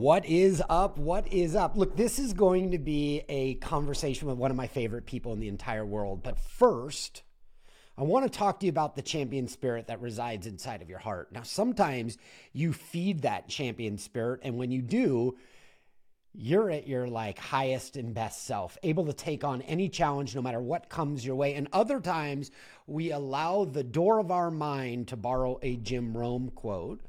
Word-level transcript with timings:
What 0.00 0.24
is 0.24 0.62
up? 0.66 0.96
What 0.96 1.30
is 1.30 1.54
up? 1.54 1.76
Look, 1.76 1.94
this 1.94 2.18
is 2.18 2.32
going 2.32 2.70
to 2.70 2.78
be 2.78 3.22
a 3.28 3.56
conversation 3.56 4.28
with 4.28 4.38
one 4.38 4.50
of 4.50 4.56
my 4.56 4.66
favorite 4.66 5.04
people 5.04 5.34
in 5.34 5.40
the 5.40 5.48
entire 5.48 5.84
world. 5.84 6.22
But 6.22 6.38
first, 6.38 7.22
I 7.98 8.04
want 8.04 8.24
to 8.24 8.38
talk 8.38 8.60
to 8.60 8.66
you 8.66 8.70
about 8.70 8.96
the 8.96 9.02
champion 9.02 9.46
spirit 9.46 9.88
that 9.88 10.00
resides 10.00 10.46
inside 10.46 10.80
of 10.80 10.88
your 10.88 11.00
heart. 11.00 11.32
Now, 11.32 11.42
sometimes 11.42 12.16
you 12.54 12.72
feed 12.72 13.20
that 13.20 13.50
champion 13.50 13.98
spirit, 13.98 14.40
and 14.42 14.56
when 14.56 14.70
you 14.70 14.80
do, 14.80 15.36
you're 16.32 16.70
at 16.70 16.88
your 16.88 17.06
like 17.06 17.38
highest 17.38 17.98
and 17.98 18.14
best 18.14 18.46
self, 18.46 18.78
able 18.82 19.04
to 19.04 19.12
take 19.12 19.44
on 19.44 19.60
any 19.60 19.90
challenge 19.90 20.34
no 20.34 20.40
matter 20.40 20.62
what 20.62 20.88
comes 20.88 21.26
your 21.26 21.36
way. 21.36 21.52
And 21.52 21.68
other 21.74 22.00
times 22.00 22.50
we 22.86 23.12
allow 23.12 23.66
the 23.66 23.84
door 23.84 24.18
of 24.18 24.30
our 24.30 24.50
mind 24.50 25.08
to 25.08 25.18
borrow 25.18 25.58
a 25.60 25.76
Jim 25.76 26.16
Rohn 26.16 26.52
quote 26.54 27.02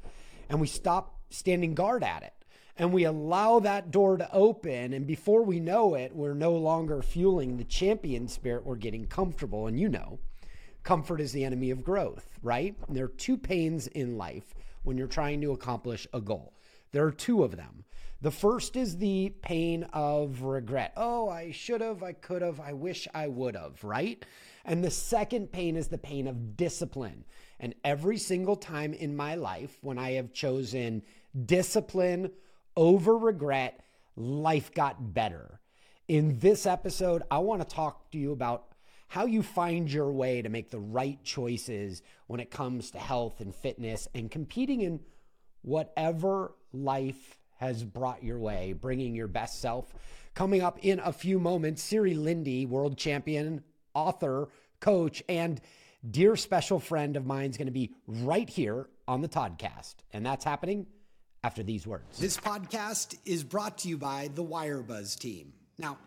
and 0.50 0.60
we 0.60 0.66
stop 0.66 1.20
standing 1.30 1.72
guard 1.72 2.04
at 2.04 2.22
it. 2.22 2.34
And 2.76 2.92
we 2.92 3.04
allow 3.04 3.60
that 3.60 3.90
door 3.90 4.16
to 4.16 4.32
open. 4.32 4.94
And 4.94 5.06
before 5.06 5.42
we 5.42 5.60
know 5.60 5.94
it, 5.94 6.14
we're 6.14 6.34
no 6.34 6.52
longer 6.52 7.02
fueling 7.02 7.56
the 7.56 7.64
champion 7.64 8.28
spirit. 8.28 8.64
We're 8.64 8.76
getting 8.76 9.06
comfortable. 9.06 9.66
And 9.66 9.78
you 9.78 9.88
know, 9.88 10.18
comfort 10.82 11.20
is 11.20 11.32
the 11.32 11.44
enemy 11.44 11.70
of 11.70 11.84
growth, 11.84 12.38
right? 12.42 12.74
And 12.86 12.96
there 12.96 13.04
are 13.04 13.08
two 13.08 13.36
pains 13.36 13.86
in 13.88 14.16
life 14.16 14.54
when 14.84 14.96
you're 14.96 15.06
trying 15.06 15.40
to 15.42 15.52
accomplish 15.52 16.06
a 16.12 16.20
goal. 16.20 16.54
There 16.92 17.06
are 17.06 17.12
two 17.12 17.42
of 17.42 17.56
them. 17.56 17.84
The 18.20 18.30
first 18.30 18.76
is 18.76 18.98
the 18.98 19.34
pain 19.42 19.82
of 19.92 20.42
regret. 20.42 20.92
Oh, 20.96 21.28
I 21.28 21.50
should 21.50 21.80
have, 21.80 22.04
I 22.04 22.12
could 22.12 22.40
have, 22.40 22.60
I 22.60 22.72
wish 22.72 23.08
I 23.12 23.26
would 23.26 23.56
have, 23.56 23.82
right? 23.82 24.24
And 24.64 24.82
the 24.82 24.92
second 24.92 25.50
pain 25.50 25.76
is 25.76 25.88
the 25.88 25.98
pain 25.98 26.28
of 26.28 26.56
discipline. 26.56 27.24
And 27.58 27.74
every 27.84 28.18
single 28.18 28.54
time 28.54 28.94
in 28.94 29.16
my 29.16 29.34
life 29.34 29.76
when 29.80 29.98
I 29.98 30.12
have 30.12 30.32
chosen 30.32 31.02
discipline 31.46 32.30
over 32.76 33.16
regret, 33.16 33.84
life 34.16 34.72
got 34.72 35.14
better. 35.14 35.60
In 36.08 36.38
this 36.38 36.66
episode, 36.66 37.22
I 37.30 37.38
want 37.38 37.62
to 37.62 37.74
talk 37.74 38.10
to 38.10 38.18
you 38.18 38.32
about 38.32 38.66
how 39.08 39.26
you 39.26 39.42
find 39.42 39.90
your 39.92 40.10
way 40.10 40.42
to 40.42 40.48
make 40.48 40.70
the 40.70 40.80
right 40.80 41.22
choices 41.22 42.02
when 42.26 42.40
it 42.40 42.50
comes 42.50 42.90
to 42.90 42.98
health 42.98 43.40
and 43.40 43.54
fitness 43.54 44.08
and 44.14 44.30
competing 44.30 44.80
in 44.80 45.00
whatever 45.62 46.54
life 46.72 47.38
has 47.58 47.84
brought 47.84 48.24
your 48.24 48.38
way, 48.38 48.72
bringing 48.72 49.14
your 49.14 49.28
best 49.28 49.60
self. 49.60 49.92
Coming 50.34 50.62
up 50.62 50.78
in 50.82 50.98
a 50.98 51.12
few 51.12 51.38
moments, 51.38 51.82
Siri 51.82 52.14
Lindley, 52.14 52.66
world 52.66 52.96
champion, 52.96 53.62
author, 53.94 54.48
coach, 54.80 55.22
and 55.28 55.60
dear 56.10 56.34
special 56.34 56.80
friend 56.80 57.16
of 57.16 57.26
mine 57.26 57.50
is 57.50 57.56
going 57.56 57.66
to 57.66 57.72
be 57.72 57.92
right 58.06 58.48
here 58.48 58.88
on 59.06 59.20
the 59.20 59.28
Toddcast. 59.28 59.96
And 60.12 60.24
that's 60.24 60.44
happening 60.44 60.86
after 61.44 61.62
these 61.62 61.86
words. 61.86 62.18
This 62.18 62.36
podcast 62.36 63.16
is 63.24 63.42
brought 63.42 63.78
to 63.78 63.88
you 63.88 63.98
by 63.98 64.30
the 64.34 64.44
Wirebuzz 64.44 65.18
team. 65.18 65.52
Now, 65.76 65.98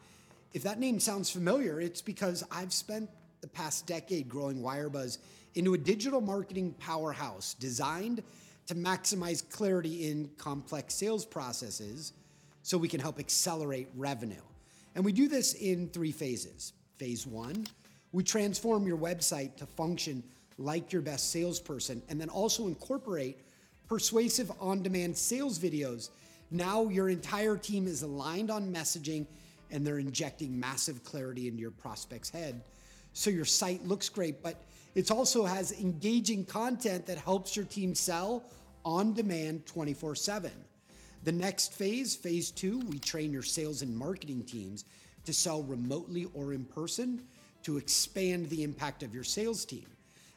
if 0.53 0.63
that 0.63 0.79
name 0.79 0.99
sounds 0.99 1.29
familiar, 1.29 1.81
it's 1.81 2.01
because 2.01 2.43
I've 2.49 2.71
spent 2.71 3.09
the 3.41 3.47
past 3.47 3.85
decade 3.85 4.29
growing 4.29 4.61
Wirebuzz 4.61 5.17
into 5.55 5.73
a 5.73 5.77
digital 5.77 6.21
marketing 6.21 6.73
powerhouse 6.79 7.53
designed 7.53 8.23
to 8.67 8.75
maximize 8.75 9.47
clarity 9.49 10.09
in 10.09 10.29
complex 10.37 10.95
sales 10.95 11.25
processes 11.25 12.13
so 12.63 12.77
we 12.77 12.87
can 12.87 13.01
help 13.01 13.19
accelerate 13.19 13.89
revenue. 13.95 14.41
And 14.95 15.03
we 15.03 15.11
do 15.11 15.27
this 15.27 15.53
in 15.53 15.89
three 15.89 16.13
phases. 16.13 16.71
Phase 16.97 17.27
one, 17.27 17.67
we 18.13 18.23
transform 18.23 18.87
your 18.87 18.97
website 18.97 19.57
to 19.57 19.65
function 19.65 20.23
like 20.57 20.93
your 20.93 21.01
best 21.01 21.31
salesperson 21.31 22.01
and 22.07 22.19
then 22.19 22.29
also 22.29 22.67
incorporate 22.67 23.37
persuasive 23.87 24.51
on 24.59 24.81
demand 24.81 25.17
sales 25.17 25.59
videos. 25.59 26.09
Now 26.51 26.87
your 26.87 27.09
entire 27.09 27.57
team 27.57 27.87
is 27.87 28.03
aligned 28.03 28.51
on 28.51 28.73
messaging 28.73 29.25
and 29.71 29.85
they're 29.85 29.99
injecting 29.99 30.59
massive 30.59 31.03
clarity 31.03 31.47
into 31.47 31.61
your 31.61 31.71
prospect's 31.71 32.29
head. 32.29 32.61
So 33.13 33.29
your 33.29 33.45
site 33.45 33.85
looks 33.85 34.09
great, 34.09 34.43
but 34.43 34.61
it 34.93 35.11
also 35.11 35.45
has 35.45 35.71
engaging 35.73 36.45
content 36.45 37.05
that 37.07 37.17
helps 37.17 37.55
your 37.55 37.65
team 37.65 37.95
sell 37.95 38.43
on 38.83 39.13
demand 39.13 39.65
24 39.65 40.15
7. 40.15 40.51
The 41.23 41.31
next 41.31 41.73
phase, 41.73 42.15
phase 42.15 42.51
two, 42.51 42.79
we 42.81 42.99
train 42.99 43.33
your 43.33 43.41
sales 43.41 43.81
and 43.81 43.97
marketing 43.97 44.43
teams 44.43 44.85
to 45.25 45.33
sell 45.33 45.63
remotely 45.63 46.27
or 46.33 46.53
in 46.53 46.65
person 46.65 47.23
to 47.63 47.77
expand 47.77 48.47
the 48.49 48.63
impact 48.63 49.01
of 49.01 49.13
your 49.13 49.23
sales 49.23 49.65
team. 49.65 49.87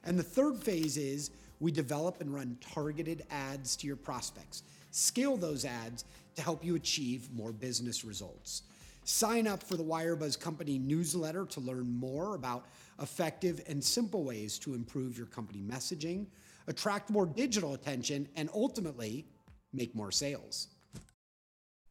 And 0.05 0.19
the 0.19 0.23
third 0.23 0.57
phase 0.57 0.97
is 0.97 1.31
we 1.61 1.71
develop 1.71 2.21
and 2.21 2.33
run 2.35 2.57
targeted 2.61 3.25
ads 3.31 3.77
to 3.77 3.87
your 3.87 3.97
prospects. 3.97 4.63
Scale 4.91 5.37
those 5.37 5.65
ads 5.65 6.05
to 6.37 6.43
help 6.43 6.65
you 6.65 6.77
achieve 6.77 7.29
more 7.35 7.53
business 7.53 8.05
results. 8.05 8.63
Sign 9.05 9.47
up 9.47 9.63
for 9.63 9.77
the 9.77 9.85
Wirebuzz 9.85 10.39
Company 10.39 10.79
newsletter 10.79 11.47
to 11.47 11.61
learn 11.61 11.91
more 11.91 12.35
about 12.35 12.67
effective 13.01 13.63
and 13.67 13.83
simple 13.83 14.25
ways 14.25 14.59
to 14.59 14.75
improve 14.75 15.17
your 15.17 15.27
company 15.27 15.63
messaging, 15.67 16.27
attract 16.67 17.11
more 17.11 17.27
digital 17.27 17.75
attention, 17.75 18.29
and 18.37 18.51
ultimately 18.55 19.27
make 19.73 19.95
more 19.95 20.13
sales. 20.13 20.69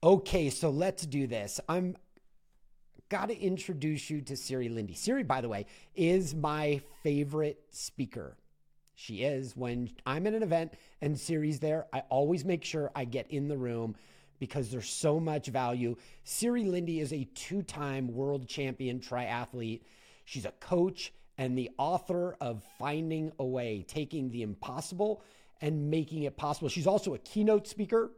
Okay, 0.04 0.50
so 0.50 0.70
let's 0.70 1.06
do 1.06 1.26
this. 1.28 1.60
I'm 1.68 1.98
got 3.10 3.30
to 3.30 3.40
introduce 3.40 4.10
you 4.10 4.22
to 4.22 4.38
Siri 4.38 4.70
Lindley. 4.70 4.96
Siri, 4.96 5.24
by 5.24 5.42
the 5.42 5.50
way, 5.50 5.66
is 5.96 6.36
my 6.36 6.82
favorite 7.04 7.64
speaker. 7.72 8.38
She 9.00 9.22
is. 9.22 9.56
When 9.56 9.92
I'm 10.08 10.26
at 10.26 10.34
an 10.34 10.42
event 10.42 10.74
and 11.02 11.18
Siri's 11.18 11.60
there, 11.60 11.86
I 11.94 12.02
always 12.10 12.44
make 12.44 12.64
sure 12.64 12.92
I 12.96 13.06
get 13.06 13.30
in 13.30 13.48
the 13.48 13.56
room 13.56 13.96
because 14.40 14.72
there's 14.72 14.90
so 14.90 15.20
much 15.20 15.50
value. 15.50 15.96
Siri 16.24 16.64
Lindley 16.64 17.00
is 17.00 17.14
a 17.14 17.26
two 17.36 17.62
time 17.62 18.12
world 18.12 18.48
champion 18.48 19.00
triathlete. 19.00 19.82
She's 20.26 20.46
a 20.46 20.52
coach 20.54 21.14
and 21.38 21.56
the 21.56 21.70
author 21.78 22.38
of 22.42 22.64
Finding 22.80 23.32
a 23.38 23.46
Way, 23.46 23.86
taking 23.88 24.32
the 24.32 24.42
impossible 24.42 25.22
and 25.62 25.92
making 25.92 26.24
it 26.24 26.36
possible. 26.36 26.68
She's 26.68 26.88
also 26.88 27.14
a 27.14 27.20
keynote 27.20 27.68
speaker 27.68 28.10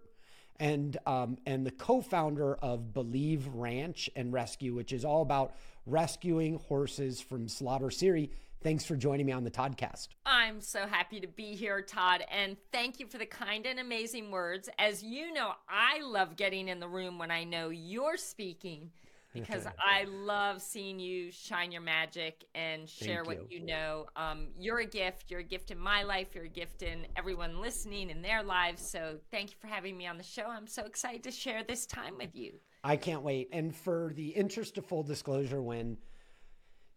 and 0.62 0.98
um, 1.06 1.38
and 1.46 1.66
the 1.66 1.72
co-founder 1.72 2.56
of 2.56 2.94
Believe 2.94 3.46
Ranch 3.48 4.10
and 4.16 4.32
Rescue, 4.32 4.76
which 4.76 4.94
is 4.94 5.04
all 5.04 5.24
about 5.24 5.56
rescuing 5.86 6.58
horses 6.70 7.20
from 7.20 7.50
slaughter. 7.50 7.92
Siri, 7.92 8.32
thanks 8.62 8.86
for 8.86 8.96
joining 8.96 9.26
me 9.26 9.32
on 9.32 9.44
the 9.44 9.52
Toddcast. 9.52 10.10
I'm 10.26 10.62
so 10.62 10.86
happy 10.88 11.20
to 11.20 11.28
be 11.28 11.56
here, 11.56 11.82
Todd, 11.82 12.24
and 12.32 12.58
thank 12.72 13.00
you 13.00 13.08
for 13.08 13.18
the 13.18 13.26
kind 13.26 13.66
and 13.66 13.80
amazing 13.80 14.32
words. 14.32 14.70
As 14.78 15.04
you 15.04 15.34
know, 15.34 15.52
I 15.68 16.02
love 16.02 16.36
getting 16.36 16.68
in 16.68 16.80
the 16.80 16.88
room 16.88 17.18
when 17.18 17.32
I 17.32 17.44
know 17.44 17.70
you're 17.70 18.18
speaking 18.18 18.92
because 19.34 19.68
I 19.80 20.06
love 20.06 20.62
seeing 20.62 21.00
you 21.00 21.32
shine 21.32 21.72
your 21.72 21.82
magic 21.82 22.46
and 22.56 22.90
share 22.90 23.24
what 23.24 23.52
you. 23.52 23.60
you 23.60 23.66
know. 23.66 24.08
Um, 24.16 24.48
you're 24.58 24.80
a 24.80 24.86
gift. 24.86 25.30
You're 25.30 25.42
a 25.42 25.44
gift 25.44 25.70
in 25.70 25.78
my 25.78 26.02
life. 26.02 26.30
You're 26.34 26.46
a 26.46 26.50
gift 26.50 26.82
in 26.82 27.06
everyone 27.16 27.62
listening 27.62 28.10
in 28.10 28.24
their 28.24 28.42
lives. 28.42 28.82
So 28.82 29.18
thank 29.30 29.52
you 29.52 29.58
for 29.60 29.68
having 29.68 29.96
me 29.96 30.08
on 30.08 30.18
the 30.18 30.24
show. 30.24 30.48
I'm 30.48 30.66
so 30.66 30.84
excited 30.84 31.24
to 31.24 31.32
share 31.32 31.64
this 31.64 31.86
time 31.86 32.18
with 32.18 32.36
you. 32.36 32.54
I 32.84 32.96
can't 32.96 33.22
wait. 33.22 33.50
And 33.52 33.76
for 33.76 34.14
the 34.16 34.30
interest 34.30 34.78
of 34.80 34.86
full 34.86 35.04
disclosure, 35.04 35.62
when 35.62 35.98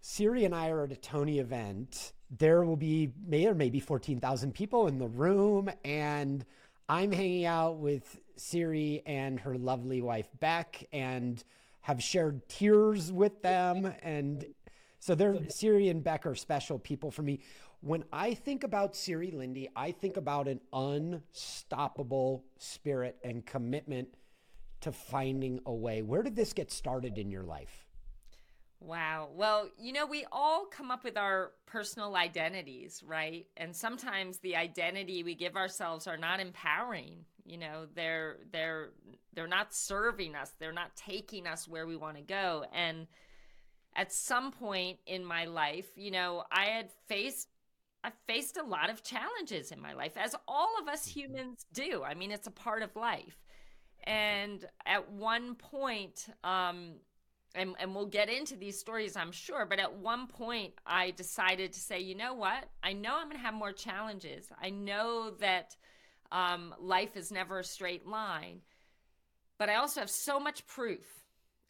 Siri 0.02 0.44
and 0.44 0.54
I 0.54 0.68
are 0.68 0.84
at 0.84 0.92
a 0.92 0.96
Tony 0.96 1.38
event, 1.38 2.12
there 2.36 2.64
will 2.64 2.76
be 2.76 3.12
may 3.24 3.46
or 3.46 3.54
maybe 3.54 3.80
14,000 3.80 4.52
people 4.52 4.88
in 4.88 4.98
the 4.98 5.06
room. 5.06 5.70
And 5.84 6.44
I'm 6.88 7.12
hanging 7.12 7.46
out 7.46 7.78
with 7.78 8.20
Siri 8.36 9.02
and 9.06 9.38
her 9.40 9.56
lovely 9.56 10.02
wife, 10.02 10.28
Beck. 10.40 10.84
And 10.92 11.42
have 11.82 12.02
shared 12.02 12.48
tears 12.48 13.12
with 13.12 13.42
them. 13.42 13.92
And 14.02 14.44
so 14.98 15.14
they're 15.14 15.38
Siri 15.48 15.88
and 15.88 16.02
Beck 16.02 16.26
are 16.26 16.34
special 16.34 16.78
people 16.78 17.10
for 17.10 17.22
me. 17.22 17.40
When 17.80 18.04
I 18.12 18.34
think 18.34 18.62
about 18.62 18.94
Siri 18.94 19.32
Lindley, 19.32 19.68
I 19.74 19.90
think 19.90 20.16
about 20.16 20.46
an 20.46 20.60
unstoppable 20.72 22.44
spirit 22.58 23.18
and 23.24 23.44
commitment 23.44 24.08
to 24.82 24.92
finding 24.92 25.60
a 25.66 25.72
way. 25.72 26.02
Where 26.02 26.22
did 26.22 26.36
this 26.36 26.52
get 26.52 26.70
started 26.70 27.18
in 27.18 27.30
your 27.32 27.42
life? 27.42 27.81
Wow. 28.84 29.28
Well, 29.32 29.68
you 29.78 29.92
know, 29.92 30.06
we 30.06 30.26
all 30.32 30.66
come 30.66 30.90
up 30.90 31.04
with 31.04 31.16
our 31.16 31.52
personal 31.66 32.16
identities, 32.16 33.00
right? 33.06 33.46
And 33.56 33.74
sometimes 33.76 34.38
the 34.38 34.56
identity 34.56 35.22
we 35.22 35.36
give 35.36 35.56
ourselves 35.56 36.08
are 36.08 36.16
not 36.16 36.40
empowering. 36.40 37.24
You 37.44 37.58
know, 37.58 37.86
they're 37.94 38.38
they're 38.50 38.90
they're 39.34 39.46
not 39.46 39.72
serving 39.72 40.34
us. 40.34 40.52
They're 40.58 40.72
not 40.72 40.96
taking 40.96 41.46
us 41.46 41.68
where 41.68 41.86
we 41.86 41.96
want 41.96 42.16
to 42.16 42.22
go. 42.22 42.64
And 42.74 43.06
at 43.94 44.12
some 44.12 44.50
point 44.50 44.98
in 45.06 45.24
my 45.24 45.44
life, 45.44 45.86
you 45.94 46.10
know, 46.10 46.42
I 46.50 46.64
had 46.66 46.90
faced 47.06 47.48
I 48.02 48.10
faced 48.26 48.56
a 48.56 48.64
lot 48.64 48.90
of 48.90 49.04
challenges 49.04 49.70
in 49.70 49.80
my 49.80 49.92
life 49.92 50.16
as 50.16 50.34
all 50.48 50.74
of 50.80 50.88
us 50.88 51.08
mm-hmm. 51.08 51.20
humans 51.20 51.66
do. 51.72 52.02
I 52.02 52.14
mean, 52.14 52.32
it's 52.32 52.48
a 52.48 52.52
part 52.52 52.82
of 52.82 52.96
life. 52.96 53.36
And 54.04 54.64
at 54.84 55.12
one 55.12 55.54
point, 55.54 56.26
um, 56.42 56.94
and, 57.54 57.74
and 57.80 57.94
we'll 57.94 58.06
get 58.06 58.28
into 58.30 58.56
these 58.56 58.78
stories, 58.78 59.16
I'm 59.16 59.32
sure. 59.32 59.66
But 59.66 59.78
at 59.78 59.94
one 59.98 60.26
point, 60.26 60.74
I 60.86 61.10
decided 61.12 61.72
to 61.74 61.80
say, 61.80 62.00
you 62.00 62.14
know 62.14 62.34
what? 62.34 62.64
I 62.82 62.92
know 62.94 63.16
I'm 63.16 63.26
going 63.28 63.36
to 63.36 63.42
have 63.44 63.54
more 63.54 63.72
challenges. 63.72 64.46
I 64.60 64.70
know 64.70 65.30
that 65.40 65.76
um, 66.30 66.74
life 66.80 67.16
is 67.16 67.30
never 67.30 67.58
a 67.58 67.64
straight 67.64 68.06
line. 68.06 68.62
but 69.58 69.68
I 69.70 69.76
also 69.76 70.00
have 70.00 70.10
so 70.10 70.40
much 70.40 70.66
proof 70.66 71.24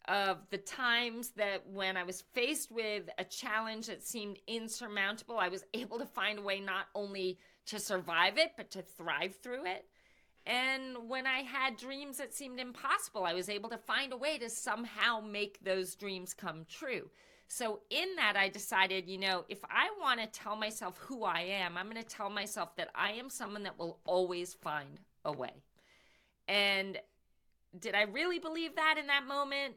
of 0.07 0.39
the 0.49 0.57
times 0.57 1.29
that 1.37 1.67
when 1.69 1.95
I 1.95 2.03
was 2.03 2.21
faced 2.33 2.71
with 2.71 3.03
a 3.17 3.23
challenge 3.23 3.87
that 3.87 4.03
seemed 4.03 4.39
insurmountable, 4.47 5.37
I 5.37 5.49
was 5.49 5.63
able 5.73 5.99
to 5.99 6.05
find 6.05 6.39
a 6.39 6.41
way 6.41 6.59
not 6.59 6.87
only 6.95 7.37
to 7.67 7.79
survive 7.79 8.37
it, 8.37 8.53
but 8.57 8.71
to 8.71 8.81
thrive 8.81 9.35
through 9.43 9.65
it. 9.65 9.85
And 10.45 11.07
when 11.07 11.25
I 11.25 11.39
had 11.39 11.77
dreams 11.77 12.17
that 12.17 12.33
seemed 12.33 12.59
impossible, 12.59 13.23
I 13.23 13.33
was 13.33 13.49
able 13.49 13.69
to 13.69 13.77
find 13.77 14.11
a 14.11 14.17
way 14.17 14.37
to 14.39 14.49
somehow 14.49 15.21
make 15.21 15.63
those 15.63 15.95
dreams 15.95 16.33
come 16.33 16.65
true. 16.67 17.09
So, 17.47 17.81
in 17.89 18.15
that, 18.15 18.35
I 18.35 18.49
decided, 18.49 19.07
you 19.07 19.19
know, 19.19 19.45
if 19.47 19.59
I 19.69 19.89
want 20.01 20.19
to 20.19 20.27
tell 20.27 20.55
myself 20.55 20.97
who 20.97 21.23
I 21.23 21.41
am, 21.41 21.77
I'm 21.77 21.89
going 21.89 22.01
to 22.01 22.07
tell 22.07 22.29
myself 22.29 22.75
that 22.77 22.89
I 22.95 23.11
am 23.11 23.29
someone 23.29 23.63
that 23.63 23.77
will 23.77 23.99
always 24.05 24.53
find 24.53 24.99
a 25.23 25.31
way. 25.31 25.63
And 26.47 26.97
did 27.79 27.95
I 27.95 28.03
really 28.03 28.39
believe 28.39 28.75
that 28.75 28.95
in 28.99 29.07
that 29.07 29.27
moment? 29.27 29.75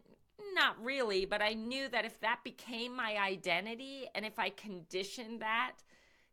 Not 0.55 0.83
really, 0.83 1.25
but 1.27 1.43
I 1.43 1.55
knew 1.55 1.89
that 1.89 2.05
if 2.05 2.21
that 2.21 2.41
became 2.45 2.95
my 2.95 3.17
identity 3.17 4.07
and 4.15 4.25
if 4.25 4.39
I 4.39 4.51
conditioned 4.51 5.41
that, 5.41 5.73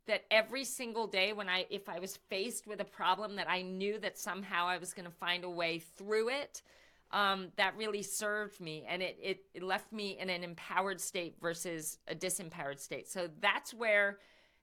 that 0.08 0.26
every 0.30 0.64
single 0.64 1.08
day 1.08 1.34
when 1.34 1.48
I 1.50 1.66
if 1.70 1.88
I 1.88 2.00
was 2.00 2.18
faced 2.30 2.68
with 2.68 2.82
a 2.82 2.86
problem 2.86 3.36
that 3.38 3.50
I 3.50 3.62
knew 3.62 4.00
that 4.00 4.18
somehow 4.18 4.68
I 4.68 4.78
was 4.78 4.94
going 4.94 5.06
to 5.06 5.16
find 5.16 5.44
a 5.44 5.50
way 5.50 5.80
through 5.80 6.30
it, 6.30 6.62
um, 7.12 7.50
that 7.58 7.78
really 7.78 8.02
served 8.02 8.60
me 8.60 8.86
and 8.90 9.02
it, 9.02 9.18
it, 9.22 9.46
it 9.54 9.64
left 9.64 9.94
me 9.94 10.18
in 10.20 10.30
an 10.30 10.44
empowered 10.44 11.00
state 11.00 11.36
versus 11.40 12.00
a 12.08 12.16
disempowered 12.16 12.80
state. 12.80 13.08
So 13.08 13.30
that's 13.40 13.74
where 13.74 14.18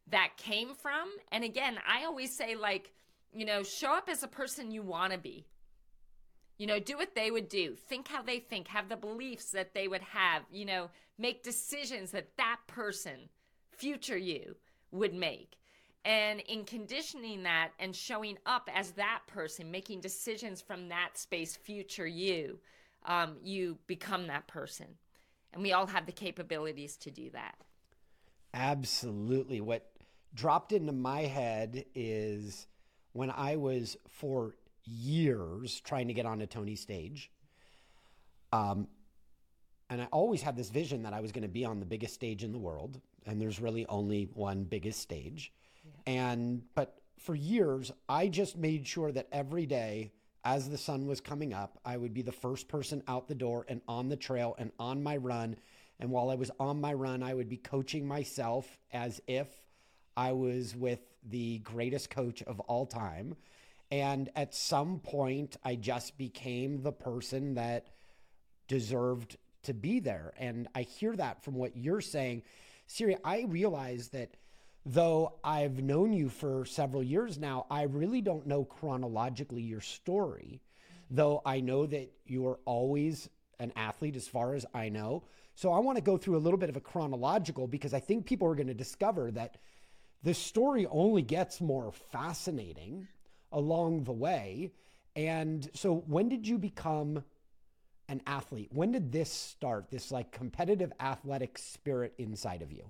that 0.09 0.37
came 0.37 0.75
from. 0.75 1.09
And 1.31 1.45
again, 1.45 1.79
I 1.89 2.05
always 2.05 2.37
say 2.37 2.57
like, 2.57 2.93
you 3.33 3.45
know, 3.45 3.63
show 3.63 3.93
up 3.93 4.09
as 4.09 4.25
a 4.25 4.29
person 4.29 4.73
you 4.73 4.83
want 4.83 5.13
to 5.13 5.19
be. 5.19 5.47
You 6.59 6.67
know, 6.67 6.79
do 6.79 6.99
what 6.99 7.15
they 7.15 7.31
would 7.31 7.49
do. 7.49 7.75
Think 7.75 8.09
how 8.09 8.23
they 8.23 8.39
think. 8.39 8.69
Have 8.69 8.91
the 8.91 8.97
beliefs 8.97 9.53
that 9.53 9.73
they 9.73 9.89
would 9.89 10.03
have. 10.03 10.43
You 10.53 10.67
know, 10.67 10.91
make 11.19 11.43
decisions 11.43 12.11
that 12.11 12.37
that 12.37 12.59
person, 12.67 13.31
future 13.71 14.19
you, 14.19 14.57
would 14.93 15.15
make. 15.15 15.57
And 16.05 16.41
in 16.41 16.65
conditioning 16.65 17.43
that 17.43 17.71
and 17.79 17.95
showing 17.95 18.39
up 18.47 18.69
as 18.75 18.93
that 18.93 19.21
person, 19.27 19.71
making 19.71 20.01
decisions 20.01 20.63
from 20.63 20.89
that 20.89 21.19
space, 21.19 21.57
future 21.57 22.07
you, 22.07 22.59
um, 23.05 23.37
you 23.43 23.79
become 23.87 24.27
that 24.29 24.47
person. 24.47 24.87
And 25.53 25.63
we 25.63 25.73
all 25.73 25.87
have 25.87 26.07
the 26.07 26.13
capabilities 26.13 26.97
to 26.99 27.11
do 27.11 27.31
that. 27.31 27.57
Absolutely. 28.55 29.61
What 29.61 29.91
dropped 30.35 30.73
into 30.73 30.93
my 30.93 31.23
head 31.23 31.85
is 31.95 32.67
when 33.13 33.31
I 33.31 33.57
was 33.57 33.97
for 34.09 34.55
years 34.85 35.81
trying 35.81 36.09
to 36.09 36.15
get 36.15 36.27
on 36.27 36.41
a 36.41 36.47
Tony 36.47 36.77
stage. 36.77 37.31
Um, 38.53 38.89
and 39.89 40.01
I 40.01 40.07
always 40.07 40.41
had 40.41 40.57
this 40.57 40.71
vision 40.71 41.03
that 41.03 41.13
I 41.13 41.21
was 41.21 41.33
going 41.33 41.43
to 41.43 41.49
be 41.49 41.65
on 41.65 41.81
the 41.81 41.87
biggest 41.87 42.15
stage 42.15 42.45
in 42.45 42.53
the 42.53 42.59
world, 42.59 43.01
and 43.27 43.41
there's 43.41 43.61
really 43.61 43.87
only 43.87 44.29
one 44.35 44.65
biggest 44.65 45.01
stage. 45.01 45.53
Yeah. 45.85 46.13
And 46.13 46.63
but 46.75 47.01
for 47.19 47.35
years, 47.35 47.93
I 48.09 48.29
just 48.29 48.57
made 48.57 48.87
sure 48.87 49.13
that 49.13 49.29
every 49.31 49.67
day 49.67 50.13
as 50.45 50.69
the 50.69 50.79
sun 50.79 51.07
was 51.07 51.21
coming 51.21 51.53
up, 51.53 51.79
I 51.85 51.97
would 51.97 52.15
be 52.15 52.23
the 52.23 52.33
first 52.33 52.69
person 52.69 53.03
out 53.07 53.29
the 53.29 53.35
door 53.35 53.67
and 53.69 53.83
on 53.87 54.09
the 54.09 54.17
trail 54.17 54.55
and 54.59 54.73
on 54.79 55.03
my 55.03 55.17
run. 55.17 55.57
And 55.99 56.11
while 56.11 56.31
I 56.31 56.35
was 56.35 56.51
on 56.59 56.81
my 56.81 56.95
run, 56.95 57.23
I 57.23 57.35
would 57.35 57.49
be 57.49 57.59
coaching 57.59 58.09
myself 58.09 58.79
as 58.93 59.21
if 59.27 59.49
I 60.17 60.33
was 60.33 60.75
with 60.75 61.01
the 61.29 61.59
greatest 61.59 62.09
coach 62.09 62.43
of 62.43 62.59
all 62.61 62.87
time. 62.87 63.37
And 63.91 64.31
at 64.35 64.55
some 64.55 65.01
point, 65.01 65.57
I 65.63 65.75
just 65.75 66.17
became 66.17 66.83
the 66.83 66.93
person 66.93 67.55
that 67.55 67.89
deserved 68.67 69.37
to 69.65 69.75
be 69.75 70.01
there. 70.01 70.33
And 70.39 70.69
I 70.75 70.83
hear 70.83 71.15
that 71.17 71.45
from 71.45 71.55
what 71.55 71.77
you're 71.77 72.01
saying. 72.01 72.43
Siri, 72.91 73.17
I 73.25 73.45
realize 73.47 74.09
that 74.09 74.37
though 74.85 75.39
I've 75.45 75.81
known 75.81 76.13
you 76.13 76.29
for 76.29 76.65
several 76.65 77.05
years 77.05 77.39
now, 77.39 77.67
I 77.71 77.83
really 77.85 78.21
don't 78.21 78.49
know 78.49 78.65
chronologically 78.65 79.63
your 79.63 79.81
story, 79.81 80.61
though 81.09 81.41
I 81.47 81.61
know 81.61 81.87
that 81.87 82.11
you're 82.27 82.59
always 82.65 83.29
an 83.61 83.73
athlete 83.77 84.17
as 84.17 84.27
far 84.27 84.55
as 84.55 84.67
I 84.75 84.89
know. 84.89 85.23
So 85.55 85.71
I 85.73 85.79
want 85.79 85.99
to 85.99 86.03
go 86.03 86.17
through 86.17 86.37
a 86.37 86.43
little 86.43 86.59
bit 86.59 86.69
of 86.69 86.77
a 86.77 86.81
chronological 86.81 87.69
because 87.69 87.95
I 87.95 88.01
think 88.01 88.27
people 88.27 88.49
are 88.49 88.57
going 88.57 88.67
to 88.67 88.75
discover 88.75 89.31
that 89.31 89.59
the 90.25 90.35
story 90.35 90.89
only 90.91 91.23
gets 91.23 91.61
more 91.61 91.93
fascinating 91.93 93.07
along 93.53 94.03
the 94.03 94.13
way. 94.13 94.73
And 95.15 95.71
so, 95.75 96.03
when 96.09 96.29
did 96.29 96.45
you 96.45 96.59
become 96.59 97.23
an 98.11 98.21
athlete? 98.27 98.69
When 98.73 98.93
did 98.93 99.13
this 99.13 99.33
start, 99.33 99.91
this 99.91 100.11
like 100.11 100.33
competitive 100.33 100.93
athletic 101.01 101.57
spirit 101.57 102.13
inside 102.19 102.61
of 102.61 102.73
you? 102.73 102.85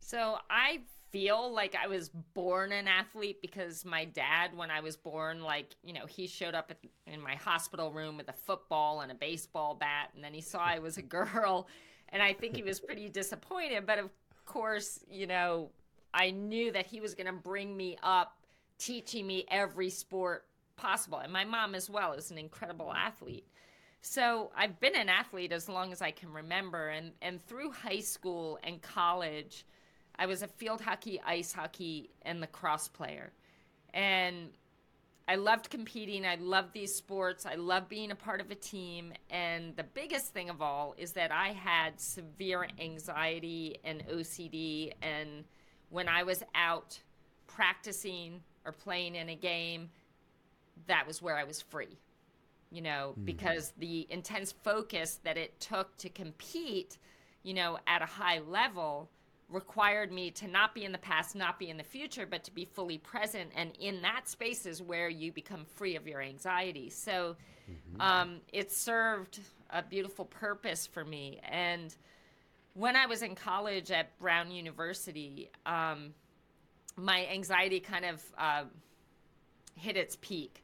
So, 0.00 0.36
I 0.50 0.80
feel 1.10 1.52
like 1.52 1.76
I 1.80 1.86
was 1.86 2.10
born 2.34 2.72
an 2.72 2.86
athlete 2.88 3.40
because 3.40 3.84
my 3.84 4.04
dad, 4.04 4.50
when 4.54 4.70
I 4.70 4.80
was 4.80 4.96
born, 4.96 5.42
like, 5.42 5.76
you 5.82 5.94
know, 5.94 6.06
he 6.06 6.26
showed 6.26 6.54
up 6.54 6.72
in 7.06 7.20
my 7.20 7.36
hospital 7.36 7.92
room 7.92 8.16
with 8.16 8.28
a 8.28 8.32
football 8.32 9.00
and 9.00 9.10
a 9.10 9.14
baseball 9.14 9.74
bat, 9.74 10.10
and 10.14 10.22
then 10.22 10.34
he 10.34 10.40
saw 10.40 10.58
I 10.58 10.78
was 10.80 10.98
a 10.98 11.02
girl. 11.02 11.68
And 12.10 12.22
I 12.22 12.32
think 12.32 12.56
he 12.56 12.62
was 12.62 12.80
pretty 12.88 13.08
disappointed. 13.08 13.86
But 13.86 13.98
of 13.98 14.10
course, 14.44 15.00
you 15.08 15.26
know, 15.26 15.70
I 16.12 16.30
knew 16.30 16.70
that 16.72 16.86
he 16.86 17.00
was 17.00 17.14
going 17.14 17.26
to 17.26 17.32
bring 17.32 17.76
me 17.76 17.96
up 18.02 18.36
teaching 18.78 19.26
me 19.26 19.46
every 19.50 19.90
sport 19.90 20.46
possible. 20.76 21.18
And 21.18 21.32
my 21.32 21.44
mom, 21.44 21.74
as 21.74 21.88
well, 21.88 22.12
is 22.12 22.30
an 22.30 22.38
incredible 22.38 22.92
athlete. 22.92 23.46
So 24.06 24.50
I've 24.54 24.78
been 24.80 24.94
an 24.94 25.08
athlete 25.08 25.50
as 25.50 25.66
long 25.66 25.90
as 25.90 26.02
I 26.02 26.10
can 26.10 26.30
remember. 26.30 26.88
And, 26.88 27.12
and 27.22 27.40
through 27.40 27.70
high 27.72 28.00
school 28.00 28.58
and 28.62 28.82
college, 28.82 29.64
I 30.18 30.26
was 30.26 30.42
a 30.42 30.46
field 30.46 30.82
hockey, 30.82 31.22
ice 31.24 31.54
hockey, 31.54 32.10
and 32.20 32.38
lacrosse 32.38 32.86
player. 32.86 33.32
And 33.94 34.50
I 35.26 35.36
loved 35.36 35.70
competing. 35.70 36.26
I 36.26 36.34
loved 36.34 36.74
these 36.74 36.94
sports. 36.94 37.46
I 37.46 37.54
loved 37.54 37.88
being 37.88 38.10
a 38.10 38.14
part 38.14 38.42
of 38.42 38.50
a 38.50 38.54
team. 38.54 39.14
And 39.30 39.74
the 39.74 39.84
biggest 39.84 40.34
thing 40.34 40.50
of 40.50 40.60
all 40.60 40.94
is 40.98 41.12
that 41.12 41.32
I 41.32 41.52
had 41.52 41.98
severe 41.98 42.68
anxiety 42.78 43.78
and 43.84 44.06
OCD. 44.06 44.92
And 45.00 45.44
when 45.88 46.10
I 46.10 46.24
was 46.24 46.42
out 46.54 47.00
practicing 47.46 48.42
or 48.66 48.72
playing 48.72 49.14
in 49.14 49.30
a 49.30 49.34
game, 49.34 49.88
that 50.88 51.06
was 51.06 51.22
where 51.22 51.38
I 51.38 51.44
was 51.44 51.62
free. 51.62 51.96
You 52.74 52.82
know, 52.82 53.12
mm-hmm. 53.12 53.24
because 53.24 53.72
the 53.78 54.06
intense 54.10 54.52
focus 54.64 55.20
that 55.22 55.36
it 55.36 55.60
took 55.60 55.96
to 55.98 56.08
compete, 56.08 56.98
you 57.44 57.54
know, 57.54 57.78
at 57.86 58.02
a 58.02 58.06
high 58.06 58.40
level 58.40 59.08
required 59.48 60.10
me 60.10 60.32
to 60.32 60.48
not 60.48 60.74
be 60.74 60.84
in 60.84 60.90
the 60.90 60.98
past, 60.98 61.36
not 61.36 61.58
be 61.58 61.70
in 61.70 61.76
the 61.76 61.84
future, 61.84 62.26
but 62.26 62.42
to 62.44 62.50
be 62.50 62.64
fully 62.64 62.98
present. 62.98 63.52
And 63.54 63.70
in 63.78 64.02
that 64.02 64.28
space 64.28 64.66
is 64.66 64.82
where 64.82 65.08
you 65.08 65.30
become 65.30 65.64
free 65.76 65.94
of 65.94 66.08
your 66.08 66.20
anxiety. 66.20 66.90
So 66.90 67.36
mm-hmm. 67.70 68.00
um, 68.00 68.40
it 68.52 68.72
served 68.72 69.38
a 69.70 69.82
beautiful 69.82 70.24
purpose 70.24 70.84
for 70.86 71.04
me. 71.04 71.40
And 71.48 71.94
when 72.72 72.96
I 72.96 73.06
was 73.06 73.22
in 73.22 73.36
college 73.36 73.92
at 73.92 74.18
Brown 74.18 74.50
University, 74.50 75.48
um, 75.64 76.12
my 76.96 77.26
anxiety 77.26 77.78
kind 77.78 78.04
of 78.04 78.22
uh, 78.36 78.64
hit 79.76 79.96
its 79.96 80.16
peak. 80.20 80.63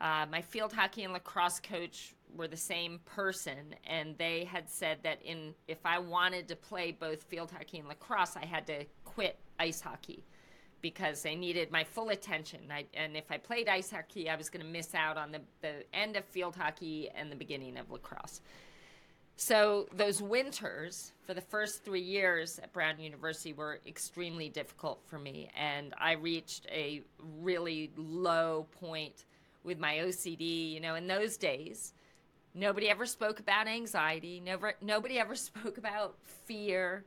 Uh, 0.00 0.26
my 0.30 0.42
field 0.42 0.72
hockey 0.72 1.04
and 1.04 1.12
lacrosse 1.12 1.60
coach 1.60 2.14
were 2.36 2.48
the 2.48 2.56
same 2.56 2.98
person, 3.04 3.74
and 3.86 4.16
they 4.18 4.44
had 4.44 4.68
said 4.68 4.98
that 5.04 5.22
in 5.22 5.54
if 5.68 5.78
I 5.84 5.98
wanted 5.98 6.48
to 6.48 6.56
play 6.56 6.92
both 6.92 7.22
field 7.22 7.52
hockey 7.52 7.78
and 7.78 7.88
lacrosse, 7.88 8.36
I 8.36 8.44
had 8.44 8.66
to 8.66 8.84
quit 9.04 9.38
ice 9.58 9.80
hockey 9.80 10.24
because 10.80 11.22
they 11.22 11.34
needed 11.34 11.70
my 11.70 11.84
full 11.84 12.10
attention. 12.10 12.60
I, 12.70 12.84
and 12.92 13.16
if 13.16 13.30
I 13.30 13.38
played 13.38 13.68
ice 13.68 13.90
hockey, 13.90 14.28
I 14.28 14.36
was 14.36 14.50
going 14.50 14.64
to 14.64 14.70
miss 14.70 14.94
out 14.94 15.16
on 15.16 15.32
the, 15.32 15.40
the 15.62 15.84
end 15.94 16.16
of 16.16 16.24
field 16.24 16.56
hockey 16.56 17.08
and 17.14 17.32
the 17.32 17.36
beginning 17.36 17.78
of 17.78 17.90
lacrosse. 17.90 18.40
So 19.36 19.88
those 19.94 20.20
winters 20.20 21.12
for 21.26 21.34
the 21.34 21.40
first 21.40 21.84
three 21.84 22.02
years 22.02 22.58
at 22.58 22.72
Brown 22.72 23.00
University 23.00 23.52
were 23.52 23.80
extremely 23.86 24.48
difficult 24.48 25.00
for 25.06 25.18
me, 25.18 25.48
and 25.56 25.94
I 25.98 26.12
reached 26.12 26.66
a 26.70 27.02
really 27.40 27.90
low 27.96 28.66
point 28.78 29.24
with 29.64 29.78
my 29.78 29.96
OCD. 29.96 30.72
You 30.72 30.80
know, 30.80 30.94
in 30.94 31.06
those 31.06 31.36
days, 31.36 31.94
nobody 32.54 32.88
ever 32.88 33.06
spoke 33.06 33.40
about 33.40 33.66
anxiety. 33.66 34.40
Never, 34.40 34.74
nobody 34.80 35.18
ever 35.18 35.34
spoke 35.34 35.78
about 35.78 36.16
fear. 36.46 37.04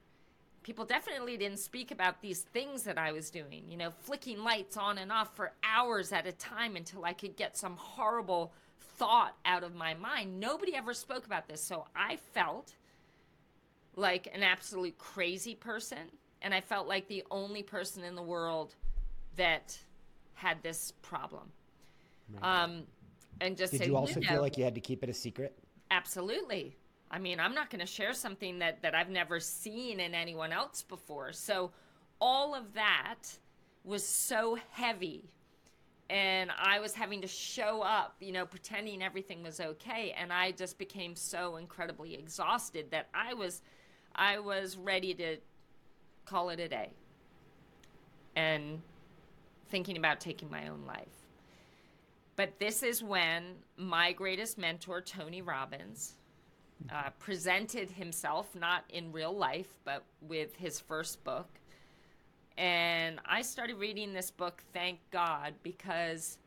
People 0.64 0.84
definitely 0.84 1.38
didn't 1.38 1.60
speak 1.60 1.92
about 1.92 2.22
these 2.22 2.42
things 2.42 2.84
that 2.84 2.98
I 2.98 3.14
was 3.14 3.30
doing. 3.30 3.64
You 3.70 3.78
know, 3.78 3.92
flicking 4.02 4.44
lights 4.44 4.76
on 4.76 4.98
and 4.98 5.12
off 5.12 5.36
for 5.36 5.54
hours 5.64 6.12
at 6.12 6.28
a 6.28 6.34
time 6.34 6.76
until 6.76 7.06
I 7.06 7.14
could 7.14 7.38
get 7.38 7.56
some 7.56 7.78
horrible 7.78 8.52
thought 8.98 9.36
out 9.46 9.64
of 9.64 9.76
my 9.76 9.94
mind. 9.94 10.40
Nobody 10.40 10.76
ever 10.76 10.94
spoke 10.94 11.26
about 11.26 11.48
this. 11.48 11.64
So 11.64 11.86
I 11.96 12.18
felt 12.34 12.74
like 13.96 14.30
an 14.34 14.44
absolute 14.44 14.98
crazy 14.98 15.56
person. 15.56 16.12
And 16.42 16.54
I 16.54 16.62
felt 16.62 16.88
like 16.88 17.08
the 17.08 17.24
only 17.32 17.64
person 17.64 18.04
in 18.04 18.16
the 18.16 18.22
world 18.22 18.76
that 19.38 19.78
had 20.36 20.62
this 20.62 20.94
problem. 21.02 21.52
Um, 22.42 22.84
and 23.42 23.56
just 23.56 23.72
Did 23.72 23.82
say, 23.82 23.88
you 23.88 23.96
also 23.96 24.20
know, 24.20 24.28
feel 24.28 24.42
like 24.42 24.58
you 24.58 24.64
had 24.64 24.76
to 24.76 24.82
keep 24.82 25.04
it 25.04 25.10
a 25.10 25.14
secret? 25.14 25.58
Absolutely. 25.92 26.76
I 27.10 27.20
mean, 27.20 27.40
I'm 27.40 27.54
not 27.54 27.70
going 27.70 27.80
to 27.80 27.86
share 27.86 28.14
something 28.14 28.60
that 28.60 28.82
that 28.82 28.94
I've 28.94 29.10
never 29.10 29.40
seen 29.40 30.00
in 30.00 30.14
anyone 30.14 30.52
else 30.52 30.82
before. 30.82 31.32
So 31.34 31.72
all 32.20 32.54
of 32.56 32.74
that 32.74 33.24
was 33.84 34.06
so 34.06 34.58
heavy 34.72 35.30
and 36.10 36.52
I 36.58 36.80
was 36.80 36.94
having 36.94 37.22
to 37.22 37.28
show 37.28 37.82
up, 37.82 38.16
you 38.20 38.32
know, 38.32 38.46
pretending 38.46 39.02
everything 39.02 39.44
was 39.44 39.60
okay 39.60 40.16
and 40.18 40.32
I 40.32 40.52
just 40.52 40.78
became 40.78 41.16
so 41.16 41.58
incredibly 41.58 42.14
exhausted 42.16 42.92
that 42.92 43.08
I 43.14 43.34
was 43.34 43.62
I 44.16 44.40
was 44.40 44.78
ready 44.78 45.14
to 45.16 45.38
call 46.26 46.50
it 46.50 46.60
a 46.60 46.68
day 46.68 46.90
and 48.36 48.82
thinking 49.70 49.98
about 49.98 50.20
taking 50.20 50.50
my 50.50 50.68
own 50.68 50.84
life. 50.86 51.27
But 52.38 52.60
this 52.60 52.84
is 52.84 53.04
when 53.04 53.56
my 53.78 54.14
greatest 54.14 54.58
mentor, 54.58 55.02
Tony 55.02 55.42
Robbins, 55.42 56.14
uh, 56.94 57.10
presented 57.18 57.90
himself, 57.90 58.56
not 58.56 58.84
in 58.90 59.12
real 59.12 59.36
life, 59.36 59.68
but 59.84 60.04
with 60.22 60.56
his 60.56 60.80
first 60.80 61.24
book. 61.24 61.50
And 62.56 63.20
I 63.26 63.42
started 63.42 63.78
reading 63.78 64.14
this 64.14 64.30
book, 64.30 64.64
thank 64.72 65.00
God, 65.12 65.56
because 65.64 66.38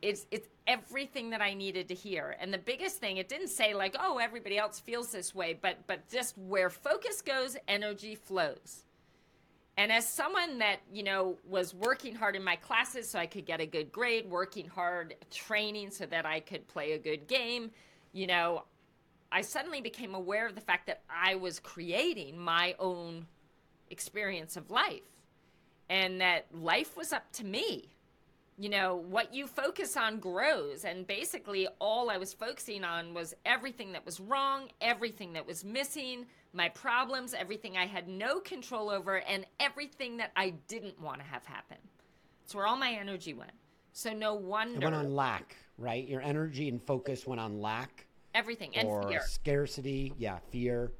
it's 0.00 0.26
it's 0.30 0.48
everything 0.68 1.30
that 1.30 1.40
I 1.40 1.52
needed 1.54 1.88
to 1.88 1.94
hear. 1.94 2.36
And 2.40 2.54
the 2.54 2.58
biggest 2.58 2.98
thing, 2.98 3.16
it 3.16 3.28
didn't 3.28 3.48
say 3.48 3.74
like, 3.74 3.96
oh, 3.98 4.18
everybody 4.18 4.58
else 4.58 4.78
feels 4.78 5.10
this 5.10 5.34
way, 5.34 5.58
but 5.60 5.78
but 5.88 6.08
just 6.08 6.38
where 6.38 6.70
focus 6.70 7.20
goes, 7.20 7.56
energy 7.66 8.14
flows. 8.14 8.84
And 9.76 9.90
as 9.90 10.06
someone 10.06 10.58
that, 10.58 10.80
you 10.92 11.02
know, 11.02 11.38
was 11.48 11.74
working 11.74 12.14
hard 12.14 12.36
in 12.36 12.44
my 12.44 12.56
classes 12.56 13.08
so 13.08 13.18
I 13.18 13.26
could 13.26 13.46
get 13.46 13.60
a 13.60 13.66
good 13.66 13.90
grade, 13.90 14.28
working 14.28 14.68
hard 14.68 15.14
training 15.30 15.90
so 15.90 16.04
that 16.06 16.26
I 16.26 16.40
could 16.40 16.68
play 16.68 16.92
a 16.92 16.98
good 16.98 17.26
game, 17.26 17.70
you 18.12 18.26
know, 18.26 18.64
I 19.30 19.40
suddenly 19.40 19.80
became 19.80 20.14
aware 20.14 20.46
of 20.46 20.54
the 20.54 20.60
fact 20.60 20.86
that 20.88 21.00
I 21.08 21.36
was 21.36 21.58
creating 21.58 22.38
my 22.38 22.74
own 22.78 23.26
experience 23.90 24.58
of 24.58 24.70
life 24.70 25.00
and 25.88 26.20
that 26.20 26.46
life 26.52 26.96
was 26.96 27.12
up 27.14 27.32
to 27.32 27.44
me. 27.44 27.91
You 28.58 28.68
know, 28.68 28.96
what 28.96 29.34
you 29.34 29.46
focus 29.46 29.96
on 29.96 30.18
grows. 30.18 30.84
And 30.84 31.06
basically, 31.06 31.66
all 31.78 32.10
I 32.10 32.18
was 32.18 32.34
focusing 32.34 32.84
on 32.84 33.14
was 33.14 33.34
everything 33.46 33.92
that 33.92 34.04
was 34.04 34.20
wrong, 34.20 34.68
everything 34.80 35.32
that 35.32 35.46
was 35.46 35.64
missing, 35.64 36.26
my 36.52 36.68
problems, 36.68 37.34
everything 37.34 37.76
I 37.76 37.86
had 37.86 38.08
no 38.08 38.40
control 38.40 38.90
over, 38.90 39.16
and 39.20 39.46
everything 39.58 40.18
that 40.18 40.32
I 40.36 40.50
didn't 40.68 41.00
want 41.00 41.18
to 41.18 41.24
have 41.24 41.46
happen. 41.46 41.78
It's 42.44 42.54
where 42.54 42.66
all 42.66 42.76
my 42.76 42.92
energy 42.92 43.32
went. 43.32 43.52
So, 43.94 44.12
no 44.12 44.34
wonder. 44.34 44.76
It 44.76 44.84
went 44.84 44.96
on 44.96 45.14
lack, 45.14 45.56
right? 45.78 46.06
Your 46.06 46.20
energy 46.20 46.68
and 46.68 46.82
focus 46.82 47.26
went 47.26 47.40
on 47.40 47.60
lack. 47.60 48.06
Everything. 48.34 48.76
And 48.76 48.86
or 48.86 49.08
fear. 49.08 49.22
scarcity. 49.24 50.12
Yeah, 50.18 50.38
fear. 50.50 50.92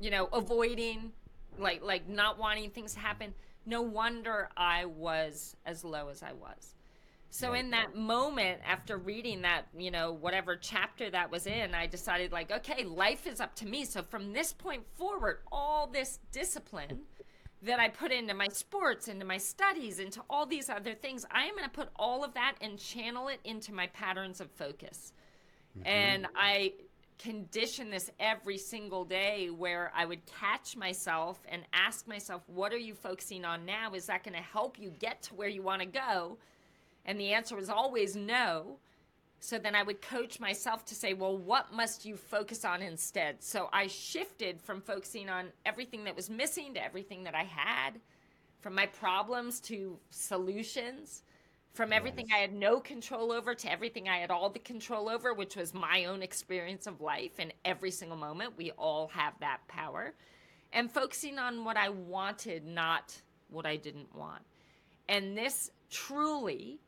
You 0.00 0.10
know, 0.10 0.28
avoiding, 0.32 1.12
like, 1.56 1.82
like 1.82 2.08
not 2.08 2.38
wanting 2.38 2.70
things 2.70 2.94
to 2.94 3.00
happen. 3.00 3.32
No 3.64 3.82
wonder 3.82 4.48
I 4.56 4.86
was 4.86 5.56
as 5.66 5.84
low 5.84 6.08
as 6.08 6.22
I 6.22 6.32
was. 6.32 6.74
So 7.30 7.52
in 7.54 7.70
that 7.70 7.94
moment 7.94 8.60
after 8.66 8.98
reading 8.98 9.42
that, 9.42 9.66
you 9.76 9.90
know, 9.90 10.12
whatever 10.12 10.56
chapter 10.56 11.08
that 11.10 11.30
was 11.30 11.46
in, 11.46 11.74
I 11.74 11.86
decided 11.86 12.32
like, 12.32 12.50
okay, 12.50 12.84
life 12.84 13.26
is 13.26 13.40
up 13.40 13.54
to 13.56 13.66
me. 13.66 13.84
So 13.84 14.02
from 14.02 14.32
this 14.32 14.52
point 14.52 14.82
forward, 14.94 15.38
all 15.52 15.86
this 15.86 16.18
discipline 16.32 17.02
that 17.62 17.78
I 17.78 17.88
put 17.88 18.10
into 18.10 18.34
my 18.34 18.48
sports, 18.48 19.06
into 19.06 19.24
my 19.24 19.36
studies, 19.36 20.00
into 20.00 20.20
all 20.28 20.44
these 20.44 20.68
other 20.68 20.94
things, 20.94 21.24
I 21.30 21.44
am 21.44 21.52
going 21.52 21.64
to 21.64 21.70
put 21.70 21.90
all 21.94 22.24
of 22.24 22.34
that 22.34 22.56
and 22.60 22.78
channel 22.78 23.28
it 23.28 23.38
into 23.44 23.72
my 23.72 23.86
patterns 23.88 24.40
of 24.40 24.50
focus. 24.50 25.12
Mm-hmm. 25.78 25.86
And 25.86 26.26
I 26.34 26.72
condition 27.18 27.90
this 27.90 28.10
every 28.18 28.56
single 28.56 29.04
day 29.04 29.50
where 29.50 29.92
I 29.94 30.06
would 30.06 30.20
catch 30.26 30.74
myself 30.74 31.38
and 31.48 31.62
ask 31.72 32.08
myself, 32.08 32.42
what 32.46 32.72
are 32.72 32.78
you 32.78 32.94
focusing 32.94 33.44
on 33.44 33.66
now? 33.66 33.92
Is 33.92 34.06
that 34.06 34.24
going 34.24 34.34
to 34.34 34.42
help 34.42 34.78
you 34.78 34.90
get 34.98 35.22
to 35.24 35.34
where 35.34 35.48
you 35.48 35.62
want 35.62 35.82
to 35.82 35.86
go? 35.86 36.38
And 37.04 37.18
the 37.18 37.32
answer 37.32 37.56
was 37.56 37.70
always 37.70 38.14
no. 38.14 38.78
So 39.40 39.58
then 39.58 39.74
I 39.74 39.82
would 39.82 40.02
coach 40.02 40.38
myself 40.38 40.84
to 40.86 40.94
say, 40.94 41.14
well, 41.14 41.36
what 41.36 41.72
must 41.72 42.04
you 42.04 42.16
focus 42.16 42.64
on 42.64 42.82
instead? 42.82 43.42
So 43.42 43.70
I 43.72 43.86
shifted 43.86 44.60
from 44.60 44.82
focusing 44.82 45.30
on 45.30 45.46
everything 45.64 46.04
that 46.04 46.14
was 46.14 46.28
missing 46.28 46.74
to 46.74 46.84
everything 46.84 47.24
that 47.24 47.34
I 47.34 47.44
had, 47.44 48.00
from 48.60 48.74
my 48.74 48.84
problems 48.84 49.58
to 49.60 49.98
solutions, 50.10 51.22
from 51.72 51.92
everything 51.92 52.26
I 52.34 52.38
had 52.38 52.52
no 52.52 52.80
control 52.80 53.32
over 53.32 53.54
to 53.54 53.72
everything 53.72 54.08
I 54.08 54.18
had 54.18 54.30
all 54.30 54.50
the 54.50 54.58
control 54.58 55.08
over, 55.08 55.32
which 55.32 55.56
was 55.56 55.72
my 55.72 56.04
own 56.04 56.20
experience 56.22 56.86
of 56.86 57.00
life. 57.00 57.32
And 57.38 57.54
every 57.64 57.90
single 57.90 58.18
moment, 58.18 58.58
we 58.58 58.72
all 58.72 59.08
have 59.14 59.32
that 59.40 59.66
power. 59.68 60.12
And 60.74 60.92
focusing 60.92 61.38
on 61.38 61.64
what 61.64 61.78
I 61.78 61.88
wanted, 61.88 62.66
not 62.66 63.18
what 63.48 63.64
I 63.64 63.76
didn't 63.76 64.14
want. 64.14 64.42
And 65.08 65.36
this 65.36 65.70
truly 65.90 66.78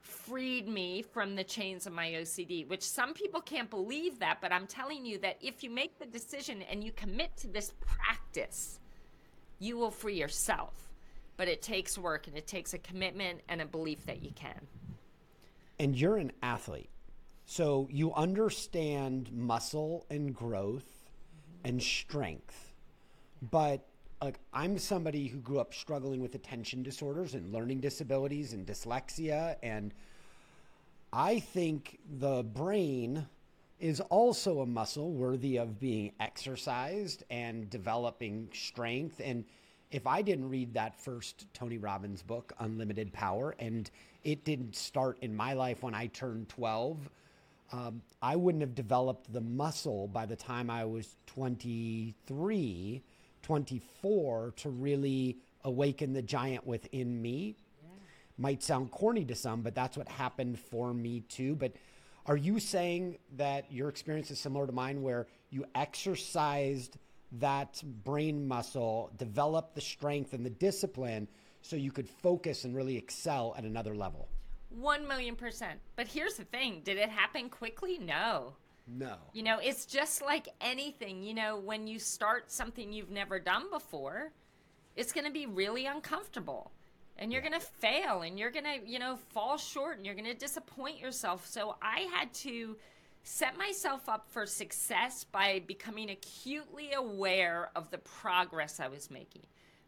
freed 0.00 0.68
me 0.68 1.02
from 1.02 1.34
the 1.36 1.44
chains 1.44 1.86
of 1.86 1.92
my 1.92 2.08
OCD, 2.10 2.68
which 2.68 2.82
some 2.82 3.14
people 3.14 3.40
can't 3.40 3.70
believe 3.70 4.18
that, 4.18 4.38
but 4.40 4.52
I'm 4.52 4.66
telling 4.66 5.04
you 5.04 5.18
that 5.18 5.38
if 5.40 5.62
you 5.62 5.70
make 5.70 5.98
the 5.98 6.06
decision 6.06 6.62
and 6.70 6.82
you 6.82 6.92
commit 6.92 7.36
to 7.38 7.48
this 7.48 7.72
practice, 7.80 8.80
you 9.58 9.76
will 9.76 9.90
free 9.90 10.18
yourself. 10.18 10.72
But 11.36 11.48
it 11.48 11.62
takes 11.62 11.96
work 11.96 12.26
and 12.26 12.36
it 12.36 12.46
takes 12.46 12.74
a 12.74 12.78
commitment 12.78 13.40
and 13.48 13.62
a 13.62 13.66
belief 13.66 14.04
that 14.06 14.22
you 14.22 14.30
can. 14.34 14.60
And 15.78 15.96
you're 15.96 16.18
an 16.18 16.32
athlete. 16.42 16.90
So 17.46 17.88
you 17.90 18.14
understand 18.14 19.32
muscle 19.32 20.06
and 20.10 20.34
growth 20.34 21.10
and 21.64 21.82
strength. 21.82 22.72
But 23.42 23.86
like 24.22 24.38
I'm 24.52 24.78
somebody 24.78 25.26
who 25.28 25.38
grew 25.38 25.60
up 25.60 25.72
struggling 25.72 26.20
with 26.20 26.34
attention 26.34 26.82
disorders 26.82 27.34
and 27.34 27.52
learning 27.52 27.80
disabilities 27.80 28.52
and 28.52 28.66
dyslexia 28.66 29.56
and 29.62 29.94
I 31.12 31.40
think 31.40 31.98
the 32.18 32.42
brain 32.42 33.26
is 33.80 34.00
also 34.00 34.60
a 34.60 34.66
muscle 34.66 35.10
worthy 35.10 35.56
of 35.56 35.80
being 35.80 36.12
exercised 36.20 37.24
and 37.30 37.68
developing 37.68 38.48
strength. 38.52 39.20
And 39.24 39.44
if 39.90 40.06
I 40.06 40.22
didn't 40.22 40.48
read 40.48 40.74
that 40.74 41.00
first 41.00 41.46
Tony 41.52 41.78
Robbins 41.78 42.22
book 42.22 42.52
Unlimited 42.60 43.12
Power 43.12 43.56
and 43.58 43.90
it 44.22 44.44
didn't 44.44 44.76
start 44.76 45.18
in 45.22 45.34
my 45.34 45.54
life 45.54 45.82
when 45.82 45.94
I 45.94 46.06
turned 46.08 46.48
12 46.50 47.10
um, 47.72 48.02
I 48.20 48.36
wouldn't 48.36 48.62
have 48.62 48.74
developed 48.74 49.32
the 49.32 49.40
muscle 49.40 50.08
by 50.08 50.26
the 50.26 50.34
time 50.36 50.70
I 50.70 50.84
was 50.84 51.16
23 51.26 53.00
24 53.42 54.54
to 54.56 54.70
really 54.70 55.38
awaken 55.64 56.12
the 56.12 56.22
giant 56.22 56.66
within 56.66 57.20
me. 57.20 57.56
Might 58.38 58.62
sound 58.62 58.90
corny 58.90 59.24
to 59.26 59.34
some, 59.34 59.60
but 59.60 59.74
that's 59.74 59.96
what 59.96 60.08
happened 60.08 60.58
for 60.58 60.94
me 60.94 61.20
too. 61.20 61.54
But 61.54 61.72
are 62.26 62.36
you 62.36 62.58
saying 62.58 63.18
that 63.36 63.70
your 63.70 63.88
experience 63.88 64.30
is 64.30 64.38
similar 64.38 64.66
to 64.66 64.72
mine 64.72 65.02
where 65.02 65.26
you 65.50 65.64
exercised 65.74 66.96
that 67.32 67.82
brain 68.04 68.46
muscle, 68.46 69.10
developed 69.16 69.74
the 69.74 69.80
strength 69.80 70.32
and 70.32 70.44
the 70.44 70.50
discipline 70.50 71.28
so 71.62 71.76
you 71.76 71.92
could 71.92 72.08
focus 72.08 72.64
and 72.64 72.74
really 72.74 72.96
excel 72.96 73.54
at 73.58 73.64
another 73.64 73.94
level? 73.94 74.28
One 74.70 75.06
million 75.06 75.36
percent. 75.36 75.80
But 75.96 76.06
here's 76.06 76.34
the 76.34 76.44
thing 76.44 76.80
did 76.84 76.96
it 76.96 77.08
happen 77.08 77.50
quickly? 77.50 77.98
No. 77.98 78.54
No. 78.96 79.16
You 79.32 79.42
know, 79.42 79.58
it's 79.62 79.86
just 79.86 80.22
like 80.22 80.48
anything. 80.60 81.22
You 81.22 81.34
know, 81.34 81.58
when 81.58 81.86
you 81.86 81.98
start 81.98 82.50
something 82.50 82.92
you've 82.92 83.10
never 83.10 83.38
done 83.38 83.70
before, 83.70 84.32
it's 84.96 85.12
going 85.12 85.26
to 85.26 85.32
be 85.32 85.46
really 85.46 85.86
uncomfortable. 85.86 86.72
And 87.16 87.32
you're 87.32 87.42
going 87.42 87.52
to 87.52 87.60
fail 87.60 88.22
and 88.22 88.38
you're 88.38 88.50
going 88.50 88.64
to, 88.64 88.78
you 88.86 88.98
know, 88.98 89.18
fall 89.28 89.58
short 89.58 89.98
and 89.98 90.06
you're 90.06 90.14
going 90.14 90.24
to 90.24 90.34
disappoint 90.34 90.98
yourself. 90.98 91.46
So 91.46 91.76
I 91.82 92.08
had 92.14 92.32
to 92.34 92.76
set 93.22 93.58
myself 93.58 94.08
up 94.08 94.26
for 94.30 94.46
success 94.46 95.24
by 95.24 95.62
becoming 95.66 96.10
acutely 96.10 96.92
aware 96.94 97.70
of 97.76 97.90
the 97.90 97.98
progress 97.98 98.80
I 98.80 98.88
was 98.88 99.10
making. 99.10 99.42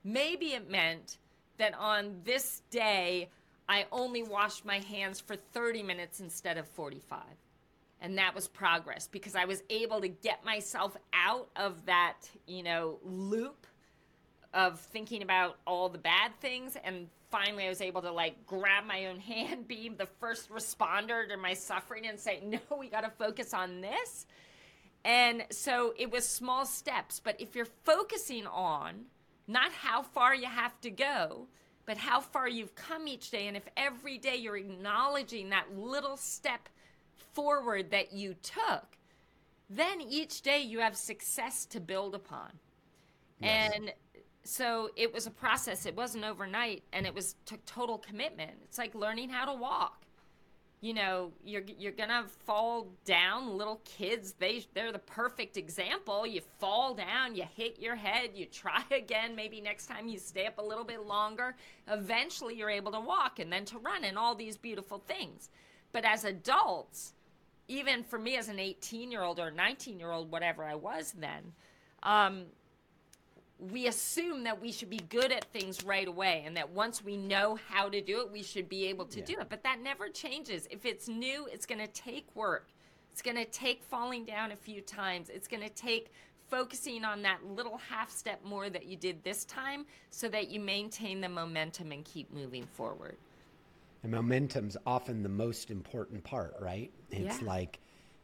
Maybe 0.04 0.52
it 0.52 0.70
meant 0.70 1.16
that 1.56 1.74
on 1.74 2.20
this 2.24 2.62
day, 2.70 3.30
I 3.68 3.86
only 3.90 4.22
washed 4.22 4.66
my 4.66 4.80
hands 4.80 5.20
for 5.20 5.36
30 5.36 5.82
minutes 5.82 6.20
instead 6.20 6.58
of 6.58 6.68
45 6.68 7.22
and 8.02 8.18
that 8.18 8.34
was 8.34 8.48
progress 8.48 9.08
because 9.08 9.34
I 9.36 9.46
was 9.46 9.62
able 9.70 10.00
to 10.00 10.08
get 10.08 10.44
myself 10.44 10.96
out 11.14 11.48
of 11.56 11.86
that, 11.86 12.28
you 12.46 12.62
know, 12.62 12.98
loop 13.04 13.66
of 14.52 14.80
thinking 14.80 15.22
about 15.22 15.56
all 15.66 15.88
the 15.88 15.98
bad 15.98 16.32
things 16.40 16.76
and 16.84 17.06
finally 17.30 17.64
I 17.64 17.68
was 17.70 17.80
able 17.80 18.02
to 18.02 18.12
like 18.12 18.44
grab 18.44 18.84
my 18.84 19.06
own 19.06 19.20
hand, 19.20 19.66
be 19.68 19.88
the 19.88 20.06
first 20.20 20.50
responder 20.50 21.26
to 21.28 21.36
my 21.38 21.54
suffering 21.54 22.06
and 22.06 22.20
say, 22.20 22.42
"No, 22.44 22.58
we 22.78 22.88
got 22.88 23.02
to 23.02 23.10
focus 23.10 23.54
on 23.54 23.80
this." 23.80 24.26
And 25.04 25.44
so 25.50 25.94
it 25.96 26.10
was 26.10 26.28
small 26.28 26.66
steps, 26.66 27.20
but 27.22 27.40
if 27.40 27.56
you're 27.56 27.66
focusing 27.84 28.46
on 28.46 29.06
not 29.48 29.72
how 29.72 30.02
far 30.02 30.34
you 30.34 30.46
have 30.46 30.80
to 30.82 30.90
go, 30.90 31.48
but 31.86 31.96
how 31.96 32.20
far 32.20 32.48
you've 32.48 32.74
come 32.74 33.08
each 33.08 33.30
day. 33.30 33.48
And 33.48 33.56
if 33.56 33.64
every 33.76 34.18
day 34.18 34.36
you're 34.36 34.56
acknowledging 34.56 35.50
that 35.50 35.76
little 35.76 36.16
step 36.16 36.68
forward 37.32 37.90
that 37.90 38.12
you 38.12 38.34
took, 38.42 38.96
then 39.70 40.00
each 40.00 40.42
day 40.42 40.60
you 40.60 40.80
have 40.80 40.96
success 40.96 41.64
to 41.66 41.80
build 41.80 42.14
upon. 42.14 42.50
Yes. 43.40 43.72
And 43.74 43.92
so 44.44 44.90
it 44.96 45.12
was 45.12 45.26
a 45.26 45.30
process. 45.30 45.86
It 45.86 45.96
wasn't 45.96 46.24
overnight 46.24 46.82
and 46.92 47.06
it 47.06 47.14
was 47.14 47.36
took 47.46 47.64
total 47.64 47.98
commitment. 47.98 48.52
It's 48.64 48.78
like 48.78 48.94
learning 48.94 49.30
how 49.30 49.46
to 49.46 49.54
walk 49.54 50.02
you 50.82 50.92
know 50.92 51.32
you're 51.44 51.62
you're 51.78 51.92
gonna 51.92 52.26
fall 52.44 52.88
down 53.06 53.56
little 53.56 53.80
kids 53.84 54.34
they 54.38 54.66
they're 54.74 54.92
the 54.92 54.98
perfect 54.98 55.56
example 55.56 56.26
you 56.26 56.42
fall 56.58 56.92
down 56.92 57.34
you 57.34 57.44
hit 57.56 57.80
your 57.80 57.94
head 57.94 58.30
you 58.34 58.44
try 58.44 58.82
again 58.90 59.34
maybe 59.34 59.60
next 59.60 59.86
time 59.86 60.08
you 60.08 60.18
stay 60.18 60.44
up 60.44 60.58
a 60.58 60.62
little 60.62 60.84
bit 60.84 61.06
longer 61.06 61.54
eventually 61.88 62.54
you're 62.54 62.68
able 62.68 62.92
to 62.92 63.00
walk 63.00 63.38
and 63.38 63.50
then 63.50 63.64
to 63.64 63.78
run 63.78 64.04
and 64.04 64.18
all 64.18 64.34
these 64.34 64.58
beautiful 64.58 64.98
things 64.98 65.48
but 65.92 66.04
as 66.04 66.24
adults 66.24 67.14
even 67.72 68.04
for 68.04 68.18
me 68.18 68.36
as 68.36 68.48
an 68.48 68.58
18 68.58 69.10
year 69.10 69.22
old 69.22 69.40
or 69.40 69.50
19 69.50 69.98
year 69.98 70.10
old 70.10 70.30
whatever 70.30 70.64
i 70.64 70.74
was 70.74 71.14
then 71.18 71.52
um, 72.02 72.46
we 73.70 73.86
assume 73.86 74.44
that 74.44 74.60
we 74.60 74.72
should 74.72 74.90
be 74.90 74.98
good 74.98 75.30
at 75.30 75.44
things 75.52 75.84
right 75.84 76.08
away 76.08 76.42
and 76.44 76.56
that 76.56 76.70
once 76.70 77.04
we 77.04 77.16
know 77.16 77.56
how 77.68 77.88
to 77.88 78.00
do 78.00 78.20
it, 78.20 78.32
we 78.32 78.42
should 78.42 78.68
be 78.68 78.86
able 78.86 79.04
to 79.04 79.20
yeah. 79.20 79.26
do 79.26 79.40
it. 79.40 79.48
But 79.48 79.62
that 79.62 79.80
never 79.80 80.08
changes. 80.08 80.66
If 80.70 80.84
it's 80.84 81.06
new, 81.06 81.46
it's 81.52 81.64
going 81.64 81.80
to 81.80 81.86
take 81.86 82.26
work. 82.34 82.68
It's 83.12 83.22
going 83.22 83.36
to 83.36 83.44
take 83.44 83.84
falling 83.84 84.24
down 84.24 84.50
a 84.50 84.56
few 84.56 84.80
times. 84.80 85.28
It's 85.28 85.46
going 85.46 85.62
to 85.62 85.68
take 85.68 86.10
focusing 86.48 87.04
on 87.04 87.22
that 87.22 87.44
little 87.44 87.78
half 87.78 88.10
step 88.10 88.44
more 88.44 88.68
that 88.68 88.86
you 88.86 88.96
did 88.96 89.22
this 89.22 89.44
time 89.44 89.86
so 90.10 90.28
that 90.28 90.48
you 90.48 90.58
maintain 90.58 91.20
the 91.20 91.28
momentum 91.28 91.92
and 91.92 92.04
keep 92.04 92.32
moving 92.32 92.66
forward. 92.66 93.16
And 94.02 94.10
momentum's 94.10 94.76
often 94.84 95.22
the 95.22 95.28
most 95.28 95.70
important 95.70 96.24
part, 96.24 96.54
right? 96.60 96.90
It's 97.10 97.40
yeah. 97.40 97.48
like 97.48 97.78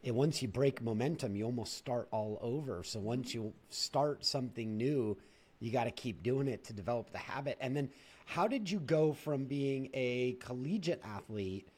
and 0.05 0.15
once 0.15 0.41
you 0.41 0.49
break 0.49 0.81
momentum, 0.81 1.35
you 1.35 1.45
almost 1.45 1.77
start 1.77 2.09
all 2.13 2.39
over. 2.41 2.83
So 2.85 3.01
once 3.01 3.35
you 3.35 3.53
start 3.71 4.25
something 4.25 4.77
new, 4.77 5.19
you 5.61 5.73
got 5.73 5.85
to 5.85 5.91
keep 5.91 6.23
doing 6.23 6.47
it 6.47 6.65
to 6.65 6.73
develop 6.73 7.11
the 7.11 7.19
habit. 7.19 7.59
And 7.61 7.77
then, 7.77 7.91
how 8.27 8.47
did 8.47 8.71
you 8.71 8.79
go 8.81 9.13
from 9.13 9.45
being 9.45 9.89
a 9.95 10.35
collegiate 10.35 11.03
athlete 11.05 11.69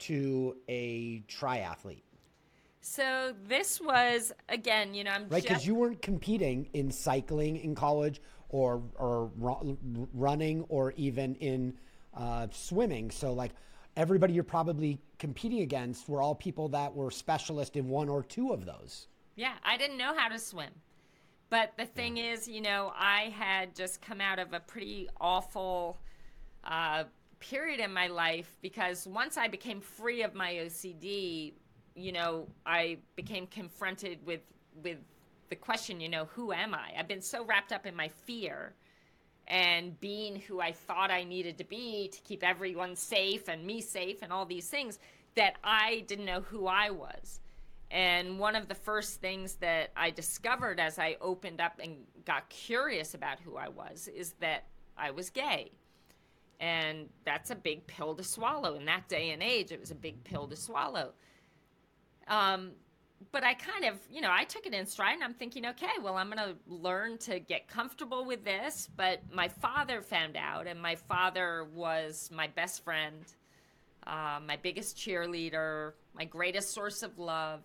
to 0.00 0.56
a 0.68 1.22
triathlete? 1.28 2.02
So 2.80 3.34
this 3.46 3.80
was 3.80 4.32
again, 4.48 4.94
you 4.94 5.04
know, 5.04 5.10
I'm 5.10 5.28
right 5.28 5.42
because 5.42 5.58
just... 5.58 5.66
you 5.66 5.74
weren't 5.74 6.00
competing 6.00 6.68
in 6.72 6.90
cycling 6.90 7.56
in 7.56 7.74
college 7.74 8.22
or 8.48 8.80
or 8.94 9.30
running 10.14 10.64
or 10.68 10.92
even 10.96 11.34
in 11.36 11.74
uh, 12.16 12.46
swimming. 12.50 13.10
So 13.10 13.32
like 13.32 13.52
everybody 13.96 14.32
you're 14.34 14.44
probably 14.44 14.98
competing 15.18 15.60
against 15.60 16.08
were 16.08 16.20
all 16.20 16.34
people 16.34 16.68
that 16.70 16.94
were 16.94 17.10
specialist 17.10 17.76
in 17.76 17.88
one 17.88 18.08
or 18.08 18.22
two 18.22 18.52
of 18.52 18.64
those. 18.64 19.08
Yeah, 19.34 19.52
I 19.64 19.76
didn't 19.76 19.98
know 19.98 20.14
how 20.16 20.28
to 20.28 20.38
swim. 20.38 20.70
But 21.48 21.72
the 21.76 21.86
thing 21.86 22.16
yeah. 22.16 22.32
is, 22.32 22.48
you 22.48 22.60
know, 22.60 22.92
I 22.96 23.32
had 23.36 23.74
just 23.74 24.02
come 24.02 24.20
out 24.20 24.38
of 24.38 24.52
a 24.52 24.60
pretty 24.60 25.08
awful 25.20 25.98
uh, 26.64 27.04
period 27.38 27.80
in 27.80 27.92
my 27.92 28.08
life 28.08 28.56
because 28.62 29.06
once 29.06 29.36
I 29.36 29.46
became 29.46 29.80
free 29.80 30.22
of 30.22 30.34
my 30.34 30.54
OCD, 30.54 31.52
you 31.94 32.12
know, 32.12 32.48
I 32.64 32.98
became 33.14 33.46
confronted 33.46 34.18
with 34.26 34.40
with 34.82 34.98
the 35.48 35.56
question, 35.56 36.00
you 36.00 36.08
know, 36.08 36.26
who 36.26 36.52
am 36.52 36.74
I? 36.74 36.92
I've 36.98 37.08
been 37.08 37.22
so 37.22 37.44
wrapped 37.44 37.72
up 37.72 37.86
in 37.86 37.94
my 37.94 38.08
fear 38.08 38.74
and 39.48 39.98
being 40.00 40.36
who 40.36 40.60
I 40.60 40.72
thought 40.72 41.10
I 41.10 41.24
needed 41.24 41.58
to 41.58 41.64
be 41.64 42.08
to 42.08 42.20
keep 42.22 42.42
everyone 42.42 42.96
safe 42.96 43.48
and 43.48 43.64
me 43.64 43.80
safe 43.80 44.18
and 44.22 44.32
all 44.32 44.44
these 44.44 44.68
things 44.68 44.98
that 45.36 45.54
I 45.62 46.04
didn't 46.08 46.24
know 46.24 46.40
who 46.40 46.66
I 46.66 46.90
was. 46.90 47.40
And 47.90 48.38
one 48.38 48.56
of 48.56 48.66
the 48.66 48.74
first 48.74 49.20
things 49.20 49.54
that 49.56 49.90
I 49.96 50.10
discovered 50.10 50.80
as 50.80 50.98
I 50.98 51.16
opened 51.20 51.60
up 51.60 51.78
and 51.82 51.98
got 52.24 52.48
curious 52.48 53.14
about 53.14 53.38
who 53.40 53.56
I 53.56 53.68
was 53.68 54.08
is 54.08 54.32
that 54.40 54.64
I 54.98 55.12
was 55.12 55.30
gay. 55.30 55.70
And 56.58 57.08
that's 57.24 57.50
a 57.50 57.54
big 57.54 57.86
pill 57.86 58.14
to 58.14 58.24
swallow. 58.24 58.74
In 58.74 58.86
that 58.86 59.08
day 59.08 59.30
and 59.30 59.42
age, 59.42 59.70
it 59.70 59.78
was 59.78 59.90
a 59.90 59.94
big 59.94 60.24
pill 60.24 60.48
to 60.48 60.56
swallow. 60.56 61.12
Um, 62.26 62.72
but 63.32 63.44
I 63.44 63.54
kind 63.54 63.84
of, 63.84 63.98
you 64.10 64.20
know, 64.20 64.30
I 64.30 64.44
took 64.44 64.66
it 64.66 64.74
in 64.74 64.86
stride 64.86 65.14
and 65.14 65.24
I'm 65.24 65.34
thinking, 65.34 65.66
okay, 65.66 65.86
well, 66.02 66.16
I'm 66.16 66.30
going 66.30 66.38
to 66.38 66.56
learn 66.66 67.18
to 67.18 67.38
get 67.38 67.68
comfortable 67.68 68.24
with 68.24 68.44
this. 68.44 68.88
But 68.94 69.20
my 69.32 69.48
father 69.48 70.02
found 70.02 70.36
out, 70.36 70.66
and 70.66 70.80
my 70.80 70.96
father 70.96 71.66
was 71.74 72.30
my 72.32 72.46
best 72.48 72.84
friend, 72.84 73.24
uh, 74.06 74.38
my 74.46 74.56
biggest 74.56 74.96
cheerleader, 74.96 75.92
my 76.14 76.24
greatest 76.24 76.72
source 76.72 77.02
of 77.02 77.18
love. 77.18 77.62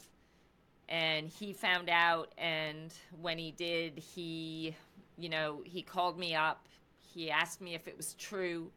And 0.87 1.27
he 1.27 1.53
found 1.53 1.89
out, 1.89 2.33
and 2.37 2.93
when 3.21 3.37
he 3.37 3.51
did, 3.51 3.97
he, 3.97 4.75
you 5.17 5.29
know, 5.29 5.61
he 5.63 5.81
called 5.81 6.17
me 6.17 6.35
up. 6.35 6.67
He 7.13 7.31
asked 7.31 7.61
me 7.61 7.75
if 7.75 7.87
it 7.87 7.95
was 7.95 8.13
true. 8.15 8.71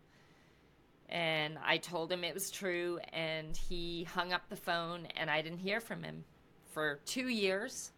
And 1.08 1.58
I 1.64 1.78
told 1.78 2.10
him 2.10 2.24
it 2.24 2.34
was 2.34 2.50
true, 2.50 2.98
and 3.12 3.56
he 3.56 4.04
hung 4.04 4.32
up 4.32 4.48
the 4.48 4.56
phone, 4.56 5.06
and 5.16 5.30
I 5.30 5.42
didn't 5.42 5.58
hear 5.58 5.80
from 5.80 6.02
him 6.02 6.24
for 6.74 6.98
two 7.06 7.28
years. 7.28 7.92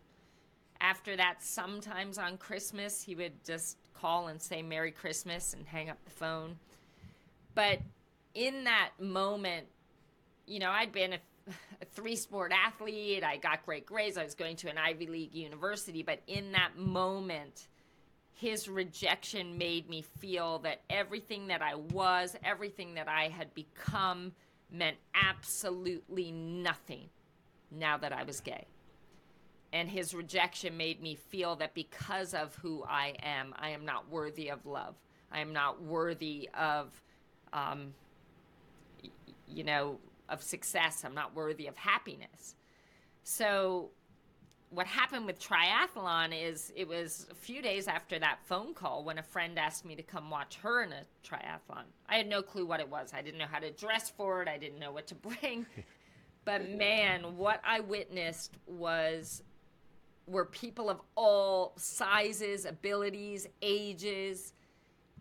After 0.80 1.16
that, 1.16 1.42
sometimes 1.42 2.18
on 2.18 2.36
Christmas, 2.36 3.02
he 3.02 3.14
would 3.14 3.42
just 3.44 3.78
call 3.94 4.28
and 4.28 4.40
say 4.40 4.62
Merry 4.62 4.92
Christmas 4.92 5.54
and 5.54 5.66
hang 5.66 5.88
up 5.88 5.96
the 6.04 6.10
phone. 6.10 6.58
But 7.54 7.80
in 8.34 8.64
that 8.64 8.90
moment, 9.00 9.66
you 10.46 10.58
know, 10.58 10.70
I'd 10.70 10.92
been 10.92 11.14
a, 11.14 11.18
a 11.80 11.84
three 11.86 12.16
sport 12.16 12.52
athlete, 12.52 13.24
I 13.24 13.38
got 13.38 13.64
great 13.64 13.86
grades, 13.86 14.18
I 14.18 14.24
was 14.24 14.34
going 14.34 14.56
to 14.56 14.68
an 14.68 14.76
Ivy 14.76 15.06
League 15.06 15.34
university, 15.34 16.02
but 16.02 16.20
in 16.26 16.52
that 16.52 16.76
moment, 16.76 17.68
his 18.34 18.68
rejection 18.68 19.56
made 19.56 19.88
me 19.88 20.02
feel 20.02 20.58
that 20.58 20.82
everything 20.90 21.46
that 21.46 21.62
I 21.62 21.76
was, 21.76 22.36
everything 22.44 22.94
that 22.94 23.08
I 23.08 23.28
had 23.28 23.54
become, 23.54 24.32
meant 24.70 24.98
absolutely 25.14 26.32
nothing 26.32 27.08
now 27.70 27.96
that 27.98 28.12
I 28.12 28.24
was 28.24 28.40
gay. 28.40 28.66
And 29.72 29.88
his 29.88 30.14
rejection 30.14 30.76
made 30.76 31.02
me 31.02 31.16
feel 31.16 31.56
that 31.56 31.74
because 31.74 32.34
of 32.34 32.54
who 32.56 32.84
I 32.88 33.14
am, 33.22 33.54
I 33.58 33.70
am 33.70 33.84
not 33.84 34.08
worthy 34.10 34.50
of 34.50 34.64
love. 34.64 34.94
I 35.30 35.40
am 35.40 35.52
not 35.52 35.82
worthy 35.82 36.48
of, 36.54 36.90
um, 37.52 37.92
you 39.48 39.64
know, 39.64 39.98
of 40.28 40.42
success. 40.42 41.04
I'm 41.04 41.14
not 41.14 41.34
worthy 41.34 41.66
of 41.66 41.76
happiness. 41.76 42.54
So, 43.24 43.90
what 44.70 44.86
happened 44.86 45.26
with 45.26 45.38
triathlon 45.38 46.32
is 46.32 46.72
it 46.74 46.88
was 46.88 47.26
a 47.30 47.34
few 47.34 47.62
days 47.62 47.86
after 47.86 48.18
that 48.18 48.38
phone 48.46 48.74
call 48.74 49.04
when 49.04 49.18
a 49.18 49.22
friend 49.22 49.58
asked 49.58 49.84
me 49.84 49.94
to 49.94 50.02
come 50.02 50.28
watch 50.28 50.56
her 50.56 50.82
in 50.82 50.92
a 50.92 51.02
triathlon. 51.24 51.84
I 52.08 52.16
had 52.16 52.28
no 52.28 52.42
clue 52.42 52.66
what 52.66 52.80
it 52.80 52.88
was. 52.88 53.12
I 53.14 53.22
didn't 53.22 53.38
know 53.38 53.46
how 53.50 53.60
to 53.60 53.70
dress 53.70 54.10
for 54.10 54.42
it. 54.42 54.48
I 54.48 54.58
didn't 54.58 54.78
know 54.78 54.92
what 54.92 55.06
to 55.08 55.14
bring. 55.14 55.66
But 56.46 56.70
man, 56.70 57.36
what 57.36 57.60
I 57.64 57.80
witnessed 57.80 58.52
was 58.66 59.42
were 60.28 60.44
people 60.44 60.88
of 60.88 61.00
all 61.16 61.72
sizes, 61.76 62.64
abilities, 62.64 63.48
ages. 63.62 64.54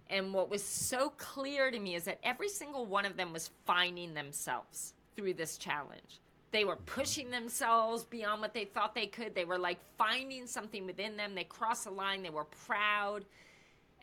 And 0.09 0.33
what 0.33 0.51
was 0.51 0.63
so 0.63 1.09
clear 1.17 1.71
to 1.71 1.79
me 1.79 1.95
is 1.95 2.03
that 2.03 2.19
every 2.23 2.47
single 2.47 2.85
one 2.85 3.05
of 3.05 3.17
them 3.17 3.33
was 3.33 3.49
finding 3.65 4.13
themselves 4.13 4.93
through 5.15 5.33
this 5.33 5.57
challenge. 5.57 6.21
They 6.51 6.63
were 6.63 6.75
pushing 6.75 7.31
themselves 7.31 8.03
beyond 8.03 8.41
what 8.41 8.53
they 8.53 8.65
thought 8.65 8.93
they 8.93 9.07
could. 9.07 9.33
They 9.33 9.45
were 9.45 9.57
like 9.57 9.79
finding 9.97 10.45
something 10.45 10.85
within 10.85 11.17
them. 11.17 11.33
They 11.33 11.43
crossed 11.43 11.87
a 11.87 11.91
line. 11.91 12.21
They 12.21 12.29
were 12.29 12.45
proud. 12.65 13.25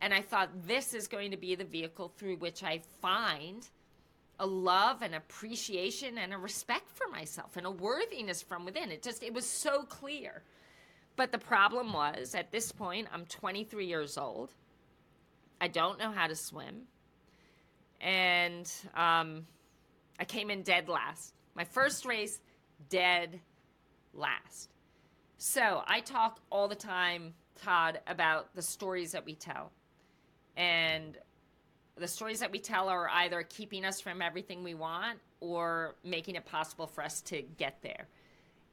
And 0.00 0.12
I 0.12 0.22
thought, 0.22 0.50
this 0.66 0.92
is 0.92 1.06
going 1.06 1.30
to 1.30 1.36
be 1.36 1.54
the 1.54 1.64
vehicle 1.64 2.12
through 2.16 2.36
which 2.38 2.64
I 2.64 2.82
find 3.00 3.64
a 4.42 4.46
love 4.46 5.02
and 5.02 5.14
appreciation 5.14 6.18
and 6.18 6.34
a 6.34 6.36
respect 6.36 6.90
for 6.90 7.06
myself 7.08 7.56
and 7.56 7.64
a 7.64 7.70
worthiness 7.70 8.42
from 8.42 8.64
within. 8.64 8.90
It 8.90 9.00
just 9.00 9.22
it 9.22 9.32
was 9.32 9.46
so 9.46 9.84
clear. 9.84 10.42
But 11.14 11.30
the 11.30 11.38
problem 11.38 11.92
was 11.92 12.34
at 12.34 12.50
this 12.50 12.72
point 12.72 13.06
I'm 13.14 13.24
23 13.26 13.86
years 13.86 14.18
old. 14.18 14.52
I 15.60 15.68
don't 15.68 15.96
know 15.96 16.10
how 16.10 16.26
to 16.26 16.34
swim. 16.34 16.82
And 18.00 18.70
um, 18.96 19.46
I 20.18 20.24
came 20.26 20.50
in 20.50 20.62
dead 20.62 20.88
last. 20.88 21.34
My 21.54 21.62
first 21.62 22.04
race, 22.04 22.40
dead 22.88 23.38
last. 24.12 24.70
So 25.38 25.84
I 25.86 26.00
talk 26.00 26.40
all 26.50 26.66
the 26.66 26.74
time, 26.74 27.34
Todd, 27.62 28.00
about 28.08 28.52
the 28.56 28.62
stories 28.62 29.12
that 29.12 29.24
we 29.24 29.36
tell. 29.36 29.70
And 30.56 31.16
the 31.96 32.08
stories 32.08 32.40
that 32.40 32.50
we 32.50 32.58
tell 32.58 32.88
are 32.88 33.08
either 33.08 33.42
keeping 33.42 33.84
us 33.84 34.00
from 34.00 34.22
everything 34.22 34.64
we 34.64 34.74
want 34.74 35.18
or 35.40 35.94
making 36.04 36.36
it 36.36 36.44
possible 36.44 36.86
for 36.86 37.04
us 37.04 37.20
to 37.22 37.42
get 37.58 37.76
there. 37.82 38.06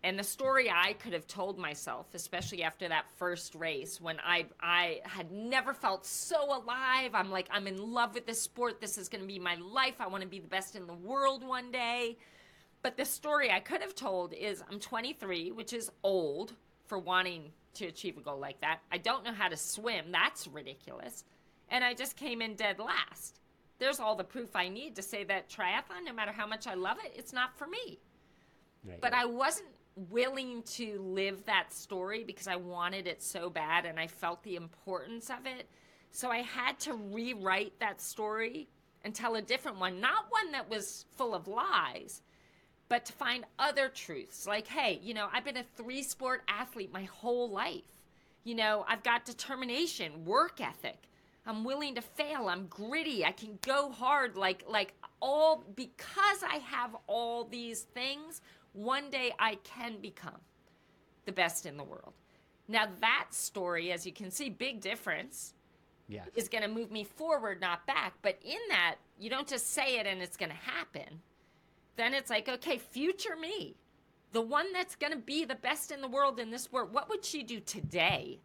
And 0.02 0.18
the 0.18 0.24
story 0.24 0.72
I 0.74 0.94
could 0.94 1.12
have 1.12 1.28
told 1.28 1.58
myself, 1.58 2.08
especially 2.14 2.64
after 2.64 2.88
that 2.88 3.06
first 3.18 3.54
race, 3.54 4.00
when 4.00 4.18
I 4.26 4.46
I 4.62 5.02
had 5.04 5.30
never 5.30 5.74
felt 5.74 6.06
so 6.06 6.58
alive. 6.58 7.12
I'm 7.14 7.30
like, 7.30 7.50
I'm 7.52 7.68
in 7.68 7.92
love 7.92 8.14
with 8.14 8.26
this 8.26 8.42
sport. 8.42 8.80
This 8.80 8.98
is 8.98 9.10
going 9.10 9.22
to 9.22 9.28
be 9.28 9.40
my 9.40 9.56
life. 9.56 9.96
I 10.00 10.08
want 10.08 10.24
to 10.24 10.30
be 10.30 10.40
the 10.40 10.48
best 10.48 10.78
in 10.78 10.88
the 10.88 10.94
world 10.94 11.46
one 11.46 11.70
day. 11.70 12.18
But 12.82 12.96
the 12.96 13.04
story 13.04 13.52
I 13.52 13.60
could 13.60 13.82
have 13.82 13.94
told 13.94 14.34
is 14.34 14.64
I'm 14.72 14.80
23, 14.80 15.52
which 15.52 15.74
is 15.74 15.92
old 16.02 16.54
for 16.86 16.98
wanting 16.98 17.52
to 17.74 17.88
achieve 17.88 18.18
a 18.18 18.22
goal 18.22 18.40
like 18.40 18.62
that. 18.62 18.80
I 18.90 19.00
don't 19.00 19.26
know 19.26 19.34
how 19.34 19.50
to 19.50 19.58
swim. 19.58 20.14
That's 20.14 20.48
ridiculous. 20.48 21.26
And 21.70 21.84
I 21.84 21.94
just 21.94 22.16
came 22.16 22.42
in 22.42 22.56
dead 22.56 22.80
last. 22.80 23.40
There's 23.78 24.00
all 24.00 24.16
the 24.16 24.24
proof 24.24 24.56
I 24.56 24.68
need 24.68 24.96
to 24.98 25.02
say 25.02 25.24
that 25.26 25.50
triathlon, 25.50 26.06
no 26.06 26.14
matter 26.14 26.32
how 26.32 26.46
much 26.46 26.68
I 26.68 26.74
love 26.74 26.98
it, 27.04 27.14
it's 27.16 27.32
not 27.32 27.58
for 27.58 27.68
me. 27.68 28.00
Right. 28.84 29.00
But 29.00 29.14
I 29.14 29.26
wasn't 29.26 29.70
willing 30.10 30.64
to 30.64 31.02
live 31.02 31.46
that 31.46 31.74
story 31.74 32.24
because 32.24 32.48
I 32.48 32.56
wanted 32.56 33.08
it 33.08 33.22
so 33.22 33.50
bad 33.50 33.86
and 33.86 34.00
I 34.00 34.08
felt 34.08 34.44
the 34.44 34.56
importance 34.56 35.30
of 35.30 35.46
it. 35.46 35.68
So 36.12 36.30
I 36.30 36.40
had 36.40 36.80
to 36.82 36.94
rewrite 36.94 37.80
that 37.80 38.02
story 38.02 38.68
and 39.04 39.14
tell 39.14 39.36
a 39.36 39.42
different 39.42 39.80
one, 39.80 40.00
not 40.00 40.26
one 40.30 40.52
that 40.52 40.70
was 40.70 41.06
full 41.16 41.34
of 41.34 41.48
lies, 41.48 42.22
but 42.90 43.06
to 43.06 43.14
find 43.14 43.46
other 43.58 43.90
truths. 43.90 44.48
Like, 44.48 44.68
hey, 44.68 45.00
you 45.04 45.14
know, 45.14 45.28
I've 45.32 45.46
been 45.46 45.58
a 45.58 45.66
three 45.78 46.04
sport 46.04 46.42
athlete 46.48 46.92
my 46.92 47.04
whole 47.04 47.50
life. 47.50 47.84
You 48.44 48.56
know, 48.56 48.86
I've 48.88 49.04
got 49.04 49.26
determination, 49.26 50.26
work 50.26 50.60
ethic. 50.60 51.09
I'm 51.50 51.64
willing 51.64 51.96
to 51.96 52.02
fail. 52.02 52.48
I'm 52.48 52.68
gritty. 52.68 53.26
I 53.26 53.32
can 53.32 53.58
go 53.66 53.92
hard 53.92 54.38
like 54.38 54.64
like 54.68 54.94
all 55.20 55.64
because 55.76 56.44
I 56.48 56.58
have 56.58 56.96
all 57.08 57.46
these 57.46 57.82
things 57.82 58.42
one 58.74 59.10
day 59.10 59.34
I 59.40 59.56
can 59.64 60.00
become 60.00 60.40
the 61.26 61.32
best 61.32 61.66
in 61.66 61.78
the 61.78 61.84
world. 61.84 62.14
Now, 62.68 62.88
that 63.02 63.28
story, 63.32 63.92
as 63.92 64.06
you 64.06 64.14
can 64.14 64.32
see, 64.32 64.50
big 64.50 64.82
difference. 64.82 65.54
Yeah. 66.08 66.24
Is 66.34 66.50
going 66.50 66.64
to 66.64 66.68
move 66.68 66.90
me 66.90 67.04
forward, 67.04 67.62
not 67.62 67.86
back. 67.86 68.14
But 68.24 68.40
in 68.44 68.58
that, 68.70 68.96
you 69.20 69.30
don't 69.30 69.48
just 69.48 69.74
say 69.74 70.00
it 70.00 70.08
and 70.08 70.24
it's 70.24 70.38
going 70.38 70.50
to 70.50 70.56
happen. 70.56 71.22
Then 71.98 72.16
it's 72.16 72.32
like, 72.32 72.50
okay, 72.50 72.80
future 72.80 73.36
me, 73.36 73.76
the 74.32 74.42
one 74.42 74.74
that's 74.74 74.96
going 74.96 75.14
to 75.14 75.20
be 75.20 75.46
the 75.46 75.54
best 75.54 75.92
in 75.92 76.02
the 76.02 76.08
world 76.08 76.40
in 76.40 76.50
this 76.50 76.72
world, 76.72 76.94
what 76.94 77.10
would 77.10 77.24
she 77.24 77.44
do 77.44 77.60
today? 77.60 78.40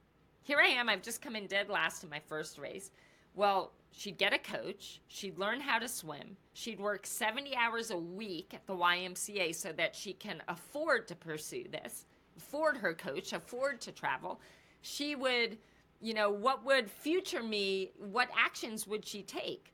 Here 0.44 0.60
I 0.60 0.68
am. 0.68 0.90
I've 0.90 1.00
just 1.00 1.22
come 1.22 1.36
in 1.36 1.46
dead 1.46 1.70
last 1.70 2.04
in 2.04 2.10
my 2.10 2.20
first 2.20 2.58
race. 2.58 2.90
Well, 3.34 3.72
she'd 3.92 4.18
get 4.18 4.34
a 4.34 4.38
coach, 4.38 5.00
she'd 5.08 5.38
learn 5.38 5.58
how 5.58 5.78
to 5.78 5.88
swim, 5.88 6.36
she'd 6.52 6.78
work 6.78 7.06
70 7.06 7.56
hours 7.56 7.90
a 7.90 7.96
week 7.96 8.52
at 8.52 8.66
the 8.66 8.74
YMCA 8.74 9.54
so 9.54 9.72
that 9.72 9.96
she 9.96 10.12
can 10.12 10.42
afford 10.46 11.08
to 11.08 11.16
pursue 11.16 11.64
this, 11.72 12.04
afford 12.36 12.76
her 12.76 12.92
coach, 12.92 13.32
afford 13.32 13.80
to 13.80 13.90
travel. 13.90 14.38
She 14.82 15.16
would, 15.16 15.56
you 16.02 16.12
know, 16.12 16.30
what 16.30 16.64
would 16.64 16.90
future 16.90 17.42
me, 17.42 17.92
what 17.96 18.28
actions 18.38 18.86
would 18.86 19.06
she 19.06 19.22
take? 19.22 19.72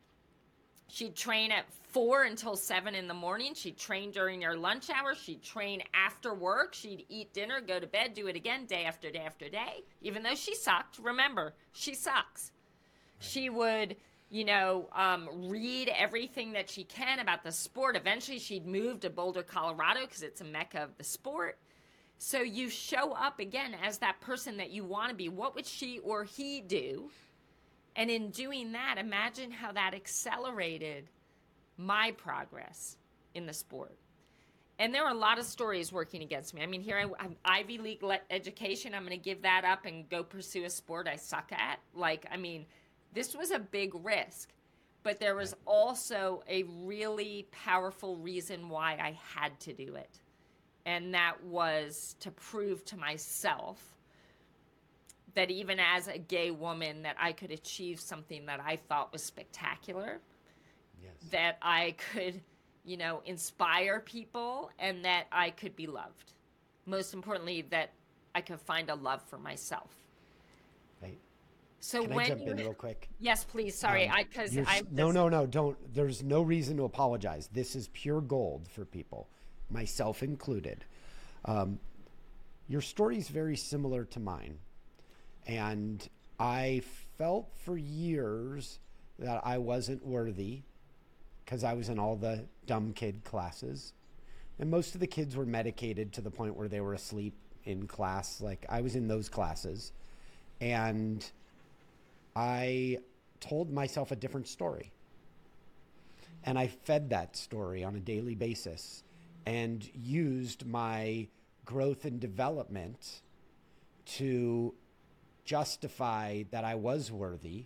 She'd 0.92 1.14
train 1.14 1.52
at 1.52 1.66
four 1.92 2.24
until 2.24 2.56
seven 2.56 2.94
in 2.96 3.06
the 3.06 3.14
morning. 3.14 3.54
She'd 3.54 3.78
train 3.78 4.10
during 4.10 4.42
her 4.42 4.56
lunch 4.56 4.90
hour. 4.90 5.14
She'd 5.14 5.42
train 5.42 5.82
after 5.94 6.34
work. 6.34 6.74
She'd 6.74 7.06
eat 7.08 7.32
dinner, 7.32 7.60
go 7.60 7.78
to 7.78 7.86
bed, 7.86 8.14
do 8.14 8.26
it 8.26 8.34
again 8.34 8.66
day 8.66 8.84
after 8.84 9.10
day 9.10 9.20
after 9.24 9.48
day. 9.48 9.84
Even 10.02 10.22
though 10.22 10.34
she 10.34 10.54
sucked, 10.54 10.98
remember, 10.98 11.54
she 11.72 11.94
sucks. 11.94 12.50
She 13.20 13.50
would, 13.50 13.96
you 14.30 14.44
know, 14.44 14.88
um, 14.92 15.28
read 15.48 15.88
everything 15.96 16.52
that 16.52 16.68
she 16.68 16.82
can 16.84 17.20
about 17.20 17.44
the 17.44 17.52
sport. 17.52 17.96
Eventually, 17.96 18.40
she'd 18.40 18.66
move 18.66 19.00
to 19.00 19.10
Boulder, 19.10 19.44
Colorado, 19.44 20.00
because 20.00 20.22
it's 20.22 20.40
a 20.40 20.44
mecca 20.44 20.82
of 20.82 20.96
the 20.98 21.04
sport. 21.04 21.58
So 22.18 22.40
you 22.42 22.68
show 22.68 23.12
up 23.12 23.38
again 23.38 23.76
as 23.82 23.98
that 23.98 24.20
person 24.20 24.56
that 24.56 24.70
you 24.70 24.84
want 24.84 25.10
to 25.10 25.14
be. 25.14 25.28
What 25.28 25.54
would 25.54 25.66
she 25.66 26.00
or 26.00 26.24
he 26.24 26.60
do? 26.60 27.10
And 27.96 28.10
in 28.10 28.30
doing 28.30 28.72
that, 28.72 28.96
imagine 28.98 29.50
how 29.50 29.72
that 29.72 29.94
accelerated 29.94 31.08
my 31.76 32.12
progress 32.12 32.96
in 33.34 33.46
the 33.46 33.52
sport. 33.52 33.96
And 34.78 34.94
there 34.94 35.04
were 35.04 35.10
a 35.10 35.14
lot 35.14 35.38
of 35.38 35.44
stories 35.44 35.92
working 35.92 36.22
against 36.22 36.54
me. 36.54 36.62
I 36.62 36.66
mean, 36.66 36.80
here 36.80 36.96
I 36.96 37.22
have 37.22 37.34
Ivy 37.44 37.78
League 37.78 38.02
education. 38.30 38.94
I'm 38.94 39.04
going 39.04 39.18
to 39.18 39.22
give 39.22 39.42
that 39.42 39.64
up 39.64 39.84
and 39.84 40.08
go 40.08 40.22
pursue 40.22 40.64
a 40.64 40.70
sport 40.70 41.06
I 41.06 41.16
suck 41.16 41.52
at. 41.52 41.80
Like, 41.94 42.24
I 42.32 42.38
mean, 42.38 42.64
this 43.12 43.36
was 43.36 43.50
a 43.50 43.58
big 43.58 43.92
risk, 43.94 44.48
but 45.02 45.20
there 45.20 45.34
was 45.34 45.54
also 45.66 46.42
a 46.48 46.62
really 46.62 47.46
powerful 47.50 48.16
reason 48.16 48.70
why 48.70 48.92
I 48.92 49.18
had 49.34 49.58
to 49.60 49.74
do 49.74 49.96
it. 49.96 50.20
And 50.86 51.12
that 51.12 51.44
was 51.44 52.16
to 52.20 52.30
prove 52.30 52.82
to 52.86 52.96
myself 52.96 53.98
that 55.34 55.50
even 55.50 55.78
as 55.78 56.08
a 56.08 56.18
gay 56.18 56.50
woman 56.50 57.02
that 57.02 57.16
I 57.18 57.32
could 57.32 57.50
achieve 57.50 58.00
something 58.00 58.46
that 58.46 58.60
I 58.64 58.76
thought 58.76 59.12
was 59.12 59.22
spectacular. 59.22 60.20
Yes. 61.02 61.12
That 61.30 61.58
I 61.62 61.94
could, 62.12 62.40
you 62.84 62.96
know, 62.96 63.22
inspire 63.24 64.00
people 64.00 64.70
and 64.78 65.04
that 65.04 65.26
I 65.32 65.50
could 65.50 65.76
be 65.76 65.86
loved. 65.86 66.32
Most 66.86 67.14
importantly 67.14 67.62
that 67.70 67.92
I 68.34 68.40
could 68.40 68.60
find 68.60 68.90
a 68.90 68.94
love 68.94 69.22
for 69.22 69.38
myself. 69.38 69.90
So 71.80 72.02
Can 72.02 72.14
when 72.14 72.24
I 72.26 72.28
jump 72.28 72.42
you, 72.42 72.50
in 72.52 72.56
real 72.58 72.74
quick? 72.74 73.08
Yes, 73.18 73.44
please. 73.44 73.76
Sorry, 73.76 74.06
um, 74.06 74.14
I 74.14 74.24
because 74.24 74.56
I 74.56 74.82
no 74.90 75.10
no 75.10 75.28
no 75.30 75.46
don't. 75.46 75.76
There's 75.94 76.22
no 76.22 76.42
reason 76.42 76.76
to 76.76 76.84
apologize. 76.84 77.48
This 77.52 77.74
is 77.74 77.88
pure 77.88 78.20
gold 78.20 78.68
for 78.68 78.84
people, 78.84 79.28
myself 79.70 80.22
included. 80.22 80.84
Um, 81.46 81.80
your 82.68 82.82
story 82.82 83.16
is 83.16 83.28
very 83.28 83.56
similar 83.56 84.04
to 84.04 84.20
mine, 84.20 84.58
and 85.46 86.08
I 86.38 86.82
felt 87.18 87.48
for 87.64 87.76
years 87.76 88.78
that 89.18 89.40
I 89.44 89.58
wasn't 89.58 90.06
worthy 90.06 90.62
because 91.44 91.64
I 91.64 91.74
was 91.74 91.88
in 91.88 91.98
all 91.98 92.16
the 92.16 92.44
dumb 92.66 92.92
kid 92.92 93.24
classes, 93.24 93.92
and 94.58 94.70
most 94.70 94.94
of 94.94 95.00
the 95.00 95.06
kids 95.06 95.36
were 95.36 95.46
medicated 95.46 96.12
to 96.14 96.20
the 96.20 96.30
point 96.30 96.56
where 96.56 96.68
they 96.68 96.80
were 96.80 96.94
asleep 96.94 97.34
in 97.64 97.86
class. 97.86 98.40
Like 98.40 98.64
I 98.68 98.80
was 98.80 98.96
in 98.96 99.08
those 99.08 99.28
classes, 99.28 99.92
and 100.60 101.24
I 102.36 102.98
told 103.40 103.72
myself 103.72 104.10
a 104.10 104.16
different 104.16 104.48
story. 104.48 104.92
And 106.44 106.58
I 106.58 106.68
fed 106.68 107.10
that 107.10 107.36
story 107.36 107.84
on 107.84 107.96
a 107.96 108.00
daily 108.00 108.34
basis 108.34 109.02
and 109.44 109.88
used 109.94 110.66
my 110.66 111.26
growth 111.66 112.04
and 112.04 112.18
development 112.18 113.20
to 114.06 114.74
justify 115.50 116.44
that 116.52 116.62
I 116.62 116.76
was 116.76 117.10
worthy. 117.10 117.64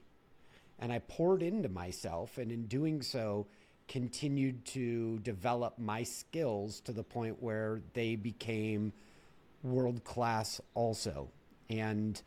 And 0.79 0.91
I 0.91 1.01
poured 1.01 1.43
into 1.43 1.69
myself, 1.69 2.39
and 2.39 2.51
in 2.51 2.65
doing 2.65 3.03
so, 3.03 3.47
continued 3.89 4.65
to 4.65 5.19
develop 5.19 5.79
my 5.79 6.03
skills 6.03 6.81
to 6.81 6.93
the 6.93 7.03
point 7.03 7.43
where 7.43 7.83
they 7.93 8.17
became 8.17 8.95
world 9.63 10.03
class 10.03 10.63
also. 10.73 11.29
And 11.69 12.21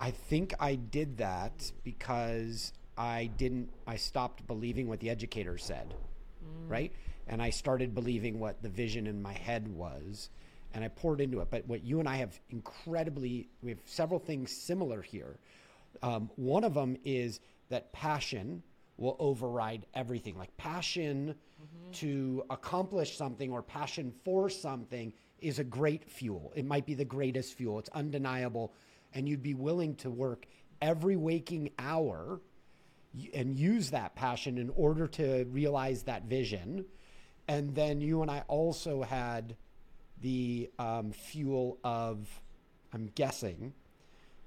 I 0.00 0.10
think 0.10 0.54
I 0.58 0.74
did 0.74 1.18
that 1.18 1.70
because 1.84 2.72
I 2.96 3.30
didn't, 3.36 3.70
I 3.86 3.94
stopped 3.94 4.44
believing 4.48 4.88
what 4.88 4.98
the 4.98 5.08
educator 5.08 5.56
said, 5.56 5.94
mm. 6.44 6.68
right? 6.68 6.92
And 7.28 7.40
I 7.40 7.50
started 7.50 7.94
believing 7.94 8.40
what 8.40 8.60
the 8.60 8.68
vision 8.68 9.06
in 9.06 9.22
my 9.22 9.34
head 9.34 9.68
was 9.68 10.30
and 10.74 10.84
I 10.84 10.88
poured 10.88 11.20
into 11.20 11.40
it. 11.40 11.48
But 11.50 11.66
what 11.66 11.84
you 11.84 12.00
and 12.00 12.08
I 12.08 12.16
have 12.16 12.38
incredibly, 12.50 13.48
we 13.62 13.70
have 13.70 13.80
several 13.84 14.20
things 14.20 14.50
similar 14.52 15.02
here. 15.02 15.38
Um, 16.02 16.30
one 16.36 16.64
of 16.64 16.74
them 16.74 16.96
is 17.04 17.40
that 17.68 17.92
passion 17.92 18.62
will 18.96 19.16
override 19.18 19.86
everything. 19.94 20.36
Like 20.36 20.56
passion 20.56 21.34
mm-hmm. 21.34 21.92
to 21.92 22.44
accomplish 22.50 23.16
something 23.16 23.50
or 23.50 23.62
passion 23.62 24.12
for 24.24 24.50
something 24.50 25.12
is 25.40 25.58
a 25.58 25.64
great 25.64 26.10
fuel. 26.10 26.52
It 26.56 26.64
might 26.64 26.84
be 26.84 26.94
the 26.94 27.04
greatest 27.04 27.54
fuel. 27.54 27.78
It's 27.78 27.90
undeniable 27.90 28.74
and 29.14 29.28
you'd 29.28 29.42
be 29.42 29.54
willing 29.54 29.94
to 29.96 30.10
work 30.10 30.46
every 30.82 31.16
waking 31.16 31.70
hour 31.78 32.40
and 33.34 33.56
use 33.56 33.90
that 33.90 34.14
passion 34.14 34.58
in 34.58 34.70
order 34.76 35.06
to 35.06 35.44
realize 35.44 36.02
that 36.04 36.24
vision. 36.24 36.84
And 37.46 37.74
then 37.74 38.00
you 38.00 38.22
and 38.22 38.30
I 38.30 38.42
also 38.48 39.02
had 39.02 39.56
the 40.20 40.70
um, 40.78 41.12
fuel 41.12 41.78
of, 41.84 42.26
I'm 42.92 43.10
guessing, 43.14 43.72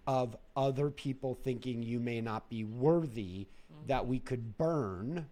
of 0.07 0.36
other 0.55 0.89
people 0.89 1.36
thinking 1.36 1.84
you 1.84 1.99
may 1.99 2.21
not 2.21 2.49
be 2.49 2.63
worthy 2.63 3.47
mm-hmm. 3.71 3.88
that 3.88 4.07
we 4.07 4.19
could 4.19 4.57
burn. 4.57 5.27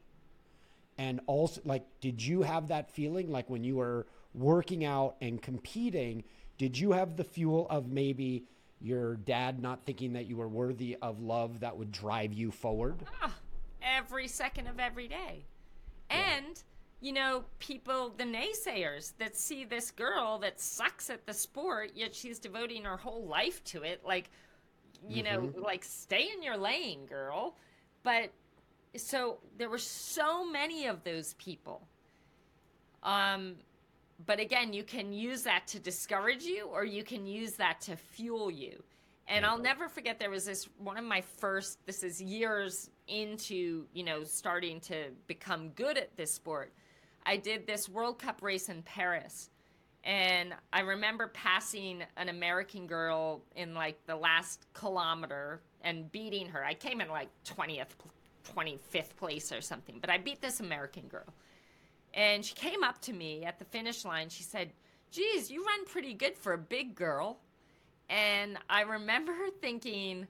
And 0.97 1.21
also, 1.27 1.61
like, 1.63 1.85
did 2.01 2.23
you 2.23 2.41
have 2.41 2.67
that 2.67 2.91
feeling 2.91 3.31
like 3.31 3.49
when 3.49 3.63
you 3.63 3.77
were 3.77 4.05
working 4.33 4.85
out 4.85 5.15
and 5.21 5.41
competing? 5.41 6.23
Did 6.57 6.77
you 6.77 6.91
have 6.91 7.15
the 7.15 7.23
fuel 7.23 7.67
of 7.69 7.89
maybe 7.89 8.43
your 8.81 9.15
dad 9.15 9.61
not 9.61 9.85
thinking 9.85 10.13
that 10.13 10.25
you 10.25 10.37
were 10.37 10.47
worthy 10.47 10.97
of 11.01 11.21
love 11.21 11.61
that 11.61 11.77
would 11.77 11.91
drive 11.91 12.33
you 12.33 12.51
forward? 12.51 12.97
Ah, 13.21 13.33
every 13.81 14.27
second 14.27 14.67
of 14.67 14.79
every 14.79 15.07
day. 15.07 15.45
Yeah. 16.09 16.39
You 17.01 17.13
know, 17.13 17.45
people, 17.59 18.13
the 18.17 18.25
naysayers 18.25 19.13
that 19.19 19.35
see 19.37 19.63
this 19.63 19.89
girl 19.89 20.37
that 20.39 20.59
sucks 20.59 21.09
at 21.09 21.25
the 21.25 21.33
sport, 21.33 21.91
yet 21.95 22.13
she's 22.13 22.39
devoting 22.39 22.83
her 22.83 22.97
whole 22.97 23.25
life 23.25 23.63
to 23.65 23.83
it. 23.83 24.01
Like, 24.05 24.29
you 25.07 25.23
mm-hmm. 25.23 25.45
know, 25.45 25.53
like 25.63 25.83
stay 25.85 26.29
in 26.35 26.43
your 26.43 26.57
lane, 26.57 27.05
girl. 27.05 27.55
But 28.03 28.31
so 28.97 29.39
there 29.57 29.69
were 29.69 29.77
so 29.77 30.49
many 30.49 30.87
of 30.87 31.03
those 31.03 31.33
people. 31.35 31.87
Um, 33.03 33.55
but 34.25 34.39
again, 34.39 34.73
you 34.73 34.83
can 34.83 35.13
use 35.13 35.43
that 35.43 35.67
to 35.67 35.79
discourage 35.79 36.43
you 36.43 36.65
or 36.65 36.83
you 36.83 37.03
can 37.03 37.25
use 37.25 37.53
that 37.53 37.79
to 37.81 37.95
fuel 37.95 38.51
you. 38.51 38.83
And 39.27 39.45
I'll 39.45 39.59
never 39.59 39.87
forget 39.87 40.19
there 40.19 40.31
was 40.31 40.45
this 40.45 40.67
one 40.79 40.97
of 40.97 41.05
my 41.05 41.21
first 41.21 41.85
this 41.85 42.03
is 42.03 42.21
years 42.21 42.89
into, 43.07 43.85
you 43.93 44.03
know, 44.03 44.23
starting 44.23 44.79
to 44.81 45.09
become 45.27 45.69
good 45.69 45.97
at 45.97 46.17
this 46.17 46.33
sport. 46.33 46.73
I 47.25 47.37
did 47.37 47.67
this 47.67 47.89
World 47.89 48.19
Cup 48.19 48.41
race 48.41 48.69
in 48.69 48.81
Paris. 48.83 49.49
And 50.03 50.53
I 50.71 50.81
remember 50.81 51.27
passing 51.27 52.03
an 52.15 52.29
American 52.29 52.87
girl 52.87 53.41
in 53.55 53.73
like 53.73 53.99
the 54.05 54.15
last 54.15 54.65
kilometer 54.73 55.61
and 55.81 56.09
beating 56.11 56.47
her. 56.47 56.63
I 56.63 56.73
came 56.73 57.01
in 57.01 57.09
like 57.09 57.29
20th 57.45 57.87
25th 58.55 59.15
place 59.15 59.51
or 59.51 59.61
something, 59.61 59.99
but 59.99 60.09
I 60.09 60.17
beat 60.17 60.41
this 60.41 60.59
American 60.59 61.07
girl. 61.07 61.33
And 62.13 62.43
she 62.43 62.55
came 62.55 62.83
up 62.83 62.99
to 63.01 63.13
me 63.13 63.45
at 63.45 63.59
the 63.59 63.65
finish 63.65 64.05
line. 64.05 64.29
She 64.29 64.43
said, 64.43 64.71
Geez, 65.11 65.51
you 65.51 65.63
run 65.65 65.85
pretty 65.85 66.13
good 66.13 66.37
for 66.37 66.53
a 66.53 66.57
big 66.57 66.95
girl. 66.95 67.39
And 68.09 68.57
I 68.69 68.81
remember 68.81 69.33
thinking, 69.61 70.27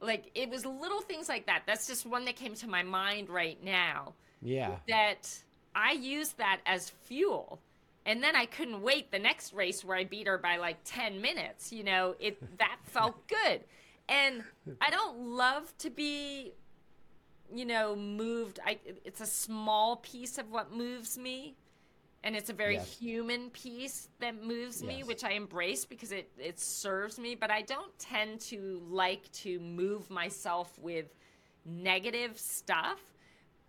like, 0.00 0.30
it 0.34 0.48
was 0.48 0.64
little 0.64 1.00
things 1.00 1.28
like 1.28 1.46
that. 1.46 1.62
That's 1.66 1.86
just 1.86 2.06
one 2.06 2.24
that 2.26 2.36
came 2.36 2.54
to 2.54 2.68
my 2.68 2.82
mind 2.82 3.30
right 3.30 3.62
now. 3.62 4.14
Yeah. 4.42 4.76
That 4.88 5.28
I 5.74 5.92
used 5.92 6.38
that 6.38 6.60
as 6.66 6.90
fuel. 7.04 7.60
And 8.06 8.22
then 8.22 8.34
I 8.34 8.46
couldn't 8.46 8.80
wait 8.80 9.10
the 9.10 9.18
next 9.18 9.52
race 9.52 9.84
where 9.84 9.96
I 9.96 10.04
beat 10.04 10.26
her 10.26 10.38
by 10.38 10.56
like 10.56 10.78
10 10.84 11.20
minutes. 11.20 11.72
You 11.72 11.84
know, 11.84 12.14
it 12.18 12.58
that 12.58 12.78
felt 12.84 13.26
good. 13.28 13.64
And 14.08 14.42
I 14.80 14.90
don't 14.90 15.18
love 15.18 15.76
to 15.78 15.90
be 15.90 16.54
you 17.52 17.64
know, 17.64 17.96
moved. 17.96 18.60
I 18.64 18.78
it's 19.04 19.20
a 19.20 19.26
small 19.26 19.96
piece 19.96 20.38
of 20.38 20.50
what 20.50 20.72
moves 20.72 21.16
me, 21.16 21.56
and 22.22 22.36
it's 22.36 22.50
a 22.50 22.52
very 22.52 22.74
yes. 22.74 22.98
human 22.98 23.50
piece 23.50 24.08
that 24.20 24.42
moves 24.42 24.82
me, 24.82 25.02
which 25.02 25.24
I 25.24 25.32
embrace 25.32 25.84
because 25.84 26.12
it 26.12 26.30
it 26.38 26.60
serves 26.60 27.18
me. 27.18 27.34
But 27.34 27.50
I 27.50 27.62
don't 27.62 27.96
tend 27.98 28.40
to 28.42 28.82
like 28.88 29.30
to 29.32 29.58
move 29.60 30.10
myself 30.10 30.78
with 30.78 31.06
negative 31.64 32.38
stuff. 32.38 33.00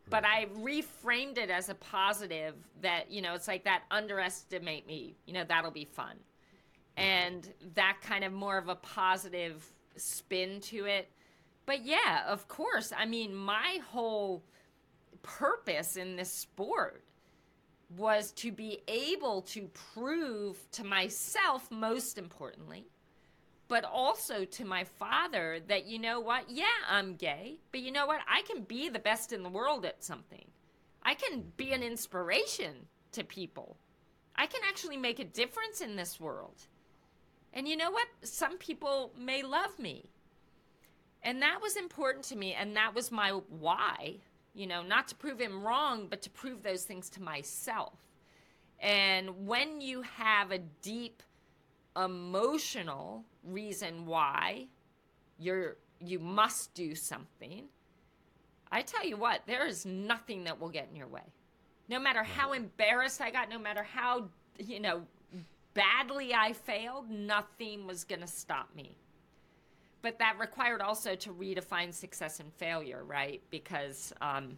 But 0.09 0.25
I 0.25 0.47
reframed 0.57 1.37
it 1.37 1.49
as 1.49 1.69
a 1.69 1.75
positive 1.75 2.55
that, 2.81 3.11
you 3.11 3.21
know, 3.21 3.33
it's 3.33 3.47
like 3.47 3.63
that 3.65 3.83
underestimate 3.91 4.87
me, 4.87 5.15
you 5.25 5.33
know, 5.33 5.43
that'll 5.47 5.71
be 5.71 5.85
fun. 5.85 6.17
And 6.97 7.47
that 7.75 7.97
kind 8.01 8.23
of 8.23 8.33
more 8.33 8.57
of 8.57 8.67
a 8.67 8.75
positive 8.75 9.65
spin 9.95 10.59
to 10.61 10.85
it 10.85 11.09
but 11.69 11.85
yeah, 11.85 12.23
of 12.25 12.47
course. 12.47 12.91
I 12.97 13.05
mean, 13.05 13.35
my 13.35 13.77
whole 13.91 14.43
purpose 15.21 15.97
in 15.97 16.15
this 16.15 16.31
sport 16.31 17.03
was 17.95 18.31
to 18.31 18.51
be 18.51 18.79
able 18.87 19.43
to 19.43 19.69
prove 19.93 20.57
to 20.71 20.83
myself, 20.83 21.69
most 21.69 22.17
importantly, 22.17 22.87
but 23.69 23.85
also 23.85 24.43
to 24.43 24.65
my 24.65 24.83
father 24.83 25.59
that, 25.67 25.85
you 25.85 25.99
know 25.99 26.19
what? 26.19 26.49
Yeah, 26.49 26.65
I'm 26.89 27.15
gay, 27.15 27.59
but 27.71 27.81
you 27.81 27.91
know 27.91 28.07
what? 28.07 28.19
I 28.27 28.41
can 28.41 28.63
be 28.63 28.89
the 28.89 28.99
best 28.99 29.31
in 29.31 29.43
the 29.43 29.49
world 29.49 29.85
at 29.85 30.03
something. 30.03 30.45
I 31.03 31.13
can 31.13 31.43
be 31.55 31.71
an 31.71 31.83
inspiration 31.83 32.87
to 33.13 33.23
people. 33.23 33.77
I 34.35 34.47
can 34.47 34.61
actually 34.67 34.97
make 34.97 35.19
a 35.19 35.23
difference 35.23 35.81
in 35.81 35.95
this 35.95 36.19
world. 36.19 36.67
And 37.53 37.67
you 37.67 37.77
know 37.77 37.91
what? 37.91 38.07
Some 38.23 38.57
people 38.57 39.13
may 39.17 39.43
love 39.43 39.77
me. 39.79 40.09
And 41.23 41.41
that 41.41 41.59
was 41.61 41.75
important 41.75 42.25
to 42.25 42.35
me. 42.35 42.53
And 42.53 42.75
that 42.75 42.95
was 42.95 43.11
my 43.11 43.31
why, 43.49 44.15
you 44.55 44.65
know, 44.65 44.81
not 44.81 45.07
to 45.09 45.15
prove 45.15 45.39
him 45.39 45.63
wrong, 45.63 46.07
but 46.09 46.21
to 46.23 46.29
prove 46.29 46.63
those 46.63 46.83
things 46.83 47.09
to 47.11 47.21
myself. 47.21 47.93
And 48.79 49.45
when 49.45 49.81
you 49.81 50.01
have 50.01 50.51
a 50.51 50.59
deep 50.81 51.21
emotional 51.95 53.25
reason 53.43 54.05
why 54.05 54.67
you're 55.37 55.77
you 55.99 56.19
must 56.19 56.73
do 56.73 56.95
something, 56.95 57.65
I 58.71 58.81
tell 58.83 59.05
you 59.05 59.17
what, 59.17 59.41
there 59.47 59.67
is 59.67 59.85
nothing 59.85 60.45
that 60.45 60.59
will 60.59 60.69
get 60.69 60.87
in 60.89 60.95
your 60.95 61.07
way. 61.07 61.33
No 61.89 61.99
matter 61.99 62.23
how 62.23 62.53
embarrassed 62.53 63.19
I 63.19 63.31
got, 63.31 63.49
no 63.49 63.59
matter 63.59 63.83
how, 63.83 64.29
you 64.57 64.79
know, 64.79 65.01
badly 65.73 66.33
I 66.33 66.53
failed, 66.53 67.09
nothing 67.09 67.85
was 67.85 68.05
going 68.05 68.21
to 68.21 68.27
stop 68.27 68.73
me 68.75 68.95
but 70.01 70.19
that 70.19 70.37
required 70.39 70.81
also 70.81 71.15
to 71.15 71.29
redefine 71.31 71.93
success 71.93 72.39
and 72.39 72.53
failure, 72.53 73.03
right? 73.03 73.41
Because 73.49 74.13
um, 74.21 74.57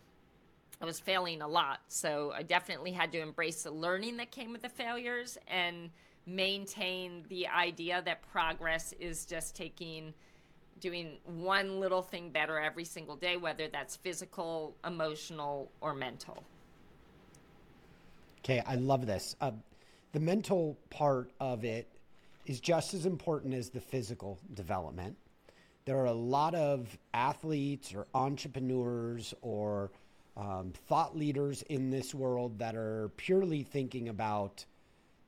I 0.82 0.86
was 0.86 1.00
failing 1.00 1.42
a 1.42 1.48
lot. 1.48 1.80
So 1.88 2.32
I 2.36 2.44
definitely 2.44 2.92
had 2.92 3.12
to 3.14 3.20
embrace 3.20 3.64
the 3.64 3.72
learning 3.72 4.18
that 4.18 4.32
came 4.32 4.52
with 4.52 4.62
the 4.62 4.70
failures 4.70 5.38
and 5.48 5.90
maintain 6.26 7.26
the 7.30 7.48
idea 7.48 8.02
that 8.06 8.22
progress 8.32 8.94
is 9.00 9.26
just 9.26 9.56
taking 9.56 10.14
doing 10.80 11.18
one 11.26 11.80
little 11.80 12.02
thing 12.02 12.30
better 12.32 12.60
every 12.60 12.86
single 12.86 13.16
day, 13.16 13.38
whether 13.38 13.68
that's 13.68 13.96
physical, 13.96 14.76
emotional, 14.86 15.72
or 15.80 15.94
mental. 15.94 16.44
Okay, 18.40 18.64
I 18.66 18.76
love 18.76 19.06
this. 19.06 19.36
Uh, 19.42 19.52
the 20.12 20.20
mental 20.20 20.78
part 20.90 21.32
of 21.40 21.64
it 21.64 21.88
is 22.48 22.60
just 22.60 22.96
as 22.96 23.06
important 23.06 23.54
as 23.54 23.70
the 23.70 23.80
physical 23.80 24.40
development 24.56 25.16
there 25.86 25.98
are 25.98 26.06
a 26.06 26.14
lot 26.14 26.54
of 26.56 26.98
athletes 27.14 27.94
or 27.94 28.08
entrepreneurs 28.14 29.34
or 29.42 29.92
um, 30.38 30.72
thought 30.88 31.18
leaders 31.18 31.64
in 31.64 31.90
this 31.90 32.14
world 32.14 32.60
that 32.60 32.76
are 32.76 33.10
purely 33.18 33.64
thinking 33.64 34.10
about 34.10 34.66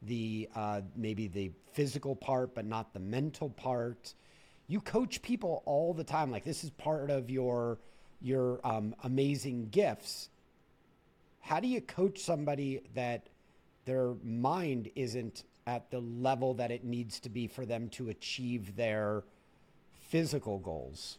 the 0.08 0.50
uh, 0.56 0.82
maybe 0.96 1.28
the 1.28 1.52
physical 1.72 2.16
part, 2.16 2.54
but 2.56 2.66
not 2.66 2.94
the 2.94 3.00
mental 3.00 3.50
part. 3.50 4.14
You 4.68 4.80
coach 4.82 5.22
people 5.22 5.64
all 5.66 5.94
the 5.94 6.04
time. 6.04 6.32
Like 6.32 6.44
this 6.44 6.64
is 6.64 6.70
part 6.72 7.10
of 7.10 7.30
your 7.30 7.80
your 8.22 8.60
um, 8.64 8.96
amazing 9.04 9.70
gifts. 9.70 10.30
How 11.42 11.60
do 11.60 11.68
you 11.68 11.82
coach 11.82 12.20
somebody 12.20 12.82
that 12.96 13.28
their 13.86 14.14
mind 14.24 14.90
isn't 14.96 15.44
at 15.68 15.92
the 15.92 16.00
level 16.00 16.54
that 16.56 16.72
it 16.72 16.84
needs 16.84 17.20
to 17.22 17.30
be 17.30 17.48
for 17.48 17.66
them 17.66 17.90
to 17.90 18.10
achieve 18.10 18.76
their 18.76 19.24
physical 20.10 20.58
goals? 20.60 21.18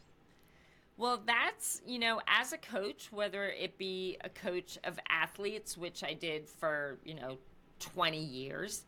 Well, 0.97 1.23
that's, 1.27 1.83
you 1.85 1.99
know, 1.99 2.21
as 2.29 2.53
a 2.53 2.59
coach, 2.59 3.11
whether 3.11 3.49
it 3.49 3.77
be 3.79 4.17
a 4.23 4.29
coach 4.29 4.79
of 4.85 4.99
athletes, 5.11 5.77
which 5.77 6.05
I 6.05 6.15
did 6.15 6.49
for, 6.49 6.99
you 7.05 7.15
know, 7.15 7.39
20 7.93 8.19
years, 8.19 8.85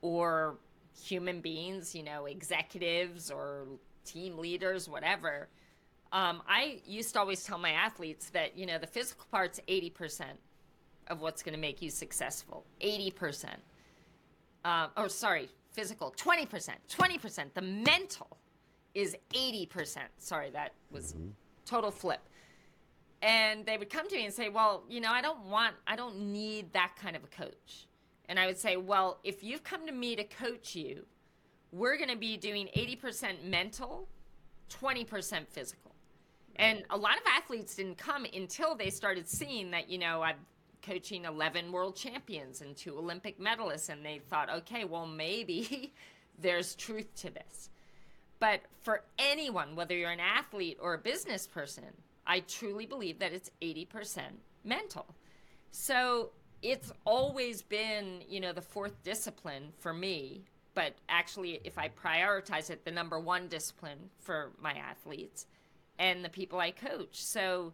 or 0.00 0.56
human 1.00 1.40
beings, 1.40 1.94
you 1.94 2.02
know, 2.02 2.26
executives 2.26 3.30
or 3.30 3.66
team 4.04 4.38
leaders, 4.38 4.88
whatever. 4.88 5.48
Um, 6.12 6.42
I 6.46 6.80
used 6.84 7.14
to 7.14 7.20
always 7.20 7.42
tell 7.42 7.58
my 7.58 7.70
athletes 7.70 8.30
that, 8.30 8.56
you 8.56 8.66
know, 8.66 8.78
the 8.78 8.86
physical 8.86 9.26
part's 9.30 9.60
80% 9.68 10.24
of 11.08 11.20
what's 11.20 11.42
going 11.42 11.54
to 11.54 11.60
make 11.60 11.80
you 11.80 11.90
successful. 11.90 12.64
80%. 12.80 13.46
Uh, 14.64 14.88
or 14.96 15.08
sorry, 15.08 15.48
physical, 15.70 16.14
20%. 16.16 16.68
20%. 16.88 17.54
The 17.54 17.62
mental 17.62 18.36
is 18.94 19.16
80%. 19.34 19.98
Sorry, 20.18 20.50
that 20.50 20.72
was 20.90 21.14
mm-hmm. 21.14 21.28
total 21.64 21.90
flip. 21.90 22.20
And 23.22 23.64
they 23.64 23.78
would 23.78 23.88
come 23.88 24.08
to 24.08 24.16
me 24.16 24.24
and 24.24 24.34
say, 24.34 24.48
"Well, 24.48 24.82
you 24.88 25.00
know, 25.00 25.12
I 25.12 25.22
don't 25.22 25.44
want 25.44 25.76
I 25.86 25.94
don't 25.94 26.32
need 26.32 26.72
that 26.72 26.94
kind 27.00 27.14
of 27.14 27.22
a 27.22 27.28
coach." 27.28 27.86
And 28.28 28.38
I 28.38 28.46
would 28.46 28.58
say, 28.58 28.76
"Well, 28.76 29.18
if 29.24 29.42
you've 29.42 29.64
come 29.64 29.86
to 29.86 29.92
me 29.92 30.16
to 30.16 30.24
coach 30.24 30.74
you, 30.74 31.06
we're 31.72 31.96
going 31.96 32.10
to 32.10 32.16
be 32.16 32.36
doing 32.36 32.68
80% 32.74 33.44
mental, 33.44 34.08
20% 34.70 35.48
physical." 35.48 35.94
And 36.56 36.84
a 36.90 36.96
lot 36.96 37.16
of 37.16 37.22
athletes 37.26 37.74
didn't 37.76 37.98
come 37.98 38.26
until 38.34 38.74
they 38.74 38.90
started 38.90 39.28
seeing 39.28 39.70
that, 39.70 39.88
you 39.88 39.98
know, 39.98 40.22
I'm 40.22 40.36
coaching 40.82 41.24
11 41.24 41.72
world 41.72 41.96
champions 41.96 42.60
and 42.60 42.76
two 42.76 42.98
Olympic 42.98 43.38
medalists 43.38 43.88
and 43.88 44.04
they 44.04 44.20
thought, 44.28 44.50
"Okay, 44.50 44.84
well 44.84 45.06
maybe 45.06 45.92
there's 46.38 46.74
truth 46.74 47.14
to 47.16 47.30
this." 47.30 47.70
But 48.38 48.62
for 48.80 49.04
anyone, 49.18 49.76
whether 49.76 49.96
you're 49.96 50.10
an 50.10 50.18
athlete 50.18 50.76
or 50.80 50.94
a 50.94 50.98
business 50.98 51.46
person, 51.46 51.84
I 52.26 52.40
truly 52.40 52.86
believe 52.86 53.20
that 53.20 53.32
it's 53.32 53.50
80% 53.60 54.22
mental. 54.64 55.06
So 55.70 56.30
it's 56.62 56.92
always 57.04 57.62
been, 57.62 58.22
you 58.28 58.40
know, 58.40 58.52
the 58.52 58.62
fourth 58.62 59.02
discipline 59.02 59.72
for 59.78 59.92
me. 59.92 60.44
But 60.74 60.94
actually, 61.08 61.60
if 61.64 61.76
I 61.76 61.90
prioritize 61.90 62.70
it, 62.70 62.84
the 62.84 62.90
number 62.90 63.20
one 63.20 63.48
discipline 63.48 64.10
for 64.20 64.52
my 64.60 64.72
athletes 64.72 65.46
and 65.98 66.24
the 66.24 66.30
people 66.30 66.60
I 66.60 66.70
coach. 66.70 67.22
So, 67.22 67.72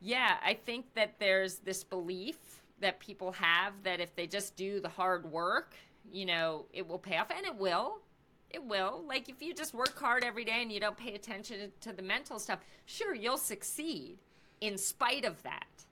yeah, 0.00 0.36
I 0.44 0.54
think 0.54 0.86
that 0.94 1.18
there's 1.18 1.56
this 1.56 1.84
belief 1.84 2.36
that 2.80 2.98
people 2.98 3.32
have 3.32 3.74
that 3.82 4.00
if 4.00 4.14
they 4.16 4.26
just 4.26 4.56
do 4.56 4.80
the 4.80 4.88
hard 4.88 5.30
work, 5.30 5.74
you 6.10 6.24
know, 6.24 6.66
it 6.72 6.86
will 6.86 6.98
pay 6.98 7.18
off 7.18 7.30
and 7.30 7.44
it 7.44 7.56
will. 7.56 7.98
It 8.50 8.64
will. 8.64 9.04
Like 9.06 9.28
if 9.28 9.42
you 9.42 9.52
just 9.52 9.74
work 9.74 9.98
hard 9.98 10.24
every 10.24 10.44
day 10.44 10.62
and 10.62 10.72
you 10.72 10.80
don't 10.80 10.96
pay 10.96 11.14
attention 11.14 11.72
to 11.80 11.92
the 11.92 12.02
mental 12.02 12.38
stuff, 12.38 12.60
sure, 12.86 13.14
you'll 13.14 13.36
succeed 13.36 14.18
in 14.60 14.78
spite 14.78 15.24
of 15.24 15.42
that. 15.42 15.83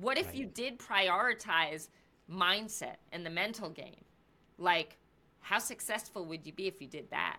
What 0.00 0.16
if 0.16 0.26
right. 0.26 0.34
you 0.34 0.46
did 0.46 0.78
prioritize 0.78 1.88
mindset 2.30 2.96
and 3.12 3.24
the 3.24 3.30
mental 3.30 3.68
game? 3.68 4.04
Like, 4.58 4.96
how 5.40 5.58
successful 5.58 6.24
would 6.26 6.46
you 6.46 6.52
be 6.52 6.66
if 6.66 6.80
you 6.80 6.88
did 6.88 7.10
that? 7.10 7.38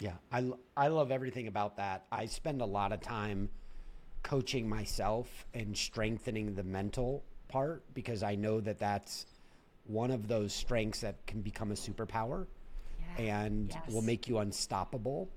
Yeah, 0.00 0.14
I, 0.32 0.50
I 0.76 0.88
love 0.88 1.12
everything 1.12 1.46
about 1.46 1.76
that. 1.76 2.06
I 2.10 2.26
spend 2.26 2.60
a 2.60 2.66
lot 2.66 2.92
of 2.92 3.00
time 3.00 3.48
coaching 4.24 4.68
myself 4.68 5.46
and 5.54 5.76
strengthening 5.76 6.54
the 6.54 6.64
mental 6.64 7.22
part 7.46 7.82
because 7.94 8.22
I 8.22 8.34
know 8.34 8.60
that 8.60 8.78
that's 8.78 9.26
one 9.86 10.10
of 10.10 10.26
those 10.26 10.52
strengths 10.52 11.00
that 11.00 11.24
can 11.26 11.40
become 11.40 11.70
a 11.70 11.74
superpower 11.74 12.46
yeah. 13.18 13.22
and 13.22 13.70
yes. 13.70 13.94
will 13.94 14.02
make 14.02 14.28
you 14.28 14.38
unstoppable. 14.38 15.28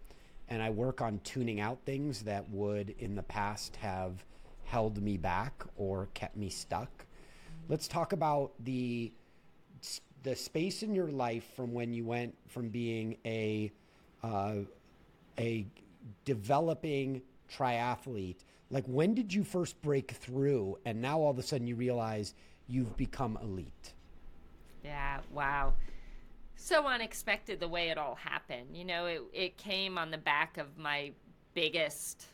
And 0.49 0.61
I 0.61 0.69
work 0.69 1.01
on 1.01 1.19
tuning 1.23 1.59
out 1.59 1.79
things 1.85 2.21
that 2.23 2.49
would 2.49 2.95
in 2.99 3.15
the 3.15 3.23
past 3.23 3.75
have 3.77 4.23
held 4.65 5.01
me 5.01 5.17
back 5.17 5.63
or 5.77 6.09
kept 6.13 6.35
me 6.35 6.49
stuck. 6.49 7.05
Let's 7.69 7.87
talk 7.87 8.13
about 8.13 8.51
the 8.63 9.11
the 10.23 10.35
space 10.35 10.81
in 10.81 10.93
your 10.95 11.07
life 11.07 11.45
from 11.55 11.71
when 11.71 11.93
you 11.93 12.03
went 12.03 12.35
from 12.47 12.69
being 12.69 13.17
a 13.25 13.71
uh, 14.23 14.55
a 15.39 15.65
developing 16.25 17.21
triathlete. 17.51 18.37
Like 18.71 18.85
when 18.85 19.13
did 19.13 19.33
you 19.33 19.43
first 19.43 19.79
break 19.81 20.11
through, 20.11 20.77
and 20.85 21.01
now 21.01 21.19
all 21.19 21.31
of 21.31 21.39
a 21.39 21.43
sudden 21.43 21.67
you 21.67 21.75
realize 21.75 22.33
you've 22.67 22.97
become 22.97 23.37
elite? 23.41 23.93
Yeah. 24.83 25.19
Wow. 25.31 25.73
So 26.55 26.87
unexpected 26.87 27.59
the 27.59 27.67
way 27.67 27.89
it 27.89 27.97
all 27.97 28.15
happened. 28.15 28.75
You 28.75 28.85
know, 28.85 29.05
it 29.05 29.21
it 29.33 29.57
came 29.57 29.97
on 29.97 30.11
the 30.11 30.17
back 30.17 30.57
of 30.57 30.77
my 30.77 31.11
biggest 31.53 32.25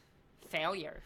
failure 0.50 1.04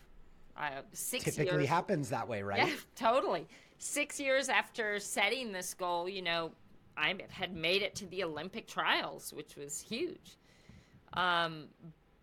uh, 0.57 0.81
six 0.93 1.23
typically 1.25 1.59
years, 1.59 1.69
happens 1.69 2.09
that 2.09 2.27
way, 2.27 2.41
right? 2.41 2.67
Yeah, 2.67 2.73
totally. 2.95 3.47
Six 3.77 4.19
years 4.19 4.49
after 4.49 4.99
setting 4.99 5.51
this 5.51 5.73
goal, 5.73 6.07
you 6.07 6.21
know, 6.21 6.51
I 6.97 7.13
had 7.29 7.53
made 7.53 7.81
it 7.81 7.95
to 7.95 8.05
the 8.07 8.23
Olympic 8.23 8.67
trials, 8.67 9.33
which 9.33 9.55
was 9.57 9.79
huge. 9.79 10.37
Um, 11.13 11.65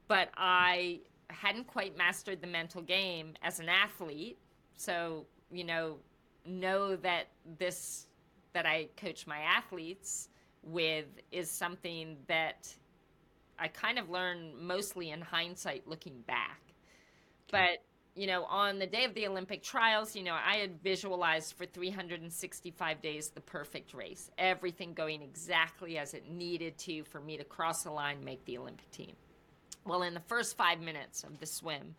but 0.08 0.30
I 0.36 1.00
hadn't 1.28 1.66
quite 1.66 1.96
mastered 1.96 2.40
the 2.40 2.46
mental 2.46 2.82
game 2.82 3.34
as 3.42 3.60
an 3.60 3.68
athlete. 3.68 4.38
So, 4.76 5.26
you 5.50 5.64
know, 5.64 5.98
know 6.46 6.96
that 6.96 7.28
this 7.58 8.06
that 8.52 8.66
I 8.66 8.88
coach 8.96 9.26
my 9.26 9.38
athletes 9.38 10.28
with 10.62 11.06
is 11.30 11.50
something 11.50 12.16
that 12.28 12.68
I 13.58 13.68
kind 13.68 13.98
of 13.98 14.10
learned 14.10 14.58
mostly 14.58 15.10
in 15.10 15.20
hindsight 15.20 15.86
looking 15.86 16.20
back. 16.26 16.60
But 17.50 17.78
you 18.14 18.26
know, 18.26 18.44
on 18.44 18.78
the 18.78 18.86
day 18.86 19.04
of 19.04 19.14
the 19.14 19.26
Olympic 19.26 19.62
trials, 19.62 20.14
you 20.14 20.22
know, 20.22 20.34
I 20.34 20.56
had 20.56 20.82
visualized 20.82 21.54
for 21.54 21.64
365 21.64 23.00
days 23.00 23.30
the 23.30 23.40
perfect 23.40 23.94
race, 23.94 24.30
everything 24.36 24.92
going 24.92 25.22
exactly 25.22 25.96
as 25.96 26.12
it 26.12 26.30
needed 26.30 26.76
to 26.78 27.04
for 27.04 27.20
me 27.20 27.38
to 27.38 27.44
cross 27.44 27.84
the 27.84 27.90
line, 27.90 28.22
make 28.22 28.44
the 28.44 28.58
Olympic 28.58 28.90
team. 28.90 29.14
Well, 29.86 30.02
in 30.02 30.14
the 30.14 30.20
first 30.20 30.56
five 30.56 30.80
minutes 30.80 31.24
of 31.24 31.40
the 31.40 31.46
swim, 31.46 31.94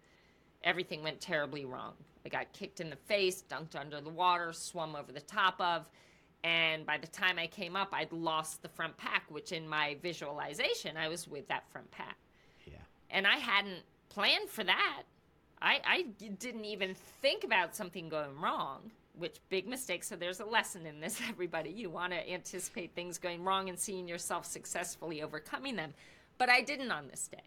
everything 0.64 1.04
went 1.04 1.20
terribly 1.20 1.66
wrong. 1.66 1.94
I 2.26 2.30
got 2.30 2.54
kicked 2.54 2.80
in 2.80 2.90
the 2.90 2.96
face, 2.96 3.44
dunked 3.50 3.76
under 3.76 4.00
the 4.00 4.10
water, 4.10 4.54
swum 4.54 4.96
over 4.96 5.12
the 5.12 5.20
top 5.20 5.60
of, 5.60 5.90
and 6.44 6.86
by 6.86 6.98
the 6.98 7.08
time 7.08 7.40
I 7.40 7.48
came 7.48 7.76
up, 7.76 7.90
I'd 7.92 8.12
lost 8.12 8.62
the 8.62 8.70
front 8.70 8.98
pack, 8.98 9.24
which 9.30 9.52
in 9.52 9.68
my 9.68 9.98
visualization, 10.02 10.96
I 10.96 11.08
was 11.08 11.28
with 11.28 11.48
that 11.48 11.70
front 11.72 11.90
pack. 11.92 12.18
Yeah. 12.66 12.76
And 13.10 13.26
I 13.26 13.38
hadn't 13.38 13.84
planned 14.10 14.50
for 14.50 14.64
that 14.64 15.04
I, 15.64 15.80
I 15.86 16.02
didn't 16.40 16.66
even 16.66 16.94
think 17.22 17.46
about 17.46 17.74
something 17.74 18.10
going 18.10 18.40
wrong, 18.40 18.92
which 19.18 19.40
big 19.50 19.66
mistake. 19.66 20.04
So 20.04 20.18
there's 20.18 20.42
a 20.42 20.46
lesson 20.46 20.86
in 20.86 21.00
this, 21.00 21.22
everybody. 21.30 21.70
You 21.70 21.90
want 21.90 22.12
to 22.12 22.32
anticipate 22.32 22.94
things 22.94 23.18
going 23.18 23.44
wrong 23.44 23.70
and 23.70 23.80
seeing 23.80 24.08
yourself 24.08 24.46
successfully 24.46 25.24
overcoming 25.24 25.78
them. 25.78 25.94
But 26.38 26.50
I 26.50 26.62
didn't 26.62 26.92
on 26.92 27.08
this 27.08 27.30
day. 27.30 27.44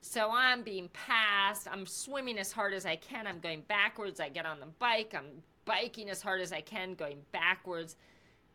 So 0.00 0.30
I'm 0.32 0.62
being 0.62 0.88
passed. 0.94 1.68
I'm 1.70 1.84
swimming 1.84 2.38
as 2.38 2.50
hard 2.50 2.72
as 2.72 2.86
I 2.86 2.96
can. 2.96 3.26
I'm 3.26 3.40
going 3.40 3.60
backwards. 3.68 4.18
I 4.18 4.30
get 4.30 4.46
on 4.46 4.58
the 4.58 4.66
bike. 4.78 5.14
I'm 5.14 5.42
biking 5.66 6.08
as 6.08 6.22
hard 6.22 6.40
as 6.40 6.52
I 6.52 6.62
can, 6.62 6.94
going 6.94 7.18
backwards. 7.32 7.96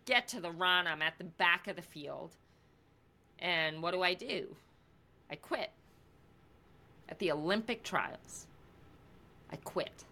Get 0.06 0.28
to 0.30 0.40
the 0.40 0.50
run. 0.50 0.88
I'm 0.88 1.04
at 1.04 1.20
the 1.20 1.26
back 1.26 1.68
of 1.68 1.76
the 1.76 1.84
field. 1.84 2.32
And 3.38 3.84
what 3.84 3.94
do 3.94 4.02
I 4.02 4.16
do? 4.16 4.56
I 5.30 5.36
quit 5.36 5.70
at 7.10 7.20
the 7.20 7.32
Olympic 7.32 7.84
trials. 7.84 8.45
I 9.52 9.56
quit. 9.58 10.04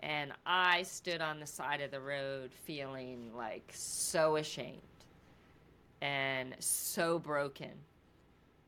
And 0.00 0.32
I 0.44 0.82
stood 0.82 1.20
on 1.20 1.38
the 1.38 1.46
side 1.46 1.80
of 1.80 1.90
the 1.90 2.00
road 2.00 2.50
feeling 2.64 3.30
like 3.36 3.70
so 3.72 4.36
ashamed 4.36 4.80
and 6.00 6.54
so 6.58 7.18
broken. 7.18 7.70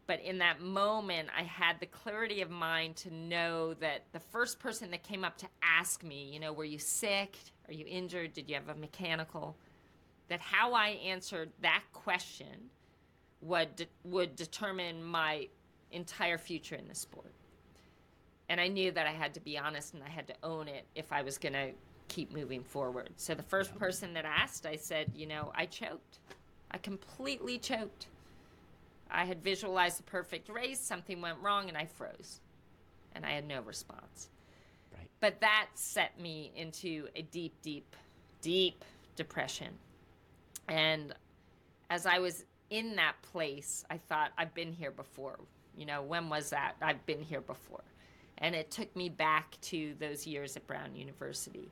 But 0.07 0.21
in 0.21 0.39
that 0.39 0.61
moment, 0.61 1.29
I 1.37 1.43
had 1.43 1.81
the 1.81 1.87
clarity 1.87 2.43
of 2.43 2.51
mind 2.51 2.97
to 2.97 3.13
know 3.13 3.75
that 3.75 4.03
the 4.13 4.21
first 4.21 4.59
person 4.59 4.91
that 4.91 5.03
came 5.03 5.25
up 5.25 5.39
to 5.39 5.47
ask 5.63 6.05
me, 6.05 6.31
you 6.33 6.39
know, 6.39 6.53
were 6.53 6.65
you 6.65 6.79
sick? 6.79 7.37
Are 7.69 7.73
you 7.73 7.87
injured? 7.89 8.35
Did 8.35 8.49
you 8.49 8.55
have 8.55 8.69
a 8.69 8.75
mechanical? 8.75 9.57
That 10.29 10.41
how 10.41 10.73
I 10.75 10.91
answered 11.05 11.51
that 11.63 11.83
question 11.93 12.71
would, 13.41 13.75
de- 13.77 13.87
would 14.05 14.37
determine 14.37 15.03
my 15.03 15.49
entire 15.91 16.39
future 16.39 16.75
in 16.75 16.87
the 16.87 16.95
sport 16.95 17.33
and 18.55 18.61
I 18.61 18.69
knew 18.69 18.93
that 18.93 19.05
I 19.05 19.11
had 19.11 19.35
to 19.35 19.41
be 19.41 19.59
honest 19.59 19.95
and 19.95 20.03
I 20.05 20.09
had 20.09 20.29
to 20.29 20.35
own 20.45 20.69
it 20.69 20.85
if 20.95 21.13
I 21.13 21.23
was 21.23 21.39
going 21.39 21.55
to 21.55 21.71
keep 22.07 22.33
moving 22.33 22.63
forward. 22.63 23.11
So 23.17 23.35
the 23.35 23.43
first 23.43 23.75
person 23.75 24.15
that 24.15 24.25
asked, 24.25 24.65
I 24.65 24.77
said, 24.77 25.11
you 25.13 25.27
know, 25.27 25.51
I 25.57 25.67
choked. 25.67 26.21
I 26.71 26.79
completely 26.79 27.59
choked. 27.59 28.07
I 29.11 29.25
had 29.25 29.43
visualized 29.43 29.99
the 29.99 30.05
perfect 30.05 30.49
race, 30.49 30.79
something 30.79 31.21
went 31.21 31.39
wrong, 31.43 31.69
and 31.69 31.77
I 31.77 31.87
froze. 31.87 32.39
And 33.17 33.27
I 33.27 33.33
had 33.33 33.45
no 33.45 33.61
response. 33.63 34.29
Right. 34.97 35.11
But 35.19 35.41
that 35.41 35.71
set 35.75 36.21
me 36.21 36.53
into 36.55 37.09
a 37.17 37.23
deep, 37.23 37.55
deep, 37.61 37.97
deep 38.41 38.85
depression. 39.17 39.75
And 40.69 41.13
as 41.91 42.07
I 42.07 42.21
was 42.21 42.45
in 42.71 42.95
that 42.95 43.15
place, 43.33 43.85
I 43.91 43.99
thought, 43.99 44.31
I've 44.39 44.55
been 44.55 44.73
here 44.73 44.93
before. 44.93 45.41
You 45.77 45.87
know, 45.87 46.03
when 46.03 46.29
was 46.29 46.51
that? 46.51 46.75
I've 46.81 47.05
been 47.05 47.21
here 47.21 47.41
before. 47.41 47.83
And 48.39 48.55
it 48.55 48.71
took 48.71 48.95
me 48.97 49.09
back 49.09 49.61
to 49.63 49.95
those 50.01 50.27
years 50.27 50.57
at 50.57 50.67
Brown 50.67 50.95
University. 50.95 51.71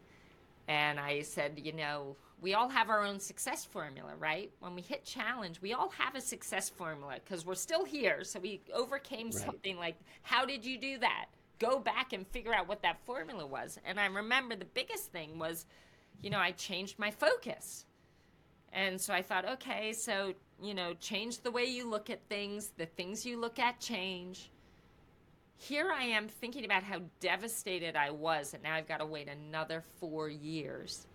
And 0.69 1.01
I 1.01 1.23
said, 1.23 1.61
you 1.63 1.73
know, 1.73 2.17
we 2.41 2.55
all 2.55 2.69
have 2.69 2.91
our 2.91 3.05
own 3.05 3.21
success 3.21 3.65
formula, 3.65 4.13
right? 4.19 4.51
When 4.61 4.75
we 4.75 4.83
hit 4.83 5.05
challenge, 5.05 5.61
we 5.61 5.73
all 5.73 5.91
have 5.91 6.15
a 6.15 6.21
success 6.21 6.69
formula 6.69 7.17
because 7.25 7.45
we're 7.45 7.55
still 7.55 7.85
here. 7.85 8.25
So 8.25 8.41
we 8.41 8.61
overcame 8.73 9.27
right. 9.27 9.35
something 9.35 9.77
like, 9.77 9.97
how 10.23 10.45
did 10.45 10.65
you 10.65 10.79
do 10.79 10.99
that? 10.99 11.27
Go 11.59 11.79
back 11.79 12.13
and 12.13 12.27
figure 12.29 12.55
out 12.55 12.69
what 12.69 12.83
that 12.83 12.99
formula 13.05 13.47
was. 13.47 13.79
And 13.85 13.99
I 13.99 14.07
remember 14.07 14.57
the 14.57 14.65
biggest 14.65 15.13
thing 15.13 15.39
was, 15.39 15.67
you 16.21 16.31
know, 16.31 16.39
I 16.39 16.53
changed 16.53 16.99
my 16.99 17.11
focus. 17.11 17.87
And 18.73 19.01
so 19.01 19.13
I 19.13 19.23
thought, 19.23 19.45
okay, 19.45 19.93
so, 19.93 20.33
you 20.61 20.75
know, 20.75 20.95
change 20.95 21.43
the 21.43 21.51
way 21.51 21.65
you 21.65 21.89
look 21.89 22.09
at 22.09 22.21
things, 22.29 22.73
the 22.77 22.87
things 22.87 23.27
you 23.27 23.39
look 23.39 23.59
at 23.59 23.79
change 23.79 24.51
here 25.63 25.93
I 25.93 26.05
am 26.05 26.27
thinking 26.27 26.65
about 26.65 26.83
how 26.83 27.03
devastated 27.21 27.95
I 27.95 28.11
was, 28.11 28.53
and 28.53 28.63
now 28.65 28.75
I've 28.75 28.89
got 28.89 28.99
to 28.99 29.07
wait 29.07 29.29
another 29.29 29.85
four 30.01 30.29
years. 30.29 31.07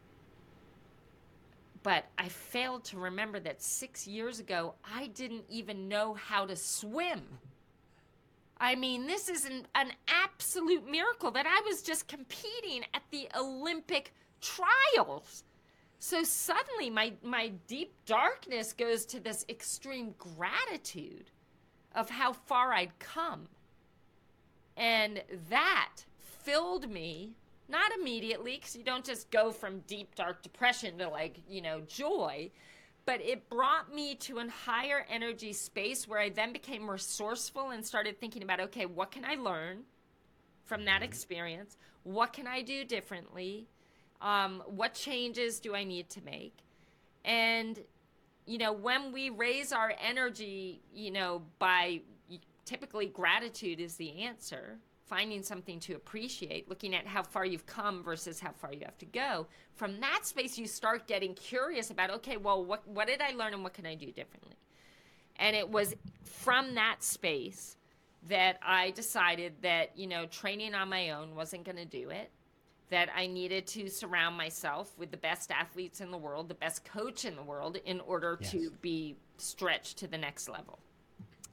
But 1.83 2.05
I 2.17 2.29
failed 2.29 2.85
to 2.85 2.97
remember 2.97 3.41
that 3.41 3.61
six 3.61 4.07
years 4.07 4.39
ago, 4.39 4.75
I 4.89 5.07
didn't 5.07 5.43
even 5.49 5.89
know 5.89 6.13
how 6.13 6.45
to 6.45 6.55
swim. 6.55 7.23
I 8.57 8.75
mean, 8.75 9.05
this 9.05 9.27
is 9.27 9.43
an, 9.43 9.67
an 9.75 9.91
absolute 10.07 10.89
miracle 10.89 11.31
that 11.31 11.45
I 11.45 11.61
was 11.69 11.81
just 11.81 12.07
competing 12.07 12.85
at 12.93 13.03
the 13.11 13.27
Olympic 13.37 14.13
trials. 14.41 15.43
So 15.99 16.23
suddenly, 16.23 16.89
my, 16.89 17.11
my 17.21 17.51
deep 17.67 17.91
darkness 18.05 18.71
goes 18.71 19.05
to 19.07 19.19
this 19.19 19.45
extreme 19.49 20.15
gratitude 20.17 21.31
of 21.93 22.09
how 22.09 22.31
far 22.31 22.71
I'd 22.71 22.97
come. 22.97 23.49
And 24.77 25.21
that 25.49 25.89
filled 26.43 26.89
me, 26.89 27.31
not 27.67 27.91
immediately, 27.99 28.55
because 28.55 28.75
you 28.75 28.83
don't 28.83 29.03
just 29.03 29.29
go 29.31 29.51
from 29.51 29.79
deep, 29.81 30.15
dark 30.15 30.41
depression 30.43 30.97
to 30.99 31.09
like, 31.09 31.39
you 31.49 31.61
know, 31.61 31.81
joy, 31.81 32.51
but 33.05 33.19
it 33.21 33.49
brought 33.49 33.93
me 33.93 34.15
to 34.15 34.37
a 34.37 34.47
higher 34.49 35.05
energy 35.09 35.51
space 35.51 36.07
where 36.07 36.19
I 36.19 36.29
then 36.29 36.53
became 36.53 36.89
resourceful 36.89 37.71
and 37.71 37.85
started 37.85 38.19
thinking 38.19 38.43
about, 38.43 38.59
okay, 38.59 38.85
what 38.85 39.11
can 39.11 39.25
I 39.25 39.35
learn 39.35 39.83
from 40.67 40.85
that 40.85 41.01
experience. 41.01 41.77
What 42.03 42.33
can 42.33 42.45
I 42.45 42.61
do 42.61 42.83
differently? 42.83 43.67
Um, 44.21 44.61
what 44.67 44.93
changes 44.93 45.59
do 45.59 45.73
I 45.73 45.83
need 45.83 46.09
to 46.09 46.21
make? 46.23 46.57
And, 47.25 47.79
you 48.45 48.57
know, 48.57 48.73
when 48.73 49.11
we 49.11 49.29
raise 49.29 49.71
our 49.71 49.93
energy, 49.99 50.81
you 50.93 51.11
know, 51.11 51.41
by 51.57 52.01
typically 52.67 53.07
gratitude 53.07 53.79
is 53.79 53.95
the 53.95 54.23
answer, 54.23 54.77
finding 55.05 55.41
something 55.41 55.79
to 55.79 55.95
appreciate, 55.95 56.69
looking 56.69 56.93
at 56.93 57.07
how 57.07 57.23
far 57.23 57.45
you've 57.45 57.65
come 57.65 58.03
versus 58.03 58.39
how 58.39 58.51
far 58.51 58.73
you 58.73 58.81
have 58.83 58.97
to 58.97 59.05
go. 59.05 59.47
From 59.73 59.99
that 60.01 60.25
space, 60.25 60.57
you 60.57 60.67
start 60.67 61.07
getting 61.07 61.33
curious 61.33 61.89
about, 61.89 62.11
okay, 62.11 62.35
well, 62.37 62.63
what, 62.63 62.85
what 62.87 63.07
did 63.07 63.21
I 63.21 63.31
learn 63.31 63.53
and 63.53 63.63
what 63.63 63.73
can 63.73 63.85
I 63.85 63.95
do 63.95 64.11
differently? 64.11 64.55
And 65.37 65.55
it 65.55 65.69
was 65.69 65.95
from 66.23 66.75
that 66.75 67.03
space 67.03 67.77
that 68.27 68.59
I 68.61 68.91
decided 68.91 69.53
that, 69.61 69.97
you 69.97 70.07
know, 70.07 70.25
training 70.25 70.75
on 70.75 70.89
my 70.89 71.11
own 71.11 71.35
wasn't 71.35 71.63
going 71.63 71.77
to 71.77 71.85
do 71.85 72.09
it, 72.09 72.31
that 72.89 73.09
I 73.15 73.27
needed 73.27 73.65
to 73.67 73.89
surround 73.89 74.35
myself 74.35 74.97
with 74.97 75.11
the 75.11 75.17
best 75.17 75.51
athletes 75.51 76.01
in 76.01 76.11
the 76.11 76.17
world, 76.17 76.49
the 76.49 76.55
best 76.55 76.83
coach 76.83 77.23
in 77.23 77.35
the 77.35 77.43
world 77.43 77.77
in 77.85 78.01
order 78.01 78.37
yes. 78.41 78.51
to 78.51 78.71
be 78.81 79.15
stretched 79.37 79.97
to 79.99 80.07
the 80.07 80.17
next 80.17 80.49
level. 80.49 80.79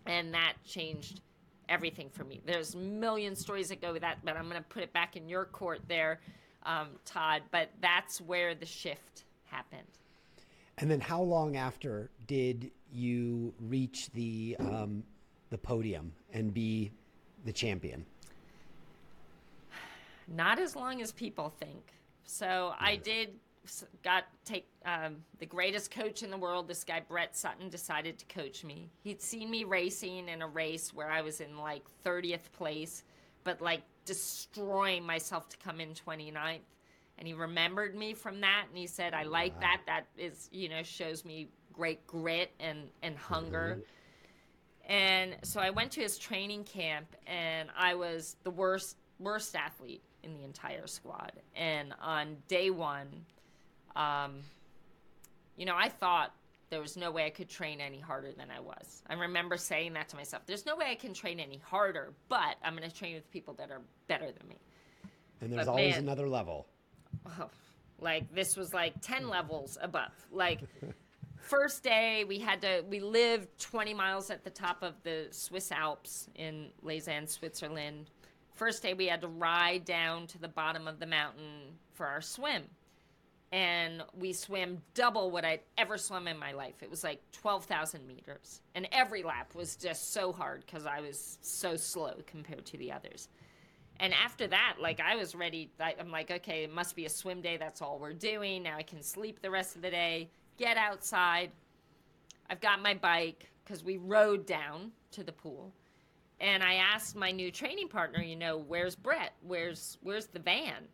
And 0.07 0.35
that 0.35 0.55
changed 0.67 1.21
everything 1.69 2.11
for 2.11 2.25
me. 2.25 2.41
There's 2.45 2.75
a 2.75 2.79
million 2.79 3.35
stories 3.35 3.69
that 3.69 3.81
go 3.81 3.93
with 3.93 4.03
that, 4.03 4.19
but 4.25 4.37
I'm 4.37 4.49
going 4.49 4.63
to 4.63 4.69
put 4.69 4.83
it 4.83 4.93
back 4.93 5.17
in 5.17 5.29
your 5.29 5.47
court 5.47 5.81
there, 5.89 6.21
um, 6.65 6.89
Todd. 7.05 7.43
But 7.51 7.71
that's 7.81 8.21
where 8.21 8.55
the 8.55 8.67
shift 8.67 9.25
happened. 9.47 9.83
And 10.79 10.91
then, 10.91 11.01
how 11.01 11.23
long 11.23 11.57
after 11.57 12.11
did 12.27 12.71
you 12.93 13.55
reach 13.61 14.11
the 14.11 14.57
um, 14.59 15.05
the 15.51 15.59
podium 15.59 16.13
and 16.33 16.53
be 16.53 16.91
the 17.45 17.53
champion? 17.53 18.05
Not 20.27 20.59
as 20.59 20.75
long 20.75 21.01
as 21.01 21.13
people 21.13 21.51
think. 21.61 21.93
So 22.25 22.75
I 22.79 22.97
did 22.97 23.35
got 24.03 24.25
take 24.45 24.67
um, 24.85 25.17
the 25.39 25.47
greatest 25.47 25.91
coach 25.91 26.23
in 26.23 26.31
the 26.31 26.37
world. 26.37 26.69
This 26.69 26.85
guy 26.85 27.03
Brett 27.07 27.37
Sutton 27.37 27.69
decided 27.69 28.19
to 28.19 28.25
coach 28.27 28.65
me. 28.65 28.91
He'd 29.03 29.23
seen 29.23 29.51
me 29.51 29.65
racing 29.65 30.29
in 30.29 30.43
a 30.43 30.49
race 30.49 30.93
where 30.93 31.11
I 31.11 31.23
was 31.23 31.41
in 31.41 31.59
like 31.59 31.85
30th 32.05 32.53
place, 32.53 33.05
but 33.43 33.61
like 33.61 33.83
destroying 34.05 35.05
myself 35.05 35.49
to 35.51 35.57
come 35.59 35.81
in 35.81 35.91
29th. 35.91 36.61
And 37.17 37.29
he 37.29 37.35
remembered 37.35 37.95
me 37.95 38.13
from 38.13 38.41
that, 38.41 38.65
and 38.69 38.77
he 38.77 38.89
said, 38.89 39.15
"I 39.15 39.23
like 39.23 39.55
wow. 39.55 39.61
that. 39.61 39.81
That 39.87 40.07
is, 40.19 40.49
you 40.51 40.69
know, 40.69 40.83
shows 40.83 41.25
me 41.25 41.49
great 41.73 42.07
grit 42.07 42.51
and 42.59 42.89
and 43.03 43.17
hunger." 43.17 43.79
Mm-hmm. 43.79 44.93
And 44.93 45.37
so 45.43 45.61
I 45.61 45.71
went 45.71 45.93
to 45.93 46.01
his 46.01 46.19
training 46.19 46.65
camp, 46.65 47.07
and 47.27 47.69
I 47.77 47.95
was 47.95 48.37
the 48.43 48.51
worst 48.51 48.97
worst 49.21 49.55
athlete 49.55 50.03
in 50.25 50.35
the 50.35 50.43
entire 50.43 50.87
squad. 50.87 51.33
And 51.55 51.95
on 52.01 52.37
day 52.49 52.71
one, 52.71 53.09
um, 53.97 54.37
you 55.57 55.67
know, 55.67 55.77
I 55.77 55.89
thought 55.89 56.35
there 56.71 56.81
was 56.81 56.97
no 56.97 57.11
way 57.11 57.27
I 57.27 57.31
could 57.31 57.49
train 57.49 57.81
any 57.81 58.01
harder 58.01 58.33
than 58.33 58.51
I 58.51 58.61
was. 58.61 59.03
I 59.09 59.15
remember 59.15 59.57
saying 59.57 59.93
that 59.93 60.09
to 60.09 60.17
myself. 60.17 60.43
There's 60.47 60.67
no 60.67 60.77
way 60.77 60.87
I 60.91 60.95
can 60.95 61.15
train 61.15 61.39
any 61.39 61.61
harder, 61.65 62.13
but 62.29 62.57
I'm 62.65 62.77
going 62.77 62.89
to 62.89 62.95
train 62.95 63.15
with 63.15 63.31
people 63.31 63.55
that 63.55 63.71
are 63.71 63.81
better 64.09 64.27
than 64.27 64.49
me. 64.49 64.57
And 65.41 65.53
there's 65.53 65.67
but 65.67 65.73
always 65.73 65.95
man, 65.95 66.03
another 66.03 66.29
level. 66.29 66.67
Oh, 67.39 67.49
like 68.01 68.35
this 68.35 68.57
was 68.57 68.75
like 68.75 68.95
10 69.03 69.29
levels 69.29 69.79
above. 69.81 70.11
Like 70.33 70.61
first 71.37 71.83
day 71.83 72.25
we 72.25 72.39
had 72.39 72.63
to 72.63 72.83
we 72.89 73.01
lived 73.01 73.47
20 73.61 73.95
miles 73.95 74.31
at 74.31 74.43
the 74.43 74.51
top 74.51 74.83
of 74.83 74.95
the 75.03 75.29
Swiss 75.31 75.71
Alps 75.71 76.29
in 76.35 76.71
Lausanne, 76.83 77.27
Switzerland. 77.27 78.11
First 78.55 78.83
day 78.83 78.95
we 78.95 79.07
had 79.07 79.21
to 79.21 79.29
ride 79.29 79.85
down 79.85 80.27
to 80.29 80.39
the 80.39 80.49
bottom 80.49 80.89
of 80.89 80.99
the 80.99 81.07
mountain 81.07 81.79
for 81.93 82.07
our 82.07 82.21
swim 82.21 82.65
and 83.55 84.03
we 84.19 84.33
swam 84.33 84.83
double 84.95 85.31
what 85.31 85.45
I'd 85.45 85.61
ever 85.79 85.97
swum 85.97 86.27
in 86.27 86.37
my 86.37 86.51
life. 86.51 86.83
It 86.83 86.91
was 86.91 87.05
like 87.05 87.21
12,000 87.31 88.05
meters. 88.05 88.63
And 88.75 88.89
every 88.91 89.23
lap 89.23 89.55
was 89.55 89.77
just 89.77 90.13
so 90.13 90.33
hard 90.33 90.65
because 90.67 90.87
I 90.87 91.01
was 91.01 91.39
so 91.41 91.77
slow 91.77 92.15
compared 92.27 92.67
to 92.67 92.77
the 92.79 92.91
others. 92.91 93.29
And 94.01 94.13
after 94.13 94.49
that, 94.49 94.79
like 94.81 94.99
I 94.99 95.15
was 95.15 95.37
ready. 95.37 95.71
I'm 95.79 96.11
like, 96.11 96.33
okay, 96.33 96.65
it 96.65 96.75
must 96.75 96.97
be 96.97 97.07
a 97.07 97.09
swim 97.09 97.41
day. 97.41 97.57
That's 97.57 97.81
all 97.81 98.01
we're 98.01 98.13
doing. 98.13 98.65
Now 98.65 98.77
I 98.77 98.83
can 98.83 99.01
sleep 99.01 99.41
the 99.41 99.53
rest 99.53 99.77
of 99.77 99.83
the 99.83 99.91
day, 99.91 100.31
get 100.59 100.77
outside. 100.77 101.53
I've 102.51 102.61
got 102.61 102.83
my 102.83 102.95
bike 102.95 103.53
because 103.65 103.85
we 103.85 103.99
rode 103.99 104.47
down 104.47 104.91
to 105.13 105.23
the 105.23 105.31
pool. 105.31 105.73
And 106.41 106.65
I 106.65 106.75
asked 106.75 107.15
my 107.15 107.31
new 107.31 107.53
training 107.53 107.87
partner, 107.87 108.21
you 108.21 108.35
know, 108.35 108.59
where's 108.59 108.97
Brett? 108.97 109.35
Where's 109.47 109.97
where's 110.03 110.27
the 110.27 110.41
van? 110.41 110.89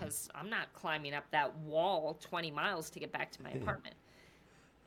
Because 0.00 0.28
I'm 0.34 0.48
not 0.48 0.72
climbing 0.72 1.14
up 1.14 1.24
that 1.30 1.56
wall 1.58 2.18
20 2.20 2.50
miles 2.50 2.90
to 2.90 3.00
get 3.00 3.12
back 3.12 3.30
to 3.32 3.42
my 3.42 3.50
apartment. 3.50 3.94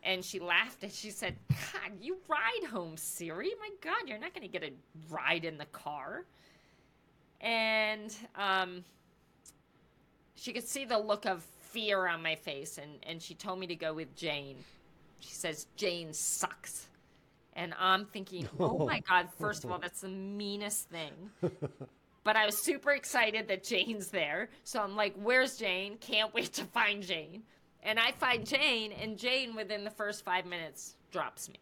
And 0.04 0.24
she 0.24 0.40
laughed 0.40 0.84
and 0.84 0.92
she 0.92 1.12
said, 1.12 1.36
God, 1.50 1.92
you 2.02 2.18
ride 2.28 2.70
home, 2.70 2.98
Siri. 2.98 3.52
My 3.60 3.70
God, 3.82 4.08
you're 4.08 4.20
not 4.20 4.34
going 4.34 4.46
to 4.46 4.52
get 4.52 4.64
a 4.64 4.74
ride 5.10 5.46
in 5.46 5.58
the 5.58 5.66
car. 5.66 6.26
And 7.40 8.14
um, 8.36 8.84
she 10.36 10.52
could 10.52 10.68
see 10.68 10.84
the 10.84 10.98
look 10.98 11.26
of 11.26 11.44
fear 11.62 12.08
on 12.08 12.22
my 12.22 12.36
face. 12.36 12.78
And, 12.78 12.92
and 13.04 13.22
she 13.22 13.34
told 13.34 13.60
me 13.60 13.68
to 13.68 13.76
go 13.76 13.94
with 13.94 14.14
Jane. 14.16 14.58
She 15.20 15.34
says, 15.34 15.68
Jane 15.78 16.12
sucks. 16.12 16.88
And 17.54 17.74
I'm 17.80 18.06
thinking, 18.06 18.50
oh 18.60 18.86
my 18.86 19.00
God, 19.08 19.30
first 19.40 19.64
of 19.64 19.72
all, 19.72 19.80
that's 19.80 20.02
the 20.02 20.10
meanest 20.10 20.90
thing. 20.90 21.30
But 22.24 22.36
I 22.36 22.46
was 22.46 22.58
super 22.58 22.92
excited 22.92 23.48
that 23.50 23.64
Jane's 23.64 24.08
there. 24.08 24.50
So 24.64 24.82
I'm 24.82 24.96
like, 24.96 25.14
where's 25.16 25.58
Jane? 25.58 25.98
Can't 25.98 26.34
wait 26.34 26.54
to 26.54 26.66
find 26.66 27.04
Jane. 27.04 27.44
And 27.84 28.00
I 28.00 28.12
find 28.14 28.46
Jane, 28.46 28.94
and 28.94 29.18
Jane, 29.18 29.56
within 29.56 29.84
the 29.84 29.90
first 29.90 30.24
five 30.24 30.46
minutes, 30.46 30.96
drops 31.12 31.50
me. 31.50 31.56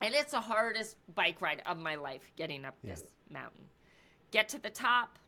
And 0.00 0.12
it's 0.12 0.32
the 0.32 0.40
hardest 0.40 0.96
bike 1.14 1.40
ride 1.40 1.62
of 1.66 1.78
my 1.78 1.94
life 1.94 2.22
getting 2.36 2.64
up 2.64 2.74
this 2.82 3.04
mountain. 3.30 3.64
Get 4.32 4.48
to 4.50 4.58
the 4.58 4.70
top, 4.70 5.18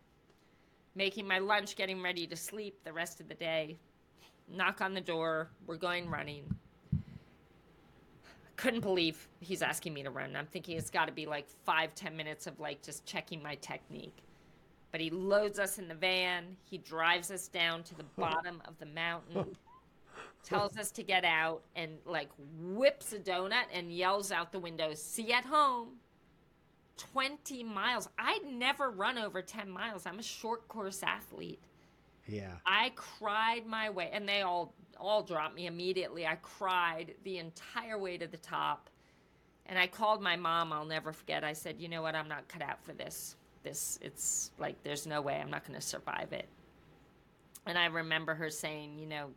making 0.97 1.29
my 1.29 1.39
lunch, 1.39 1.77
getting 1.77 2.03
ready 2.03 2.27
to 2.27 2.35
sleep 2.35 2.83
the 2.85 2.93
rest 2.93 3.21
of 3.21 3.29
the 3.29 3.35
day. 3.35 3.79
Knock 4.49 4.81
on 4.81 4.93
the 4.93 5.01
door. 5.01 5.51
We're 5.67 5.77
going 5.77 6.11
running 6.11 6.53
couldn't 8.63 8.81
believe 8.81 9.29
he's 9.41 9.61
asking 9.61 9.93
me 9.93 10.05
to 10.05 10.11
run. 10.11 10.37
I'm 10.37 10.47
thinking 10.47 10.77
it's 10.77 10.89
got 10.89 11.07
to 11.07 11.13
be 11.13 11.27
like 11.27 11.49
five, 11.65 11.97
ten 11.97 12.17
minutes 12.17 12.47
of 12.47 12.61
like 12.61 12.81
just 12.81 13.05
checking 13.05 13.43
my 13.43 13.57
technique. 13.57 14.17
But 14.93 15.01
he 15.01 15.09
loads 15.11 15.59
us 15.59 15.79
in 15.79 15.89
the 15.89 15.95
van. 15.95 16.57
He 16.71 16.79
drives 16.79 17.31
us 17.31 17.49
down 17.49 17.83
to 17.85 17.95
the 17.97 18.05
bottom 18.19 18.63
of 18.67 18.79
the 18.79 18.87
mountain, 18.87 19.57
tells 20.45 20.77
us 20.77 20.91
to 20.93 21.03
get 21.03 21.25
out, 21.25 21.63
and 21.75 21.93
like 22.05 22.29
whips 22.61 23.13
a 23.15 23.19
donut 23.19 23.65
and 23.73 23.91
yells 23.91 24.31
out 24.31 24.53
the 24.53 24.61
window, 24.61 24.93
"See 24.95 25.25
you 25.25 25.33
at 25.33 25.47
home." 25.47 25.99
20 26.99 27.65
miles. 27.65 28.09
I'd 28.19 28.45
never 28.45 28.91
run 28.91 29.19
over 29.19 29.43
10 29.43 29.69
miles. 29.69 30.07
I'm 30.07 30.19
a 30.19 30.23
short 30.23 30.69
course 30.69 31.03
athlete. 31.03 31.59
Yeah. 32.27 32.53
I 32.65 32.93
cried 32.95 33.67
my 33.67 33.91
way 33.91 34.11
and 34.13 34.29
they 34.29 34.43
all 34.43 34.75
all 34.99 35.23
dropped 35.23 35.57
me 35.57 35.67
immediately. 35.67 36.27
I 36.27 36.37
cried 36.37 37.15
the 37.25 37.39
entire 37.39 37.99
way 37.99 38.19
to 38.19 38.29
the 38.29 38.37
top. 38.37 38.89
And 39.67 39.79
I 39.79 39.87
called 39.89 40.23
my 40.23 40.37
mom, 40.37 40.73
I'll 40.73 40.85
never 40.85 41.13
forget. 41.13 41.43
I 41.43 41.55
said, 41.55 41.81
"You 41.81 41.89
know 41.89 42.03
what? 42.03 42.15
I'm 42.15 42.29
not 42.29 42.47
cut 42.47 42.63
out 42.63 42.85
for 42.85 42.93
this 42.93 43.37
this 43.63 43.99
it's 44.03 44.51
like 44.59 44.83
there's 44.83 45.07
no 45.07 45.21
way 45.21 45.41
i'm 45.41 45.51
not 45.51 45.67
going 45.67 45.79
to 45.79 45.87
survive 45.87 46.33
it. 46.33 46.49
And 47.67 47.79
i 47.79 47.87
remember 47.87 48.35
her 48.35 48.51
saying 48.51 48.99
you 48.99 49.07
know 49.07 49.31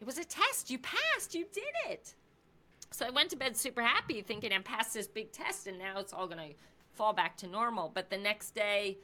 it 0.00 0.06
was 0.06 0.18
a 0.18 0.24
test. 0.24 0.70
You 0.70 0.78
passed. 0.78 1.34
You 1.34 1.44
did 1.52 1.90
it. 1.90 2.14
So 2.90 3.06
i 3.06 3.10
went 3.10 3.30
to 3.30 3.36
bed 3.36 3.56
super 3.56 3.82
happy 3.82 4.22
thinking 4.22 4.52
i 4.52 4.58
passed 4.58 4.94
this 4.94 5.06
big 5.06 5.32
test 5.32 5.66
and 5.66 5.78
now 5.78 5.98
it's 5.98 6.12
all 6.12 6.26
going 6.26 6.50
to 6.50 6.54
fall 6.92 7.12
back 7.12 7.36
to 7.38 7.46
normal. 7.46 7.90
But 7.94 8.10
the 8.10 8.18
next 8.18 8.54
day 8.54 8.98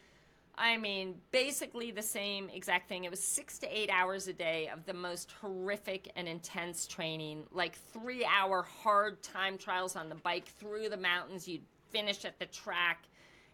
i 0.56 0.76
mean 0.76 1.16
basically 1.32 1.90
the 1.90 2.02
same 2.02 2.48
exact 2.48 2.88
thing. 2.88 3.04
It 3.04 3.10
was 3.10 3.22
six 3.22 3.58
to 3.58 3.66
eight 3.66 3.90
hours 3.90 4.28
a 4.28 4.32
day 4.32 4.68
of 4.72 4.86
the 4.86 4.94
most 4.94 5.32
horrific 5.40 6.10
and 6.16 6.28
intense 6.28 6.86
training 6.86 7.44
like 7.50 7.76
three 7.92 8.24
hour 8.24 8.62
hard 8.62 9.22
time 9.22 9.58
trials 9.58 9.96
on 9.96 10.08
the 10.08 10.14
bike 10.14 10.46
through 10.46 10.88
the 10.88 10.96
mountains. 10.96 11.46
You'd 11.48 11.62
finish 11.90 12.24
at 12.24 12.38
the 12.38 12.46
track 12.46 13.04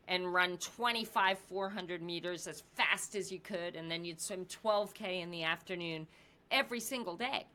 and 0.09 0.33
run 0.33 0.59
25 0.59 1.39
400 1.39 2.03
meters 2.03 2.47
as 2.47 2.63
fast 2.75 3.15
as 3.15 3.31
you 3.31 3.39
could 3.39 3.77
and 3.77 3.91
then 3.91 4.05
you'd 4.05 4.21
swim 4.21 4.45
12k 4.47 5.23
in 5.23 5.31
the 5.31 5.45
afternoon 5.45 6.07
every 6.51 6.81
single 6.81 7.17
day. 7.17 7.47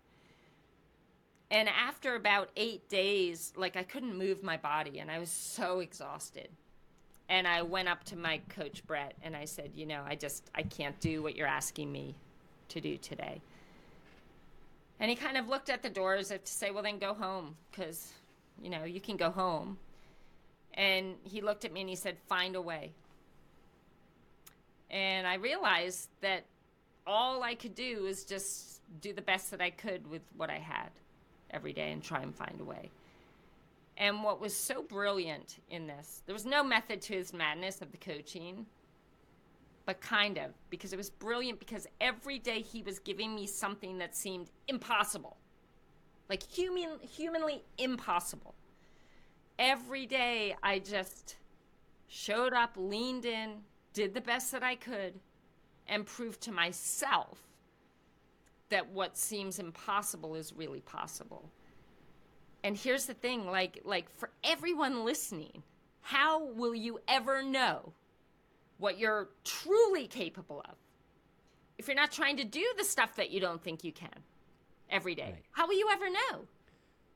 And 1.52 1.70
after 1.70 2.16
about 2.16 2.50
eight 2.56 2.88
days 2.90 3.54
like 3.56 3.76
i 3.76 3.84
couldn't 3.84 4.18
move 4.18 4.42
my 4.42 4.58
body 4.58 5.00
and 5.00 5.12
i 5.12 5.20
was 5.20 5.30
so 5.30 5.80
exhausted. 5.80 6.50
And 7.28 7.48
i 7.48 7.62
went 7.62 7.90
up 7.90 8.04
to 8.06 8.16
my 8.16 8.40
coach 8.50 8.86
brett 8.88 9.14
and 9.22 9.36
i 9.36 9.46
said 9.46 9.72
you 9.76 9.86
know 9.86 10.04
i 10.08 10.16
just 10.16 10.50
i 10.56 10.64
can't 10.64 11.00
do 11.00 11.22
what 11.22 11.36
you're 11.36 11.48
asking 11.48 11.92
me 11.92 12.16
to 12.70 12.80
do 12.80 12.98
today. 12.98 13.42
And 15.00 15.10
he 15.10 15.16
kind 15.16 15.36
of 15.36 15.50
looked 15.50 15.70
at 15.70 15.84
the 15.84 15.90
door 15.90 16.16
as 16.16 16.32
if 16.32 16.46
to 16.46 16.52
say 16.52 16.72
well 16.72 16.84
then 16.84 17.00
go 17.00 17.14
home 17.14 17.56
because 17.70 18.14
you 18.62 18.70
know 18.70 18.86
you 18.86 19.02
can 19.02 19.18
go 19.18 19.30
home 19.30 19.78
and 20.76 21.16
he 21.24 21.42
looked 21.42 21.66
at 21.66 21.74
me 21.74 21.82
and 21.82 21.90
he 21.90 21.96
said, 21.96 22.18
Find 22.28 22.56
a 22.56 22.62
way. 22.62 22.92
And 24.92 25.26
I 25.26 25.36
realized 25.36 26.10
that 26.22 26.46
all 27.08 27.44
I 27.44 27.56
could 27.56 27.76
do 27.76 28.06
is 28.06 28.24
just 28.24 28.82
do 29.02 29.14
the 29.14 29.22
best 29.22 29.52
that 29.52 29.62
I 29.62 29.70
could 29.70 30.10
with 30.10 30.22
what 30.38 30.50
I 30.50 30.60
had 30.60 30.90
every 31.52 31.74
day 31.74 31.92
and 31.92 32.04
try 32.04 32.22
and 32.22 32.36
find 32.36 32.60
a 32.60 32.64
way. 32.64 32.92
And 33.98 34.24
what 34.24 34.42
was 34.42 34.56
so 34.56 34.84
brilliant 34.84 35.60
in 35.70 35.88
this, 35.88 36.22
there 36.26 36.34
was 36.34 36.46
no 36.46 36.64
method 36.64 37.02
to 37.04 37.14
his 37.14 37.34
madness 37.34 37.82
of 37.82 37.92
the 37.92 37.98
coaching, 37.98 38.66
but 39.86 40.02
kind 40.02 40.38
of, 40.38 40.52
because 40.70 40.92
it 40.92 40.98
was 40.98 41.10
brilliant 41.10 41.60
because 41.60 41.88
every 42.02 42.40
day 42.40 42.62
he 42.62 42.82
was 42.82 43.00
giving 43.00 43.34
me 43.34 43.48
something 43.48 43.98
that 44.00 44.16
seemed 44.16 44.50
impossible. 44.68 45.38
Like 46.30 46.44
human 46.44 47.00
humanly 47.02 47.64
impossible. 47.78 48.56
Every 49.58 50.06
day 50.06 50.56
I 50.62 50.80
just 50.80 51.36
showed 52.08 52.54
up, 52.54 52.74
leaned 52.76 53.26
in, 53.26 53.62
did 53.94 54.14
the 54.14 54.22
best 54.22 54.52
that 54.52 54.64
I 54.64 54.76
could, 54.76 55.14
and 55.88 56.06
proved 56.06 56.42
to 56.42 56.52
myself 56.52 57.40
that 58.70 58.90
what 58.90 59.18
seems 59.18 59.60
impossible 59.60 60.36
is 60.36 60.54
really 60.54 60.82
possible. 60.82 61.50
And 62.64 62.76
here's 62.76 63.06
the 63.06 63.14
thing, 63.14 63.46
like 63.46 63.82
like 63.86 64.10
for 64.18 64.32
everyone 64.44 65.06
listening, 65.06 65.64
how 66.02 66.44
will 66.44 66.74
you 66.74 67.00
ever 67.08 67.44
know 67.44 67.94
what 68.78 68.98
you're 68.98 69.30
truly 69.44 70.08
capable 70.08 70.62
of 70.68 70.76
if 71.78 71.88
you're 71.88 71.96
not 71.96 72.12
trying 72.12 72.38
to 72.38 72.44
do 72.44 72.66
the 72.78 72.84
stuff 72.84 73.16
that 73.16 73.30
you 73.30 73.40
don't 73.40 73.64
think 73.64 73.84
you 73.84 73.92
can 73.92 74.24
every 74.90 75.16
day? 75.16 75.32
Right. 75.34 75.44
How 75.52 75.68
will 75.68 75.78
you 75.78 75.90
ever 75.92 76.10
know? 76.10 76.48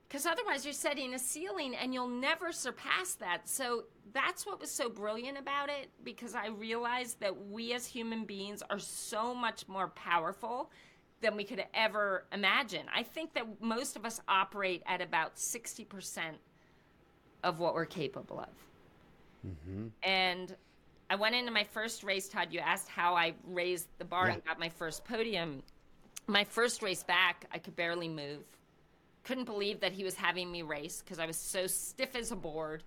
Because 0.10 0.26
otherwise, 0.26 0.66
you're 0.66 0.74
setting 0.74 1.14
a 1.14 1.20
ceiling 1.20 1.76
and 1.76 1.94
you'll 1.94 2.08
never 2.08 2.52
surpass 2.52 3.14
that. 3.16 3.48
So 3.48 3.84
that's 4.12 4.44
what 4.44 4.60
was 4.60 4.72
so 4.72 4.90
brilliant 4.90 5.38
about 5.38 5.70
it 5.70 5.92
because 6.04 6.34
I 6.34 6.48
realized 6.48 7.20
that 7.20 7.48
we 7.48 7.74
as 7.74 7.86
human 7.86 8.26
beings 8.26 8.64
are 8.72 8.80
so 8.80 9.36
much 9.36 9.68
more 9.68 9.90
powerful 9.90 10.72
than 11.22 11.36
we 11.36 11.44
could 11.44 11.64
ever 11.76 12.26
imagine. 12.34 12.88
I 12.94 13.04
think 13.04 13.36
that 13.36 13.62
most 13.62 13.96
of 13.96 14.04
us 14.04 14.20
operate 14.28 14.82
at 14.88 15.00
about 15.00 15.36
60% 15.36 15.86
of 17.44 17.60
what 17.60 17.76
we're 17.76 17.86
capable 17.86 18.40
of. 18.40 19.48
Mm-hmm. 19.48 19.88
And 20.02 20.56
I 21.12 21.16
went 21.18 21.36
into 21.36 21.52
my 21.52 21.66
first 21.66 22.04
race, 22.04 22.28
Todd. 22.28 22.48
You 22.52 22.62
asked 22.62 22.90
how 22.90 23.16
I 23.16 23.34
raised 23.48 23.88
the 24.00 24.06
bar 24.06 24.28
Yeah. 24.28 24.34
and 24.36 24.46
got 24.46 24.60
my 24.60 24.70
first 24.70 25.06
podium. 25.06 25.62
My 26.26 26.44
first 26.46 26.82
race 26.82 27.04
back, 27.04 27.46
I 27.54 27.60
could 27.60 27.76
barely 27.76 28.08
move. 28.08 28.44
Couldn't 29.24 29.46
believe 29.46 29.80
that 29.82 29.92
he 29.92 30.04
was 30.04 30.16
having 30.16 30.52
me 30.52 30.62
race 30.62 31.02
because 31.04 31.20
I 31.20 31.26
was 31.26 31.38
so 31.38 31.68
stiff 31.68 32.16
as 32.16 32.32
a 32.32 32.36
board. 32.36 32.84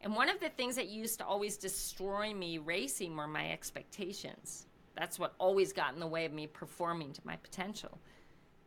And 0.00 0.14
one 0.14 0.28
of 0.28 0.40
the 0.40 0.50
things 0.50 0.76
that 0.76 0.88
used 0.88 1.18
to 1.18 1.26
always 1.26 1.56
destroy 1.56 2.32
me 2.32 2.58
racing 2.58 3.16
were 3.16 3.26
my 3.26 3.50
expectations. 3.50 4.66
That's 4.96 5.18
what 5.18 5.34
always 5.38 5.72
got 5.72 5.94
in 5.94 6.00
the 6.00 6.06
way 6.06 6.24
of 6.24 6.32
me 6.32 6.46
performing 6.46 7.12
to 7.12 7.20
my 7.24 7.36
potential. 7.36 7.98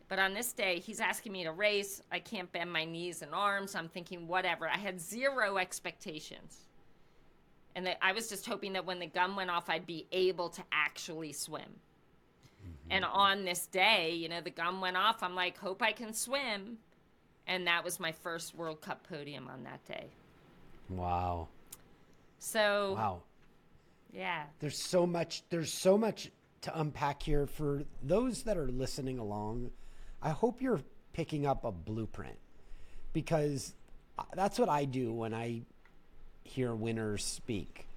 But 0.07 0.19
on 0.19 0.33
this 0.33 0.51
day, 0.51 0.79
he's 0.79 0.99
asking 0.99 1.31
me 1.31 1.43
to 1.45 1.53
race. 1.53 2.01
I 2.11 2.19
can't 2.19 2.51
bend 2.51 2.71
my 2.71 2.83
knees 2.83 3.21
and 3.21 3.33
arms. 3.33 3.75
I'm 3.75 3.87
thinking, 3.87 4.27
whatever. 4.27 4.67
I 4.67 4.77
had 4.77 4.99
zero 4.99 5.57
expectations. 5.57 6.67
And 7.75 7.95
I 8.01 8.11
was 8.11 8.27
just 8.27 8.45
hoping 8.45 8.73
that 8.73 8.85
when 8.85 8.99
the 8.99 9.05
gun 9.05 9.37
went 9.37 9.49
off, 9.49 9.69
I'd 9.69 9.87
be 9.87 10.07
able 10.11 10.49
to 10.49 10.63
actually 10.73 11.31
swim. 11.31 11.79
And 12.89 13.05
mm-hmm. 13.05 13.15
on 13.15 13.45
this 13.45 13.67
day, 13.67 14.13
you 14.15 14.29
know, 14.29 14.41
the 14.41 14.49
gun 14.49 14.81
went 14.81 14.97
off. 14.97 15.23
I'm 15.23 15.35
like, 15.35 15.57
hope 15.57 15.81
I 15.81 15.91
can 15.91 16.13
swim. 16.13 16.77
And 17.47 17.67
that 17.67 17.83
was 17.83 17.99
my 17.99 18.11
first 18.11 18.55
World 18.55 18.81
Cup 18.81 19.07
podium 19.07 19.47
on 19.47 19.63
that 19.63 19.83
day. 19.85 20.07
Wow. 20.89 21.47
So, 22.39 22.93
Wow. 22.93 23.21
yeah. 24.13 24.43
There's 24.59 24.81
so 24.81 25.05
much 25.05 25.43
there's 25.49 25.73
so 25.73 25.97
much 25.97 26.31
to 26.61 26.79
unpack 26.79 27.23
here 27.23 27.47
for 27.47 27.83
those 28.03 28.43
that 28.43 28.57
are 28.57 28.67
listening 28.67 29.19
along. 29.19 29.71
I 30.21 30.29
hope 30.29 30.61
you're 30.61 30.81
picking 31.13 31.45
up 31.45 31.63
a 31.63 31.71
blueprint 31.71 32.37
because 33.13 33.73
uh, 34.17 34.23
that's 34.35 34.59
what 34.59 34.69
I 34.69 34.85
do 34.85 35.11
when 35.11 35.33
I 35.33 35.61
hear 36.43 36.75
winners 36.75 37.23
speak. 37.25 37.87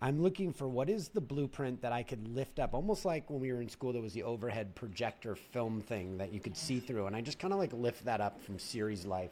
I'm 0.00 0.22
looking 0.22 0.52
for 0.52 0.68
what 0.68 0.90
is 0.90 1.08
the 1.08 1.20
blueprint 1.20 1.80
that 1.82 1.92
I 1.92 2.02
could 2.02 2.28
lift 2.28 2.58
up, 2.58 2.74
almost 2.74 3.04
like 3.04 3.30
when 3.30 3.40
we 3.40 3.52
were 3.52 3.62
in 3.62 3.68
school, 3.68 3.92
there 3.92 4.02
was 4.02 4.12
the 4.12 4.24
overhead 4.24 4.74
projector 4.74 5.34
film 5.34 5.80
thing 5.80 6.18
that 6.18 6.32
you 6.32 6.40
could 6.40 6.56
see 6.56 6.80
through. 6.80 7.06
And 7.06 7.16
I 7.16 7.22
just 7.22 7.38
kind 7.38 7.52
of 7.52 7.58
like 7.58 7.72
lift 7.72 8.04
that 8.04 8.20
up 8.20 8.42
from 8.42 8.58
Siri's 8.58 9.06
life 9.06 9.30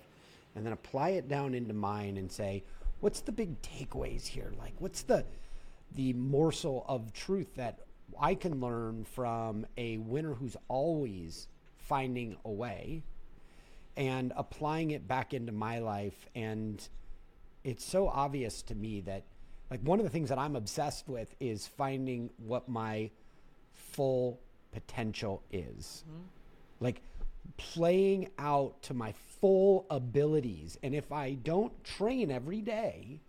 and 0.54 0.64
then 0.64 0.72
apply 0.72 1.10
it 1.10 1.28
down 1.28 1.54
into 1.54 1.74
mine 1.74 2.16
and 2.16 2.32
say, 2.32 2.64
what's 3.00 3.20
the 3.20 3.32
big 3.32 3.60
takeaways 3.60 4.26
here? 4.26 4.52
Like, 4.58 4.72
what's 4.78 5.02
the, 5.02 5.26
the 5.94 6.14
morsel 6.14 6.84
of 6.88 7.12
truth 7.12 7.54
that 7.56 7.80
I 8.18 8.34
can 8.34 8.60
learn 8.60 9.04
from 9.04 9.66
a 9.76 9.98
winner 9.98 10.34
who's 10.34 10.56
always 10.68 11.48
finding 11.76 12.36
a 12.44 12.50
way 12.50 13.02
and 13.96 14.32
applying 14.36 14.90
it 14.92 15.06
back 15.06 15.34
into 15.34 15.52
my 15.52 15.78
life. 15.78 16.26
And 16.34 16.86
it's 17.62 17.84
so 17.84 18.08
obvious 18.08 18.62
to 18.62 18.74
me 18.74 19.00
that, 19.02 19.24
like, 19.70 19.80
one 19.80 19.98
of 19.98 20.04
the 20.04 20.10
things 20.10 20.28
that 20.28 20.38
I'm 20.38 20.56
obsessed 20.56 21.08
with 21.08 21.34
is 21.40 21.66
finding 21.66 22.30
what 22.36 22.68
my 22.68 23.10
full 23.72 24.40
potential 24.72 25.42
is. 25.50 26.04
Mm-hmm. 26.08 26.22
Like, 26.80 27.02
playing 27.56 28.30
out 28.38 28.82
to 28.82 28.94
my 28.94 29.14
full 29.40 29.86
abilities. 29.90 30.78
And 30.82 30.94
if 30.94 31.12
I 31.12 31.34
don't 31.34 31.84
train 31.84 32.30
every 32.30 32.60
day 32.60 33.20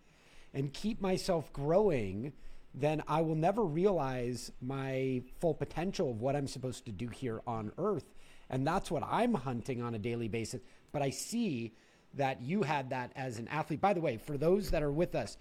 and 0.53 0.71
keep 0.71 1.01
myself 1.01 1.51
growing, 1.51 2.33
then 2.73 3.03
I 3.07 3.21
will 3.21 3.35
never 3.35 3.63
realize 3.63 4.51
my 4.61 5.21
full 5.39 5.53
potential 5.53 6.11
of 6.11 6.21
what 6.21 6.35
I'm 6.35 6.47
supposed 6.47 6.85
to 6.85 6.91
do 6.91 7.07
here 7.07 7.41
on 7.45 7.71
earth. 7.77 8.05
And 8.49 8.65
that's 8.65 8.91
what 8.91 9.03
I'm 9.03 9.33
hunting 9.33 9.81
on 9.81 9.95
a 9.95 9.99
daily 9.99 10.27
basis. 10.27 10.61
But 10.91 11.01
I 11.01 11.09
see 11.09 11.73
that 12.13 12.41
you 12.41 12.63
had 12.63 12.91
that 12.91 13.11
as 13.15 13.37
an 13.37 13.47
athlete. 13.49 13.81
By 13.81 13.93
the 13.93 14.01
way, 14.01 14.17
for 14.17 14.37
those 14.37 14.71
that 14.71 14.83
are 14.83 14.91
with 14.91 15.15
us, 15.15 15.37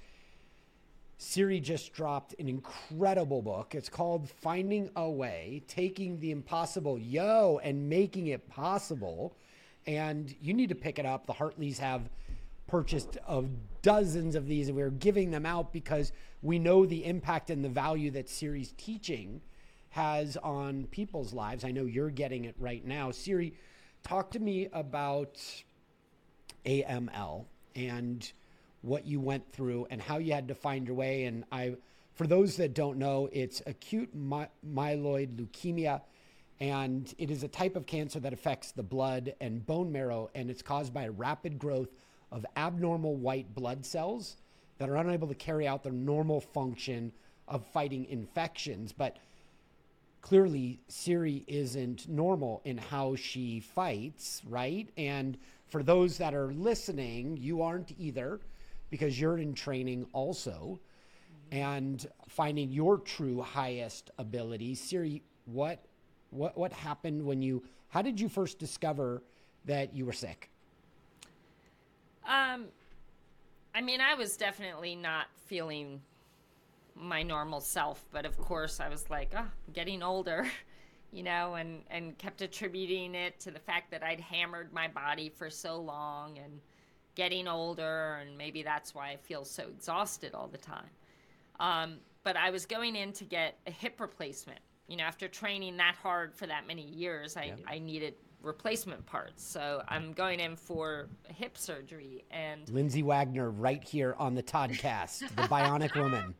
Siri 1.17 1.61
just 1.61 1.93
dropped 1.93 2.35
an 2.39 2.49
incredible 2.49 3.41
book. 3.41 3.75
It's 3.75 3.89
called 3.89 4.29
Finding 4.29 4.91
a 4.97 5.09
Way, 5.09 5.63
Taking 5.69 6.19
the 6.21 6.31
Impossible 6.31 6.99
Yo 6.99 7.61
and 7.63 7.89
Making 7.89 8.29
It 8.29 8.49
Possible. 8.49 9.37
And 9.87 10.35
you 10.41 10.55
need 10.55 10.71
to 10.71 10.75
pick 10.75 10.99
it 10.99 11.07
up. 11.07 11.27
The 11.27 11.33
Hartleys 11.33 11.79
have 11.79 12.09
purchased 12.67 13.19
of 13.27 13.49
dozens 13.83 14.35
of 14.35 14.47
these 14.47 14.69
and 14.69 14.77
we're 14.77 14.91
giving 14.91 15.31
them 15.31 15.45
out 15.47 15.73
because 15.73 16.13
we 16.43 16.59
know 16.59 16.87
the 16.87 17.05
impact 17.05 17.51
and 17.51 17.65
the 17.65 17.69
value 17.69 18.11
that 18.11 18.29
Siri's 18.29 18.73
teaching 18.77 19.41
has 19.91 20.37
on 20.39 20.87
people's 20.91 21.33
lives. 21.33 21.65
I 21.65 21.71
know 21.71 21.85
you're 21.85 22.11
getting 22.11 22.47
it 22.47 22.55
right 22.59 22.85
now. 22.85 23.11
Siri, 23.11 23.55
talk 24.03 24.31
to 24.33 24.41
me 24.41 24.69
about 24.73 25.41
AML 26.67 27.45
and 27.77 28.33
what 28.85 29.07
you 29.07 29.19
went 29.19 29.51
through 29.53 29.87
and 29.91 30.01
how 30.01 30.19
you 30.19 30.33
had 30.33 30.49
to 30.49 30.55
find 30.55 30.87
your 30.87 30.97
way. 30.97 31.25
And 31.25 31.45
I, 31.51 31.77
for 32.15 32.27
those 32.27 32.57
that 32.57 32.75
don't 32.75 32.99
know, 32.99 33.29
it's 33.33 33.63
acute 33.67 34.15
my, 34.15 34.49
myeloid 34.67 35.37
leukemia, 35.37 36.03
and 36.61 37.13
it 37.19 37.31
is 37.31 37.43
a 37.43 37.49
type 37.49 37.77
of 37.77 37.87
cancer 37.87 38.21
that 38.21 38.33
affects 38.33 38.73
the 38.73 38.83
blood 38.83 39.35
and 39.41 39.65
bone 39.67 39.91
marrow, 39.91 40.31
and 40.35 40.51
it's 40.51 40.63
caused 40.63 40.93
by 40.93 41.05
a 41.05 41.11
rapid 41.11 41.59
growth 41.59 41.89
of 42.31 42.45
abnormal 42.57 43.17
white 43.17 43.55
blood 43.55 43.85
cells 43.85 44.37
that 44.79 44.89
are 44.89 44.97
unable 44.97 45.29
to 45.29 45.35
carry 45.35 45.67
out 45.67 45.83
their 45.83 45.93
normal 45.93 46.41
function 46.41 47.13
of 47.49 47.67
fighting 47.67 48.05
infections. 48.07 48.93
But 48.93 49.17
clearly 50.21 50.81
Siri 50.89 51.45
isn't 51.47 52.09
normal 52.09 52.61
in 52.65 52.79
how 52.79 53.15
she 53.15 53.61
fights, 53.61 54.43
right? 54.49 54.89
And 54.97 55.39
for 55.69 55.83
those 55.83 56.19
that 56.19 56.35
are 56.35 56.53
listening, 56.53 57.37
you 57.37 57.63
aren't 57.63 57.93
either 57.99 58.41
because 58.91 59.21
you're 59.21 59.39
in 59.39 59.55
training 59.55 60.07
also 60.13 60.81
and 61.53 62.07
finding 62.29 62.71
your 62.71 62.99
true 62.99 63.41
highest 63.41 64.11
abilities. 64.19 64.81
Siri, 64.81 65.23
what 65.47 65.85
what 66.31 66.57
what 66.57 66.73
happened 66.73 67.25
when 67.25 67.43
you 67.43 67.63
how 67.89 68.03
did 68.03 68.21
you 68.21 68.29
first 68.29 68.59
discover 68.59 69.23
that 69.67 69.95
you 69.95 70.05
were 70.05 70.13
sick? 70.13 70.51
Um, 72.27 72.67
I 73.75 73.81
mean, 73.81 74.01
I 74.01 74.15
was 74.15 74.37
definitely 74.37 74.97
not 74.97 75.27
feeling 75.47 76.01
my 76.97 77.23
normal 77.23 77.61
self, 77.61 78.05
but 78.13 78.25
of 78.25 78.37
course, 78.39 78.81
I 78.81 78.89
was 78.89 79.09
like, 79.11 79.33
oh, 79.35 79.41
I'm 79.41 79.73
getting 79.73 80.03
older, 80.03 80.47
you 81.13 81.23
know, 81.23 81.55
and 81.55 81.83
and 81.91 82.17
kept 82.19 82.43
attributing 82.43 83.15
it 83.15 83.39
to 83.41 83.51
the 83.51 83.61
fact 83.61 83.91
that 83.91 84.03
I'd 84.03 84.21
hammered 84.21 84.73
my 84.73 84.89
body 84.89 85.29
for 85.29 85.51
so 85.51 85.81
long 85.81 86.39
and 86.39 86.61
getting 87.15 87.49
older, 87.49 88.19
and 88.21 88.37
maybe 88.37 88.63
that's 88.63 88.95
why 88.95 89.11
I 89.11 89.17
feel 89.17 89.45
so 89.45 89.65
exhausted 89.65 90.35
all 90.35 90.49
the 90.49 90.59
time. 90.59 90.91
Um, 91.61 91.97
but 92.23 92.37
I 92.37 92.51
was 92.51 92.67
going 92.67 92.97
in 92.97 93.13
to 93.15 93.25
get 93.25 93.59
a 93.67 93.71
hip 93.71 94.01
replacement. 94.01 94.61
You 94.89 94.97
know, 94.97 95.05
after 95.05 95.29
training 95.29 95.77
that 95.79 95.95
hard 96.03 96.35
for 96.35 96.47
that 96.47 96.67
many 96.67 96.83
years, 96.83 97.37
I, 97.37 97.55
I 97.67 97.79
needed 97.79 98.15
replacement 98.43 99.05
parts. 99.07 99.43
So 99.43 99.83
I'm 99.89 100.13
going 100.13 100.41
in 100.41 100.57
for 100.57 101.09
hip 101.29 101.57
surgery, 101.57 102.25
and 102.31 102.69
Lindsay 102.69 103.03
Wagner 103.03 103.51
right 103.51 103.83
here 103.83 104.15
on 104.19 104.35
the 104.35 104.43
Toddcast, 104.43 105.21
the 105.21 105.43
Bionic 105.49 105.99
Woman. 105.99 106.35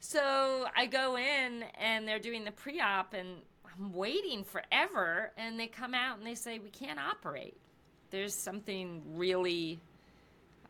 So 0.00 0.66
I 0.76 0.86
go 0.86 1.16
in 1.16 1.64
and 1.80 2.06
they're 2.06 2.18
doing 2.18 2.44
the 2.44 2.52
pre 2.52 2.80
op, 2.80 3.14
and 3.14 3.36
I'm 3.64 3.92
waiting 3.92 4.44
forever. 4.44 5.32
And 5.36 5.58
they 5.58 5.66
come 5.66 5.94
out 5.94 6.18
and 6.18 6.26
they 6.26 6.34
say, 6.34 6.58
We 6.58 6.70
can't 6.70 6.98
operate. 6.98 7.56
There's 8.10 8.34
something 8.34 9.02
really 9.14 9.78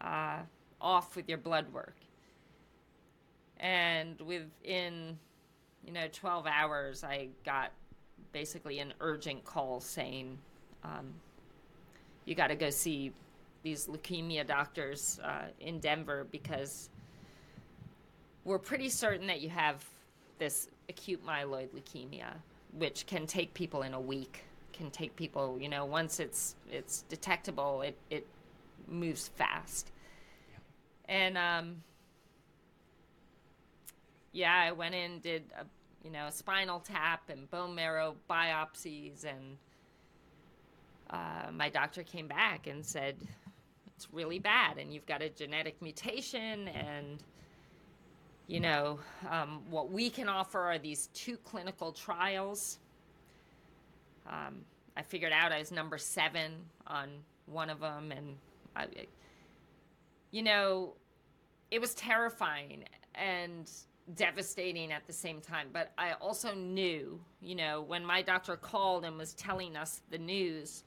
uh, 0.01 0.39
off 0.81 1.17
with 1.17 1.29
your 1.29 1.39
blood 1.39 1.73
work. 1.73 1.95
And 3.61 4.21
within, 4.21 5.19
you 5.85 5.93
know, 5.93 6.07
12 6.13 6.47
hours, 6.47 7.05
I 7.05 7.29
got 7.45 7.73
basically 8.33 8.79
an 8.79 8.93
urgent 9.01 9.45
call 9.45 9.81
saying, 9.81 10.39
um, 10.85 11.13
You 12.25 12.35
got 12.35 12.49
to 12.49 12.57
go 12.57 12.71
see 12.71 13.13
these 13.63 13.87
leukemia 13.87 14.47
doctors 14.47 15.21
uh, 15.25 15.47
in 15.61 15.81
Denver 15.81 16.27
because 16.31 16.91
we're 18.45 18.59
pretty 18.59 18.89
certain 18.89 19.27
that 19.27 19.41
you 19.41 19.51
have 19.51 19.85
this 20.39 20.69
acute 20.89 21.25
myeloid 21.27 21.69
leukemia, 21.71 22.33
which 22.73 23.07
can 23.07 23.27
take 23.27 23.53
people 23.55 23.83
in 23.83 23.95
a 23.95 24.01
week. 24.01 24.45
Can 24.79 24.91
take 24.93 25.17
people, 25.17 25.59
you 25.61 25.69
know, 25.69 25.85
once 25.85 26.21
it's 26.21 26.55
it's 26.71 27.03
detectable, 27.09 27.83
it 27.83 27.99
it 28.11 28.27
moves 28.87 29.27
fast. 29.27 29.91
Yeah. 30.49 31.17
And 31.17 31.37
um, 31.37 31.83
yeah, 34.33 34.55
I 34.55 34.71
went 34.71 34.95
in, 34.95 35.19
did 35.19 35.43
a 35.61 35.65
you 36.05 36.13
know 36.13 36.29
a 36.29 36.33
spinal 36.33 36.79
tap 36.79 37.29
and 37.29 37.51
bone 37.51 37.75
marrow 37.75 38.15
biopsies, 38.31 39.25
and 39.25 39.57
uh, 41.11 41.51
my 41.53 41.69
doctor 41.69 42.05
came 42.05 42.29
back 42.29 42.69
and 42.69 42.87
said 42.87 43.17
it's 43.97 44.07
really 44.13 44.39
bad, 44.39 44.79
and 44.79 44.95
you've 44.95 45.07
got 45.07 45.23
a 45.23 45.29
genetic 45.29 45.83
mutation, 45.83 46.69
and 46.69 47.19
you 48.47 48.61
know, 48.61 49.01
um, 49.29 49.63
what 49.71 49.91
we 49.91 50.09
can 50.09 50.29
offer 50.29 50.61
are 50.61 50.79
these 50.79 51.09
two 51.15 51.37
clinical 51.39 51.93
trials. 51.93 52.79
Um, 54.29 54.57
I 54.97 55.03
figured 55.03 55.33
out 55.33 55.53
I 55.53 55.59
was 55.59 55.73
number 55.73 55.99
seven 55.99 56.53
on 56.87 57.09
one 57.47 57.71
of 57.71 57.81
them, 57.81 58.13
and 58.13 58.37
I, 58.77 58.87
you 60.31 60.43
know, 60.43 60.95
it 61.71 61.81
was 61.81 61.95
terrifying 61.95 62.85
and 63.15 63.71
devastating 64.15 64.93
at 64.93 65.07
the 65.07 65.13
same 65.13 65.41
time. 65.41 65.69
But 65.73 65.93
I 65.99 66.13
also 66.15 66.55
knew, 66.55 67.21
you 67.41 67.55
know, 67.55 67.83
when 67.83 68.05
my 68.05 68.23
doctor 68.23 68.57
called 68.57 69.05
and 69.05 69.17
was 69.17 69.35
telling 69.35 69.77
us 69.77 70.01
the 70.11 70.19
news, 70.19 70.85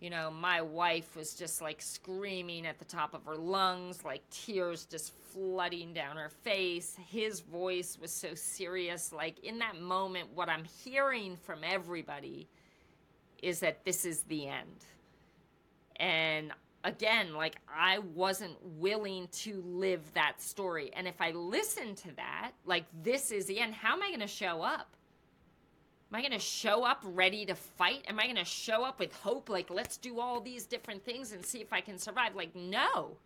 you 0.00 0.10
know, 0.10 0.30
my 0.30 0.60
wife 0.60 1.16
was 1.16 1.34
just 1.34 1.62
like 1.62 1.80
screaming 1.80 2.66
at 2.66 2.78
the 2.78 2.84
top 2.84 3.14
of 3.14 3.24
her 3.24 3.36
lungs, 3.36 4.04
like 4.04 4.22
tears 4.30 4.84
just 4.84 5.12
flooding 5.32 5.92
down 5.92 6.16
her 6.16 6.30
face. 6.42 6.96
His 7.10 7.40
voice 7.40 7.98
was 8.00 8.12
so 8.12 8.34
serious. 8.34 9.12
Like 9.12 9.38
in 9.40 9.58
that 9.60 9.80
moment, 9.80 10.28
what 10.34 10.48
I'm 10.48 10.64
hearing 10.84 11.36
from 11.36 11.60
everybody 11.64 12.48
is 13.42 13.60
that 13.60 13.84
this 13.84 14.04
is 14.04 14.22
the 14.22 14.48
end. 14.48 14.84
And 15.96 16.52
again, 16.84 17.34
like 17.34 17.56
I 17.68 17.98
wasn't 17.98 18.56
willing 18.62 19.28
to 19.32 19.62
live 19.66 20.00
that 20.14 20.40
story. 20.40 20.90
And 20.94 21.06
if 21.06 21.20
I 21.20 21.32
listen 21.32 21.94
to 21.96 22.16
that, 22.16 22.52
like 22.64 22.84
this 23.02 23.30
is 23.30 23.46
the 23.46 23.58
end, 23.58 23.74
how 23.74 23.94
am 23.94 24.02
I 24.02 24.08
going 24.08 24.20
to 24.20 24.26
show 24.26 24.62
up? 24.62 24.88
Am 26.12 26.16
I 26.16 26.20
going 26.20 26.32
to 26.32 26.38
show 26.38 26.84
up 26.84 27.02
ready 27.04 27.44
to 27.46 27.54
fight? 27.54 28.04
Am 28.08 28.20
I 28.20 28.24
going 28.24 28.36
to 28.36 28.44
show 28.44 28.84
up 28.84 29.00
with 29.00 29.12
hope? 29.12 29.48
Like, 29.48 29.70
let's 29.70 29.96
do 29.96 30.20
all 30.20 30.40
these 30.40 30.64
different 30.64 31.04
things 31.04 31.32
and 31.32 31.44
see 31.44 31.60
if 31.60 31.72
I 31.72 31.80
can 31.80 31.98
survive? 31.98 32.36
Like, 32.36 32.54
no. 32.54 33.16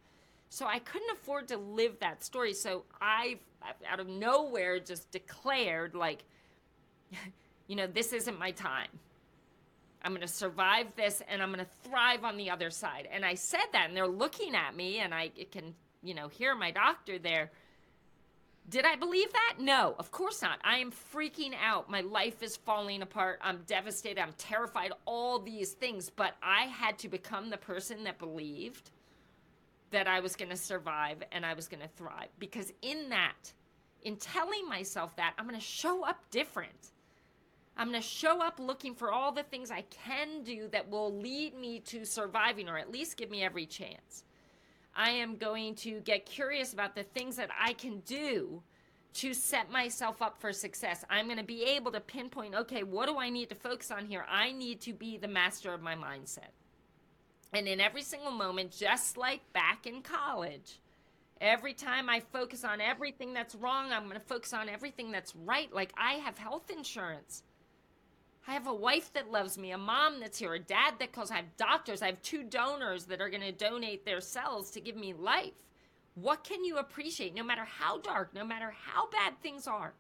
So 0.49 0.67
I 0.67 0.79
couldn't 0.79 1.11
afford 1.11 1.47
to 1.49 1.59
live 1.59 1.99
that 2.01 2.25
story. 2.25 2.55
So 2.55 2.85
I, 2.99 3.39
out 3.87 4.01
of 4.01 4.09
nowhere, 4.09 4.81
just 4.81 5.11
declared, 5.11 5.95
like, 5.95 6.25
you 7.67 7.77
know, 7.77 7.87
this 7.87 8.15
isn't 8.15 8.39
my 8.39 8.51
time. 8.51 8.89
I'm 10.03 10.13
going 10.13 10.21
to 10.23 10.29
survive 10.29 10.95
this 10.97 11.23
and 11.29 11.43
I'm 11.43 11.53
going 11.53 11.65
to 11.65 11.89
thrive 11.89 12.25
on 12.25 12.37
the 12.37 12.51
other 12.51 12.71
side. 12.71 13.09
And 13.13 13.25
I 13.25 13.35
said 13.35 13.67
that, 13.73 13.89
and 13.89 13.97
they're 13.97 14.07
looking 14.07 14.55
at 14.55 14.75
me, 14.75 14.99
and 14.99 15.15
I 15.15 15.31
can, 15.51 15.75
you 16.03 16.15
know, 16.15 16.29
hear 16.29 16.55
my 16.55 16.71
doctor 16.71 17.19
there 17.19 17.51
did 18.71 18.85
I 18.85 18.95
believe 18.95 19.33
that? 19.33 19.57
No, 19.59 19.97
of 19.99 20.13
course 20.13 20.43
not. 20.43 20.61
I 20.63 20.79
am 20.79 20.93
freaking 20.93 21.55
out. 21.61 21.91
My 21.91 22.03
life 22.03 22.41
is 22.41 22.57
falling 22.57 23.03
apart. 23.03 23.41
I'm 23.43 23.63
devastated. 23.67 24.21
I'm 24.21 24.35
terrified. 24.39 24.93
All 25.07 25.41
these 25.41 25.73
things. 25.73 26.09
But 26.09 26.35
I 26.41 26.67
had 26.67 26.97
to 27.01 27.09
become 27.09 27.51
the 27.51 27.57
person 27.57 28.05
that 28.05 28.19
believed 28.19 28.91
that 29.91 30.07
I 30.07 30.21
was 30.21 30.37
going 30.37 30.51
to 30.51 30.57
survive 30.57 31.21
and 31.33 31.45
I 31.45 31.55
was 31.55 31.67
going 31.67 31.83
to 31.83 31.89
thrive. 31.89 32.29
Because 32.39 32.73
in 32.81 33.09
that, 33.09 33.53
in 34.03 34.17
telling 34.17 34.69
myself 34.69 35.17
that, 35.17 35.35
I'm 35.37 35.49
going 35.49 35.59
to 35.59 35.67
show 35.67 36.05
up 36.05 36.19
different. 36.31 36.93
I'm 37.81 37.89
going 37.89 38.03
to 38.03 38.07
show 38.07 38.43
up 38.43 38.61
looking 38.61 38.95
for 38.95 39.11
all 39.11 39.33
the 39.33 39.43
things 39.43 39.71
I 39.71 39.87
can 39.89 40.43
do 40.43 40.69
that 40.69 40.91
will 40.91 41.19
lead 41.19 41.55
me 41.59 41.81
to 41.87 42.05
surviving 42.05 42.69
or 42.69 42.77
at 42.77 42.93
least 42.93 43.17
give 43.17 43.31
me 43.31 43.43
every 43.43 43.65
chance. 43.65 44.25
I 44.95 45.13
am 45.13 45.37
going 45.37 45.77
to 45.77 46.01
get 46.01 46.27
curious 46.27 46.75
about 46.75 46.95
the 46.95 47.05
things 47.05 47.37
that 47.37 47.49
I 47.59 47.73
can 47.73 48.01
do 48.01 48.63
to 49.15 49.33
set 49.33 49.71
myself 49.71 50.21
up 50.21 50.39
for 50.39 50.53
success. 50.53 51.07
I'm 51.09 51.25
going 51.25 51.39
to 51.39 51.43
be 51.43 51.63
able 51.63 51.91
to 51.93 52.01
pinpoint 52.01 52.55
okay, 52.55 52.83
what 52.83 53.09
do 53.09 53.17
I 53.17 53.31
need 53.31 53.49
to 53.49 53.55
focus 53.55 53.91
on 53.91 54.05
here? 54.05 54.27
I 54.29 54.53
need 54.53 54.83
to 54.83 54.93
be 54.93 55.17
the 55.17 55.27
master 55.27 55.73
of 55.73 55.81
my 55.81 55.95
mindset. 55.95 56.53
And 57.55 57.67
in 57.67 57.81
every 57.81 58.03
single 58.03 58.31
moment, 58.31 58.77
just 58.77 59.17
like 59.17 59.41
back 59.55 59.87
in 59.87 60.03
college, 60.03 60.81
every 61.41 61.73
time 61.73 62.11
I 62.11 62.21
focus 62.21 62.63
on 62.63 62.83
everything 62.83 63.33
that's 63.33 63.55
wrong, 63.55 63.91
I'm 63.91 64.05
going 64.05 64.21
to 64.21 64.27
focus 64.27 64.53
on 64.53 64.69
everything 64.69 65.11
that's 65.11 65.35
right. 65.35 65.73
Like 65.73 65.95
I 65.97 66.17
have 66.17 66.37
health 66.37 66.69
insurance. 66.71 67.43
I 68.51 68.55
have 68.55 68.67
a 68.67 68.75
wife 68.75 69.13
that 69.13 69.31
loves 69.31 69.57
me, 69.57 69.71
a 69.71 69.79
mom 69.79 70.19
that's 70.19 70.37
here, 70.37 70.55
a 70.55 70.59
dad 70.59 70.95
that 70.99 71.13
calls. 71.13 71.31
I 71.31 71.37
have 71.37 71.57
doctors. 71.57 72.03
I 72.03 72.07
have 72.07 72.21
two 72.21 72.43
donors 72.43 73.05
that 73.05 73.21
are 73.21 73.31
going 73.31 73.43
to 73.43 73.53
donate 73.53 74.05
their 74.05 74.21
cells 74.21 74.73
to 74.73 74.81
give 74.81 74.97
me 74.97 75.13
life. 75.13 75.53
What 76.17 76.43
can 76.43 76.65
you 76.65 76.79
appreciate 76.79 77.33
no 77.33 77.45
matter 77.45 77.65
how 77.65 77.99
dark, 77.99 78.35
no 78.35 78.45
matter 78.45 78.75
how 78.77 79.09
bad 79.11 79.41
things 79.41 79.69
are? 79.69 79.95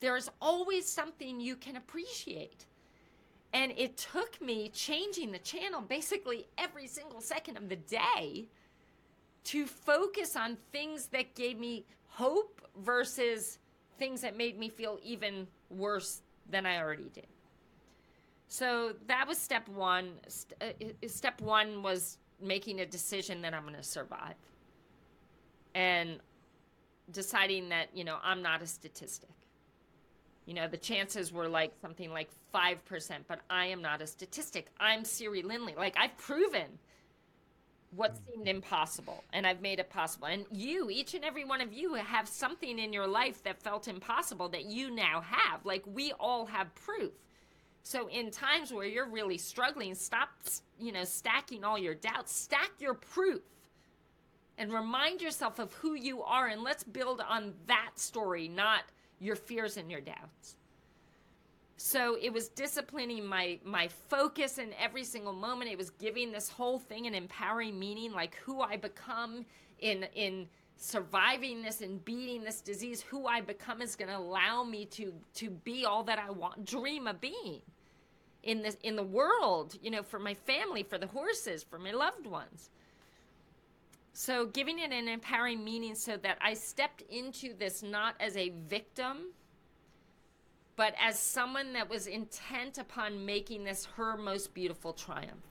There 0.00 0.14
is 0.14 0.30
always 0.42 0.86
something 0.86 1.40
you 1.40 1.56
can 1.56 1.76
appreciate. 1.76 2.66
And 3.54 3.72
it 3.78 3.96
took 3.96 4.42
me 4.42 4.68
changing 4.68 5.32
the 5.32 5.38
channel 5.38 5.80
basically 5.80 6.46
every 6.58 6.86
single 6.86 7.22
second 7.22 7.56
of 7.56 7.70
the 7.70 7.76
day 7.76 8.44
to 9.44 9.64
focus 9.64 10.36
on 10.36 10.58
things 10.70 11.06
that 11.06 11.34
gave 11.34 11.58
me 11.58 11.86
hope 12.08 12.60
versus 12.76 13.58
things 13.98 14.20
that 14.20 14.36
made 14.36 14.58
me 14.58 14.68
feel 14.68 14.98
even 15.02 15.46
worse 15.70 16.20
than 16.50 16.66
I 16.66 16.76
already 16.76 17.08
did. 17.08 17.26
So 18.48 18.92
that 19.06 19.26
was 19.26 19.38
step 19.38 19.68
one. 19.68 20.12
Uh, 20.60 20.66
step 21.08 21.40
one 21.40 21.82
was 21.82 22.18
making 22.40 22.80
a 22.80 22.86
decision 22.86 23.42
that 23.42 23.54
I'm 23.54 23.62
going 23.62 23.74
to 23.74 23.82
survive 23.82 24.34
and 25.74 26.18
deciding 27.10 27.68
that, 27.70 27.88
you 27.94 28.04
know, 28.04 28.18
I'm 28.22 28.42
not 28.42 28.62
a 28.62 28.66
statistic. 28.66 29.30
You 30.46 30.54
know, 30.54 30.68
the 30.68 30.76
chances 30.76 31.32
were 31.32 31.48
like 31.48 31.72
something 31.80 32.10
like 32.10 32.28
5%, 32.54 32.76
but 33.26 33.40
I 33.48 33.66
am 33.66 33.80
not 33.80 34.02
a 34.02 34.06
statistic. 34.06 34.68
I'm 34.78 35.04
Siri 35.04 35.42
Lindley. 35.42 35.74
Like, 35.76 35.96
I've 35.98 36.16
proven 36.18 36.78
what 37.96 38.18
seemed 38.26 38.48
impossible 38.48 39.22
and 39.32 39.46
I've 39.46 39.62
made 39.62 39.78
it 39.78 39.88
possible. 39.88 40.26
And 40.26 40.44
you, 40.50 40.90
each 40.90 41.14
and 41.14 41.24
every 41.24 41.44
one 41.44 41.60
of 41.60 41.72
you, 41.72 41.94
have 41.94 42.28
something 42.28 42.78
in 42.78 42.92
your 42.92 43.06
life 43.06 43.42
that 43.44 43.62
felt 43.62 43.88
impossible 43.88 44.48
that 44.50 44.66
you 44.66 44.90
now 44.90 45.22
have. 45.22 45.64
Like, 45.64 45.84
we 45.86 46.12
all 46.12 46.46
have 46.46 46.74
proof. 46.74 47.12
So 47.84 48.08
in 48.08 48.30
times 48.30 48.72
where 48.72 48.86
you're 48.86 49.08
really 49.08 49.36
struggling, 49.36 49.94
stop, 49.94 50.30
you 50.80 50.90
know, 50.90 51.04
stacking 51.04 51.64
all 51.64 51.78
your 51.78 51.94
doubts, 51.94 52.34
stack 52.34 52.70
your 52.80 52.94
proof 52.94 53.42
and 54.56 54.72
remind 54.72 55.20
yourself 55.20 55.58
of 55.58 55.70
who 55.74 55.92
you 55.94 56.22
are 56.22 56.48
and 56.48 56.62
let's 56.62 56.82
build 56.82 57.20
on 57.20 57.52
that 57.66 57.90
story, 57.96 58.48
not 58.48 58.84
your 59.20 59.36
fears 59.36 59.76
and 59.76 59.90
your 59.90 60.00
doubts. 60.00 60.56
So 61.76 62.16
it 62.22 62.32
was 62.32 62.48
disciplining 62.48 63.26
my 63.26 63.58
my 63.62 63.88
focus 63.88 64.56
in 64.56 64.72
every 64.80 65.04
single 65.04 65.34
moment. 65.34 65.70
It 65.70 65.76
was 65.76 65.90
giving 65.90 66.32
this 66.32 66.48
whole 66.48 66.78
thing 66.78 67.06
an 67.06 67.14
empowering 67.14 67.78
meaning, 67.78 68.12
like 68.12 68.36
who 68.36 68.62
I 68.62 68.78
become 68.78 69.44
in 69.80 70.06
in 70.14 70.48
surviving 70.76 71.62
this 71.62 71.82
and 71.82 72.02
beating 72.02 72.44
this 72.44 72.62
disease. 72.62 73.02
Who 73.02 73.26
I 73.26 73.42
become 73.42 73.82
is 73.82 73.94
going 73.94 74.08
to 74.08 74.16
allow 74.16 74.64
me 74.64 74.86
to 74.86 75.12
to 75.34 75.50
be 75.50 75.84
all 75.84 76.02
that 76.04 76.18
I 76.18 76.30
want, 76.30 76.64
dream 76.64 77.06
of 77.06 77.20
being 77.20 77.60
in 78.44 78.62
this 78.62 78.76
in 78.82 78.96
the 78.96 79.02
world 79.02 79.76
you 79.82 79.90
know 79.90 80.02
for 80.02 80.18
my 80.18 80.34
family 80.34 80.82
for 80.82 80.98
the 80.98 81.06
horses 81.08 81.62
for 81.62 81.78
my 81.78 81.90
loved 81.90 82.26
ones. 82.26 82.70
So 84.12 84.46
giving 84.46 84.78
it 84.78 84.92
an 84.92 85.08
empowering 85.08 85.64
meaning 85.64 85.94
so 85.96 86.16
that 86.18 86.38
i 86.40 86.54
stepped 86.54 87.02
into 87.10 87.52
this 87.56 87.82
not 87.82 88.14
as 88.20 88.36
a 88.36 88.52
victim 88.68 89.32
but 90.76 90.94
as 91.00 91.18
someone 91.18 91.72
that 91.74 91.88
was 91.88 92.06
intent 92.06 92.78
upon 92.78 93.24
making 93.24 93.64
this 93.64 93.86
her 93.96 94.16
most 94.16 94.54
beautiful 94.54 94.92
triumph. 94.92 95.46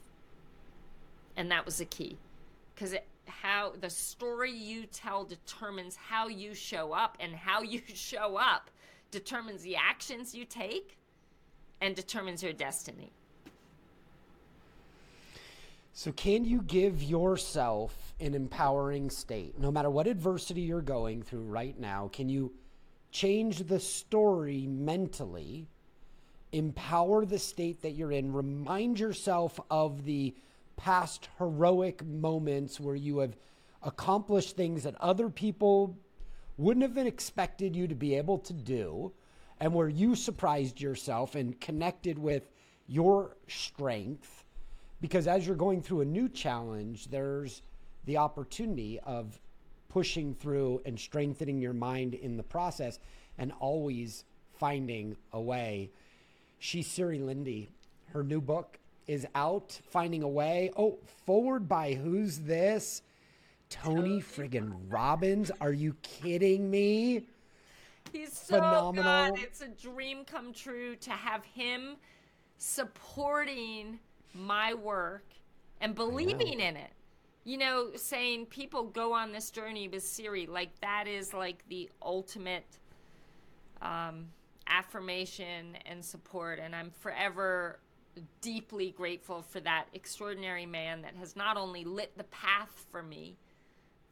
And 1.37 1.49
that 1.51 1.65
was 1.65 1.77
the 1.77 1.85
key. 1.85 2.17
Because 2.73 2.95
how 3.25 3.73
the 3.79 3.89
story 3.89 4.51
you 4.51 4.85
tell 4.85 5.23
determines 5.23 5.95
how 5.95 6.27
you 6.27 6.53
show 6.53 6.91
up, 6.91 7.17
and 7.19 7.33
how 7.33 7.61
you 7.61 7.81
show 7.93 8.35
up 8.35 8.69
determines 9.11 9.61
the 9.61 9.75
actions 9.75 10.35
you 10.35 10.43
take 10.43 10.97
and 11.83 11.97
determines 11.97 12.41
your 12.41 12.53
destiny. 12.53 13.11
So, 15.91 16.13
can 16.13 16.45
you 16.45 16.61
give 16.61 17.03
yourself 17.03 18.15
an 18.19 18.33
empowering 18.33 19.09
state? 19.09 19.59
No 19.59 19.69
matter 19.69 19.89
what 19.89 20.07
adversity 20.07 20.61
you're 20.61 20.81
going 20.81 21.21
through 21.21 21.43
right 21.43 21.77
now, 21.77 22.09
can 22.11 22.29
you 22.29 22.53
change 23.11 23.67
the 23.67 23.79
story 23.79 24.65
mentally, 24.65 25.67
empower 26.53 27.25
the 27.25 27.37
state 27.37 27.81
that 27.81 27.91
you're 27.91 28.13
in, 28.13 28.31
remind 28.31 28.97
yourself 28.97 29.59
of 29.69 30.05
the 30.05 30.33
past 30.77 31.27
heroic 31.37 32.03
moments 32.03 32.79
where 32.79 32.95
you 32.95 33.19
have 33.19 33.35
accomplished 33.83 34.55
things 34.55 34.83
that 34.83 34.95
other 35.01 35.29
people 35.29 35.97
wouldn't 36.57 36.83
have 36.83 37.05
expected 37.05 37.75
you 37.75 37.87
to 37.87 37.95
be 37.95 38.15
able 38.15 38.39
to 38.39 38.53
do, 38.53 39.11
and 39.59 39.73
where 39.73 39.89
you 39.89 40.15
surprised 40.15 40.81
yourself 40.81 41.35
and 41.35 41.59
connected 41.59 42.17
with 42.17 42.49
your 42.87 43.37
strength 43.47 44.43
because 45.03 45.27
as 45.27 45.45
you're 45.45 45.57
going 45.57 45.81
through 45.81 45.99
a 45.99 46.05
new 46.05 46.29
challenge, 46.29 47.09
there's 47.09 47.61
the 48.05 48.15
opportunity 48.15 49.01
of 49.01 49.37
pushing 49.89 50.33
through 50.33 50.81
and 50.85 50.97
strengthening 50.97 51.59
your 51.59 51.73
mind 51.73 52.13
in 52.13 52.37
the 52.37 52.43
process 52.43 52.99
and 53.37 53.51
always 53.59 54.23
finding 54.53 55.17
a 55.33 55.41
way. 55.41 55.91
She's 56.57 56.87
Siri 56.87 57.19
Lindley. 57.19 57.67
Her 58.13 58.23
new 58.23 58.39
book 58.39 58.79
is 59.05 59.27
out, 59.35 59.77
Finding 59.89 60.23
a 60.23 60.27
Way. 60.29 60.71
Oh, 60.77 60.99
forward 61.25 61.67
by 61.67 61.95
who's 61.95 62.39
this? 62.39 63.01
Tony 63.69 64.21
friggin' 64.21 64.73
Robbins. 64.87 65.51
Are 65.59 65.73
you 65.73 65.97
kidding 66.01 66.71
me? 66.71 67.27
He's 68.13 68.31
so 68.31 68.55
Phenomenal. 68.57 69.35
good. 69.35 69.43
It's 69.43 69.61
a 69.61 69.67
dream 69.67 70.23
come 70.23 70.53
true 70.53 70.95
to 70.97 71.09
have 71.09 71.43
him 71.43 71.97
supporting 72.57 73.99
my 74.33 74.75
work 74.75 75.25
and 75.81 75.95
believing 75.95 76.59
in 76.59 76.77
it. 76.77 76.91
You 77.43 77.57
know, 77.57 77.89
saying 77.95 78.45
people 78.45 78.83
go 78.83 79.13
on 79.13 79.31
this 79.33 79.49
journey 79.49 79.87
with 79.87 80.03
Siri, 80.03 80.45
like 80.45 80.79
that 80.81 81.07
is 81.07 81.33
like 81.33 81.67
the 81.67 81.89
ultimate 82.01 82.77
um, 83.81 84.27
affirmation 84.67 85.75
and 85.87 86.05
support. 86.05 86.59
And 86.59 86.75
I'm 86.75 86.91
forever 86.91 87.79
deeply 88.41 88.91
grateful 88.91 89.41
for 89.41 89.59
that 89.61 89.85
extraordinary 89.93 90.67
man 90.67 91.01
that 91.01 91.15
has 91.15 91.35
not 91.35 91.57
only 91.57 91.83
lit 91.83 92.15
the 92.15 92.23
path 92.25 92.85
for 92.91 93.01
me 93.01 93.37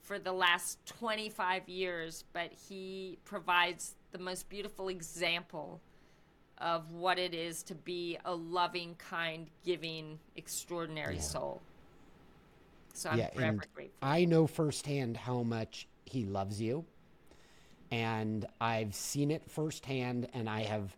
for 0.02 0.20
the 0.20 0.32
last 0.32 0.84
25 0.86 1.70
years, 1.70 2.24
but 2.34 2.52
he 2.52 3.18
provides 3.26 3.95
the 4.12 4.18
most 4.18 4.49
beautiful 4.49 4.89
example 4.89 5.80
of 6.58 6.91
what 6.91 7.18
it 7.18 7.34
is 7.34 7.64
to 7.64 7.76
be 7.76 8.18
a 8.26 8.34
loving, 8.34 8.95
kind, 8.95 9.47
giving, 9.66 10.20
extraordinary 10.36 11.16
yeah. 11.16 11.22
soul. 11.22 11.62
So 12.93 13.10
I'm 13.10 13.18
yeah, 13.18 13.30
forever 13.34 13.64
grateful. 13.74 13.97
I 14.02 14.26
know 14.26 14.47
firsthand 14.47 15.18
how 15.18 15.43
much 15.43 15.88
he 16.06 16.26
loves 16.26 16.62
you. 16.62 16.86
And 17.89 18.45
I've 18.62 18.95
seen 18.95 19.32
it 19.32 19.49
firsthand, 19.49 20.30
and 20.34 20.49
I 20.49 20.62
have 20.62 20.95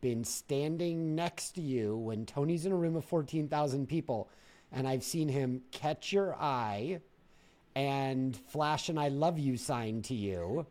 been 0.00 0.24
standing 0.24 1.14
next 1.14 1.52
to 1.52 1.60
you 1.60 1.96
when 1.96 2.26
Tony's 2.26 2.66
in 2.66 2.72
a 2.72 2.76
room 2.76 2.96
of 2.96 3.04
14,000 3.04 3.88
people, 3.88 4.28
and 4.72 4.88
I've 4.88 5.04
seen 5.04 5.28
him 5.28 5.62
catch 5.70 6.12
your 6.12 6.34
eye 6.34 7.00
and 7.74 8.36
flash 8.36 8.88
and 8.88 8.98
I 8.98 9.08
love 9.08 9.38
you 9.38 9.56
sign 9.56 10.02
to 10.02 10.14
you, 10.14 10.66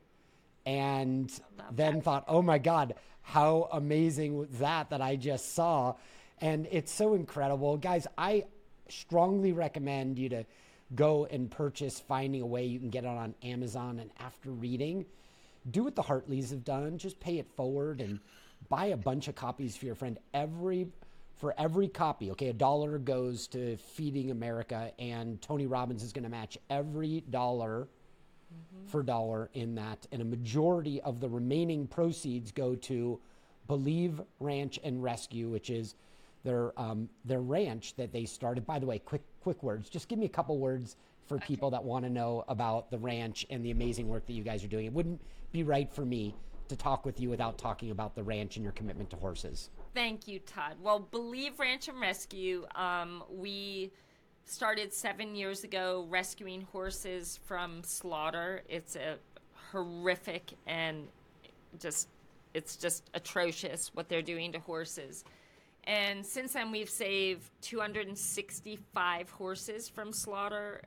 and 0.65 1.31
then 1.71 1.95
that. 1.95 2.03
thought, 2.03 2.25
oh 2.27 2.41
my 2.41 2.57
God, 2.57 2.95
how 3.21 3.69
amazing 3.71 4.37
was 4.37 4.49
that 4.59 4.89
that 4.91 5.01
I 5.01 5.15
just 5.15 5.53
saw. 5.53 5.95
And 6.39 6.67
it's 6.71 6.91
so 6.91 7.13
incredible. 7.13 7.77
Guys, 7.77 8.05
I 8.17 8.45
strongly 8.89 9.53
recommend 9.53 10.19
you 10.19 10.29
to 10.29 10.45
go 10.93 11.25
and 11.25 11.49
purchase 11.49 11.99
Finding 11.99 12.41
a 12.41 12.45
Way. 12.45 12.65
You 12.65 12.79
can 12.79 12.89
get 12.89 13.05
it 13.05 13.07
on 13.07 13.33
Amazon. 13.41 13.99
And 13.99 14.11
after 14.19 14.51
reading, 14.51 15.05
do 15.69 15.83
what 15.83 15.95
the 15.95 16.01
Hartleys 16.01 16.51
have 16.51 16.63
done. 16.63 16.97
Just 16.97 17.19
pay 17.19 17.39
it 17.39 17.47
forward 17.55 18.01
and 18.01 18.19
buy 18.69 18.87
a 18.87 18.97
bunch 18.97 19.27
of 19.27 19.35
copies 19.35 19.75
for 19.75 19.85
your 19.85 19.95
friend. 19.95 20.19
Every 20.33 20.87
for 21.43 21.53
every 21.57 21.89
copy, 21.89 22.31
okay, 22.31 22.47
a 22.47 22.53
dollar 22.53 22.97
goes 22.97 23.47
to 23.47 23.75
Feeding 23.75 24.31
America, 24.31 24.93
and 24.97 25.41
Tony 25.41 25.67
Robbins 25.67 26.01
is 26.01 26.13
going 26.13 26.23
to 26.23 26.29
match 26.29 26.57
every 26.69 27.21
dollar 27.31 27.89
mm-hmm. 28.49 28.87
for 28.87 29.03
dollar 29.03 29.49
in 29.53 29.75
that, 29.75 30.07
and 30.13 30.21
a 30.21 30.25
majority 30.25 31.01
of 31.01 31.19
the 31.19 31.27
remaining 31.27 31.85
proceeds 31.85 32.53
go 32.53 32.75
to 32.75 33.19
Believe 33.67 34.21
Ranch 34.39 34.79
and 34.85 35.03
Rescue, 35.03 35.49
which 35.49 35.69
is 35.69 35.95
their 36.45 36.71
um, 36.79 37.09
their 37.25 37.41
ranch 37.41 37.93
that 37.97 38.13
they 38.13 38.23
started. 38.23 38.65
By 38.65 38.79
the 38.79 38.85
way, 38.85 38.99
quick 38.99 39.23
quick 39.41 39.61
words. 39.61 39.89
Just 39.89 40.07
give 40.07 40.19
me 40.19 40.25
a 40.25 40.29
couple 40.29 40.57
words 40.59 40.95
for 41.27 41.39
people 41.39 41.69
that 41.71 41.83
want 41.83 42.05
to 42.05 42.09
know 42.09 42.45
about 42.47 42.89
the 42.89 42.99
ranch 42.99 43.45
and 43.49 43.65
the 43.65 43.71
amazing 43.71 44.07
work 44.07 44.25
that 44.27 44.33
you 44.33 44.45
guys 44.45 44.63
are 44.63 44.69
doing. 44.69 44.85
It 44.85 44.93
wouldn't 44.93 45.19
be 45.51 45.63
right 45.63 45.91
for 45.91 46.05
me 46.05 46.35
to 46.67 46.75
talk 46.75 47.05
with 47.05 47.19
you 47.19 47.29
without 47.29 47.57
talking 47.57 47.91
about 47.91 48.15
the 48.15 48.23
ranch 48.23 48.55
and 48.55 48.63
your 48.63 48.73
commitment 48.73 49.09
to 49.11 49.15
horses. 49.15 49.69
Thank 49.93 50.27
you, 50.27 50.39
Todd. 50.39 50.75
Well, 50.81 50.99
Believe 50.99 51.59
Ranch 51.59 51.87
and 51.87 51.99
Rescue, 51.99 52.65
um, 52.75 53.23
we 53.29 53.91
started 54.45 54.93
seven 54.93 55.35
years 55.35 55.63
ago 55.63 56.05
rescuing 56.09 56.61
horses 56.71 57.39
from 57.45 57.83
slaughter. 57.83 58.63
It's 58.67 58.95
a 58.95 59.17
horrific 59.71 60.53
and 60.67 61.07
just 61.79 62.07
it's 62.53 62.75
just 62.75 63.09
atrocious 63.13 63.89
what 63.93 64.09
they're 64.09 64.21
doing 64.21 64.51
to 64.51 64.59
horses. 64.59 65.23
And 65.85 66.25
since 66.25 66.53
then, 66.53 66.71
we've 66.71 66.89
saved 66.89 67.49
265 67.61 69.29
horses 69.31 69.89
from 69.89 70.13
slaughter. 70.13 70.81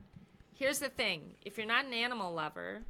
Here's 0.55 0.79
the 0.79 0.89
thing 0.89 1.35
if 1.45 1.59
you're 1.59 1.67
not 1.67 1.85
an 1.85 1.93
animal 1.93 2.33
lover, 2.33 2.83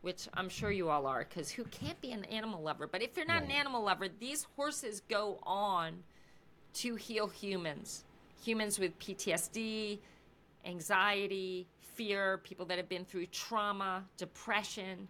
which 0.00 0.28
I'm 0.34 0.48
sure 0.48 0.70
you 0.70 0.90
all 0.90 1.06
are, 1.06 1.26
because 1.28 1.50
who 1.50 1.64
can't 1.64 2.00
be 2.00 2.12
an 2.12 2.24
animal 2.26 2.62
lover? 2.62 2.86
But 2.86 3.02
if 3.02 3.16
you're 3.16 3.26
not 3.26 3.40
right. 3.40 3.44
an 3.44 3.50
animal 3.50 3.82
lover, 3.82 4.06
these 4.08 4.46
horses 4.56 5.02
go 5.08 5.38
on 5.42 6.02
to 6.74 6.94
heal 6.96 7.28
humans 7.28 8.04
humans 8.42 8.78
with 8.78 8.98
PTSD, 8.98 9.98
anxiety, 10.64 11.66
fear, 11.80 12.38
people 12.38 12.66
that 12.66 12.78
have 12.78 12.88
been 12.88 13.04
through 13.04 13.26
trauma, 13.26 14.04
depression. 14.16 15.08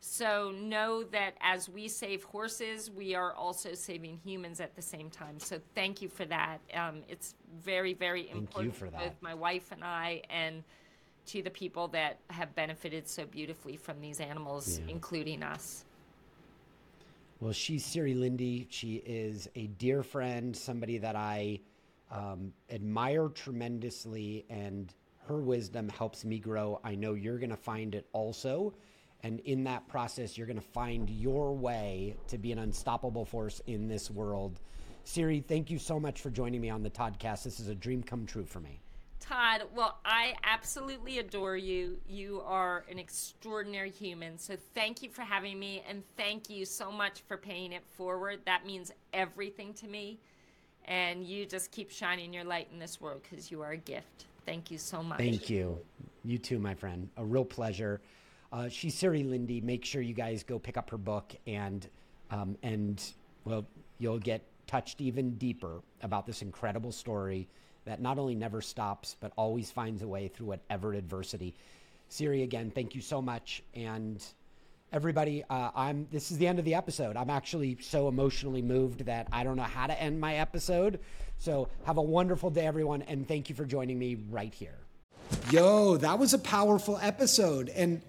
So 0.00 0.52
know 0.52 1.02
that 1.04 1.34
as 1.40 1.68
we 1.68 1.88
save 1.88 2.22
horses, 2.24 2.90
we 2.90 3.14
are 3.14 3.32
also 3.32 3.74
saving 3.74 4.20
humans 4.22 4.60
at 4.60 4.76
the 4.76 4.82
same 4.82 5.10
time. 5.10 5.40
So 5.40 5.58
thank 5.74 6.00
you 6.02 6.08
for 6.08 6.24
that. 6.26 6.58
Um, 6.74 7.02
it's 7.08 7.34
very, 7.64 7.94
very 7.94 8.28
important. 8.30 8.52
thank 8.52 8.66
important 8.66 8.76
for 8.76 8.90
that. 8.90 9.00
both 9.00 9.22
my 9.22 9.34
wife 9.34 9.72
and 9.72 9.82
I, 9.82 10.22
and 10.30 10.62
to 11.26 11.42
the 11.42 11.50
people 11.50 11.88
that 11.88 12.18
have 12.30 12.54
benefited 12.54 13.08
so 13.08 13.26
beautifully 13.26 13.76
from 13.76 14.00
these 14.00 14.20
animals, 14.20 14.78
yeah. 14.78 14.92
including 14.92 15.42
us. 15.42 15.84
Well, 17.40 17.52
she's 17.52 17.84
Siri 17.84 18.14
Lindley. 18.14 18.66
She 18.70 18.96
is 18.96 19.48
a 19.54 19.66
dear 19.66 20.02
friend, 20.02 20.56
somebody 20.56 20.98
that 20.98 21.16
I 21.16 21.60
um, 22.10 22.52
admire 22.70 23.28
tremendously, 23.28 24.46
and 24.48 24.94
her 25.26 25.36
wisdom 25.36 25.88
helps 25.88 26.24
me 26.24 26.38
grow. 26.38 26.80
I 26.82 26.94
know 26.94 27.14
you're 27.14 27.38
going 27.38 27.50
to 27.50 27.56
find 27.56 27.94
it 27.94 28.06
also. 28.12 28.72
And 29.22 29.40
in 29.40 29.64
that 29.64 29.86
process, 29.88 30.38
you're 30.38 30.46
going 30.46 30.58
to 30.58 30.62
find 30.62 31.10
your 31.10 31.54
way 31.54 32.16
to 32.28 32.38
be 32.38 32.52
an 32.52 32.58
unstoppable 32.58 33.24
force 33.24 33.60
in 33.66 33.88
this 33.88 34.10
world. 34.10 34.60
Siri, 35.04 35.40
thank 35.40 35.70
you 35.70 35.78
so 35.78 35.98
much 35.98 36.20
for 36.20 36.30
joining 36.30 36.60
me 36.60 36.70
on 36.70 36.82
the 36.82 36.90
Toddcast. 36.90 37.42
This 37.44 37.60
is 37.60 37.68
a 37.68 37.74
dream 37.74 38.02
come 38.02 38.24
true 38.26 38.44
for 38.44 38.60
me. 38.60 38.80
Todd, 39.28 39.62
well, 39.74 39.98
I 40.04 40.34
absolutely 40.44 41.18
adore 41.18 41.56
you. 41.56 41.98
You 42.08 42.42
are 42.44 42.84
an 42.90 42.98
extraordinary 42.98 43.90
human. 43.90 44.38
So 44.38 44.56
thank 44.74 45.02
you 45.02 45.10
for 45.10 45.22
having 45.22 45.58
me 45.58 45.82
and 45.88 46.02
thank 46.16 46.48
you 46.48 46.64
so 46.64 46.92
much 46.92 47.22
for 47.26 47.36
paying 47.36 47.72
it 47.72 47.82
forward. 47.96 48.40
That 48.46 48.64
means 48.64 48.92
everything 49.12 49.74
to 49.74 49.88
me 49.88 50.18
and 50.84 51.24
you 51.24 51.44
just 51.44 51.72
keep 51.72 51.90
shining 51.90 52.32
your 52.32 52.44
light 52.44 52.68
in 52.72 52.78
this 52.78 53.00
world 53.00 53.22
because 53.28 53.50
you 53.50 53.62
are 53.62 53.72
a 53.72 53.76
gift. 53.76 54.26
Thank 54.44 54.70
you 54.70 54.78
so 54.78 55.02
much. 55.02 55.18
Thank 55.18 55.50
you. 55.50 55.78
You 56.24 56.38
too, 56.38 56.60
my 56.60 56.74
friend. 56.74 57.08
A 57.16 57.24
real 57.24 57.44
pleasure. 57.44 58.00
Uh, 58.52 58.68
she's 58.68 58.94
Siri 58.94 59.24
Lindley. 59.24 59.60
Make 59.60 59.84
sure 59.84 60.02
you 60.02 60.14
guys 60.14 60.44
go 60.44 60.58
pick 60.60 60.76
up 60.76 60.88
her 60.90 60.98
book 60.98 61.34
and 61.48 61.88
um, 62.30 62.56
and 62.62 63.02
well, 63.44 63.66
you'll 63.98 64.18
get 64.18 64.42
touched 64.66 65.00
even 65.00 65.36
deeper 65.36 65.80
about 66.02 66.26
this 66.26 66.42
incredible 66.42 66.92
story 66.92 67.48
that 67.86 68.00
not 68.00 68.18
only 68.18 68.34
never 68.34 68.60
stops 68.60 69.16
but 69.20 69.32
always 69.36 69.70
finds 69.70 70.02
a 70.02 70.08
way 70.08 70.28
through 70.28 70.46
whatever 70.46 70.92
adversity. 70.92 71.54
Siri, 72.08 72.42
again, 72.42 72.70
thank 72.70 72.94
you 72.94 73.00
so 73.00 73.20
much 73.20 73.62
and 73.74 74.22
everybody 74.92 75.42
uh, 75.50 75.70
i'm 75.74 76.06
this 76.12 76.30
is 76.30 76.38
the 76.38 76.46
end 76.46 76.60
of 76.60 76.64
the 76.64 76.72
episode 76.72 77.16
i'm 77.16 77.28
actually 77.28 77.76
so 77.80 78.06
emotionally 78.06 78.62
moved 78.62 79.04
that 79.04 79.26
i 79.32 79.42
don't 79.42 79.56
know 79.56 79.64
how 79.64 79.84
to 79.84 80.00
end 80.00 80.18
my 80.20 80.36
episode 80.36 81.00
so 81.38 81.68
have 81.84 81.96
a 81.96 82.02
wonderful 82.02 82.50
day 82.50 82.64
everyone 82.64 83.02
and 83.02 83.26
thank 83.26 83.48
you 83.48 83.54
for 83.56 83.64
joining 83.64 83.98
me 83.98 84.16
right 84.30 84.54
here 84.54 84.78
Yo, 85.50 85.96
that 85.98 86.18
was 86.18 86.34
a 86.34 86.38
powerful 86.38 86.98
episode. 87.00 87.68
And 87.70 88.02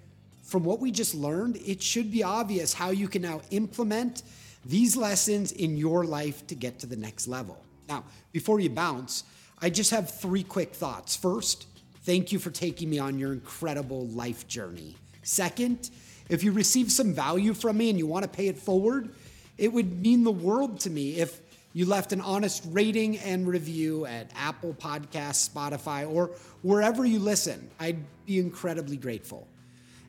from 0.43 0.63
what 0.63 0.79
we 0.79 0.91
just 0.91 1.15
learned, 1.15 1.57
it 1.57 1.81
should 1.81 2.11
be 2.11 2.23
obvious 2.23 2.73
how 2.73 2.91
you 2.91 3.07
can 3.07 3.21
now 3.21 3.41
implement 3.51 4.23
these 4.65 4.95
lessons 4.97 5.51
in 5.51 5.77
your 5.77 6.03
life 6.03 6.45
to 6.47 6.55
get 6.55 6.79
to 6.79 6.87
the 6.87 6.95
next 6.95 7.27
level. 7.27 7.63
Now, 7.87 8.03
before 8.31 8.59
you 8.59 8.69
bounce, 8.69 9.23
I 9.61 9.69
just 9.69 9.91
have 9.91 10.11
three 10.11 10.43
quick 10.43 10.73
thoughts. 10.73 11.15
First, 11.15 11.65
thank 12.03 12.31
you 12.31 12.39
for 12.39 12.51
taking 12.51 12.89
me 12.89 12.99
on 12.99 13.17
your 13.17 13.33
incredible 13.33 14.07
life 14.07 14.47
journey. 14.47 14.95
Second, 15.23 15.89
if 16.29 16.43
you 16.43 16.51
receive 16.51 16.91
some 16.91 17.13
value 17.13 17.53
from 17.53 17.77
me 17.77 17.89
and 17.89 17.97
you 17.97 18.05
want 18.05 18.23
to 18.23 18.29
pay 18.29 18.47
it 18.47 18.57
forward, 18.57 19.09
it 19.57 19.73
would 19.73 20.01
mean 20.01 20.23
the 20.23 20.31
world 20.31 20.79
to 20.81 20.89
me 20.89 21.15
if 21.15 21.41
you 21.73 21.85
left 21.85 22.11
an 22.11 22.21
honest 22.21 22.63
rating 22.69 23.17
and 23.19 23.47
review 23.47 24.05
at 24.05 24.31
Apple 24.35 24.75
Podcasts, 24.79 25.49
Spotify, 25.49 26.11
or 26.11 26.31
wherever 26.61 27.05
you 27.05 27.19
listen. 27.19 27.69
I'd 27.79 27.97
be 28.25 28.39
incredibly 28.39 28.97
grateful. 28.97 29.47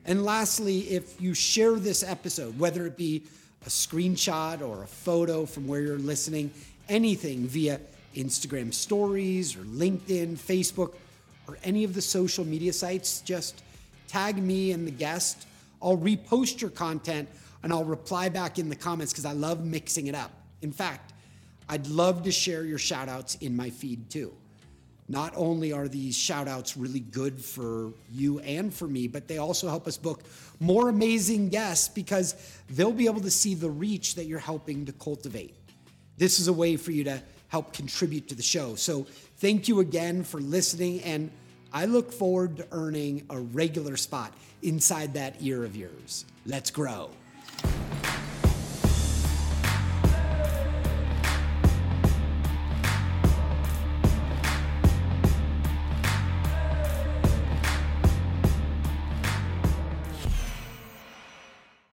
And 0.05 0.23
lastly, 0.23 0.79
if 0.89 1.19
you 1.21 1.33
share 1.33 1.75
this 1.75 2.03
episode, 2.03 2.57
whether 2.57 2.85
it 2.85 2.97
be 2.97 3.23
a 3.65 3.69
screenshot 3.69 4.61
or 4.61 4.83
a 4.83 4.87
photo 4.87 5.45
from 5.45 5.67
where 5.67 5.81
you're 5.81 5.99
listening, 5.99 6.51
anything 6.87 7.47
via 7.47 7.79
Instagram 8.15 8.73
stories 8.73 9.55
or 9.55 9.61
LinkedIn, 9.61 10.37
Facebook, 10.37 10.93
or 11.47 11.57
any 11.63 11.83
of 11.83 11.93
the 11.93 12.01
social 12.01 12.45
media 12.45 12.73
sites, 12.73 13.21
just 13.21 13.63
tag 14.07 14.37
me 14.37 14.71
and 14.71 14.85
the 14.85 14.91
guest. 14.91 15.47
I'll 15.81 15.97
repost 15.97 16.61
your 16.61 16.69
content 16.69 17.29
and 17.63 17.71
I'll 17.73 17.85
reply 17.85 18.29
back 18.29 18.59
in 18.59 18.69
the 18.69 18.75
comments 18.75 19.13
because 19.13 19.25
I 19.25 19.33
love 19.33 19.65
mixing 19.65 20.07
it 20.07 20.15
up. 20.15 20.31
In 20.61 20.71
fact, 20.71 21.13
I'd 21.67 21.87
love 21.87 22.23
to 22.23 22.31
share 22.31 22.63
your 22.65 22.79
shout 22.79 23.09
outs 23.09 23.35
in 23.35 23.55
my 23.55 23.69
feed 23.69 24.09
too. 24.09 24.33
Not 25.07 25.33
only 25.35 25.73
are 25.73 25.87
these 25.87 26.15
shout 26.15 26.47
outs 26.47 26.77
really 26.77 26.99
good 26.99 27.43
for 27.43 27.91
you 28.11 28.39
and 28.39 28.71
for 28.71 28.87
me, 28.87 29.07
but 29.07 29.27
they 29.27 29.39
also 29.39 29.67
help 29.67 29.87
us 29.87 29.97
book 29.97 30.21
more 30.59 30.89
amazing 30.89 31.49
guests 31.49 31.89
because 31.89 32.35
they'll 32.69 32.91
be 32.91 33.07
able 33.07 33.21
to 33.21 33.31
see 33.31 33.55
the 33.55 33.69
reach 33.69 34.15
that 34.15 34.25
you're 34.25 34.37
helping 34.37 34.85
to 34.85 34.91
cultivate. 34.93 35.55
This 36.17 36.39
is 36.39 36.47
a 36.47 36.53
way 36.53 36.77
for 36.77 36.91
you 36.91 37.03
to 37.05 37.21
help 37.49 37.73
contribute 37.73 38.29
to 38.29 38.35
the 38.35 38.43
show. 38.43 38.75
So 38.75 39.05
thank 39.37 39.67
you 39.67 39.79
again 39.81 40.23
for 40.23 40.39
listening, 40.39 41.01
and 41.01 41.29
I 41.73 41.85
look 41.85 42.11
forward 42.11 42.57
to 42.57 42.67
earning 42.71 43.25
a 43.29 43.39
regular 43.39 43.97
spot 43.97 44.33
inside 44.61 45.13
that 45.15 45.35
ear 45.41 45.63
of 45.63 45.75
yours. 45.75 46.25
Let's 46.45 46.71
grow. 46.71 47.11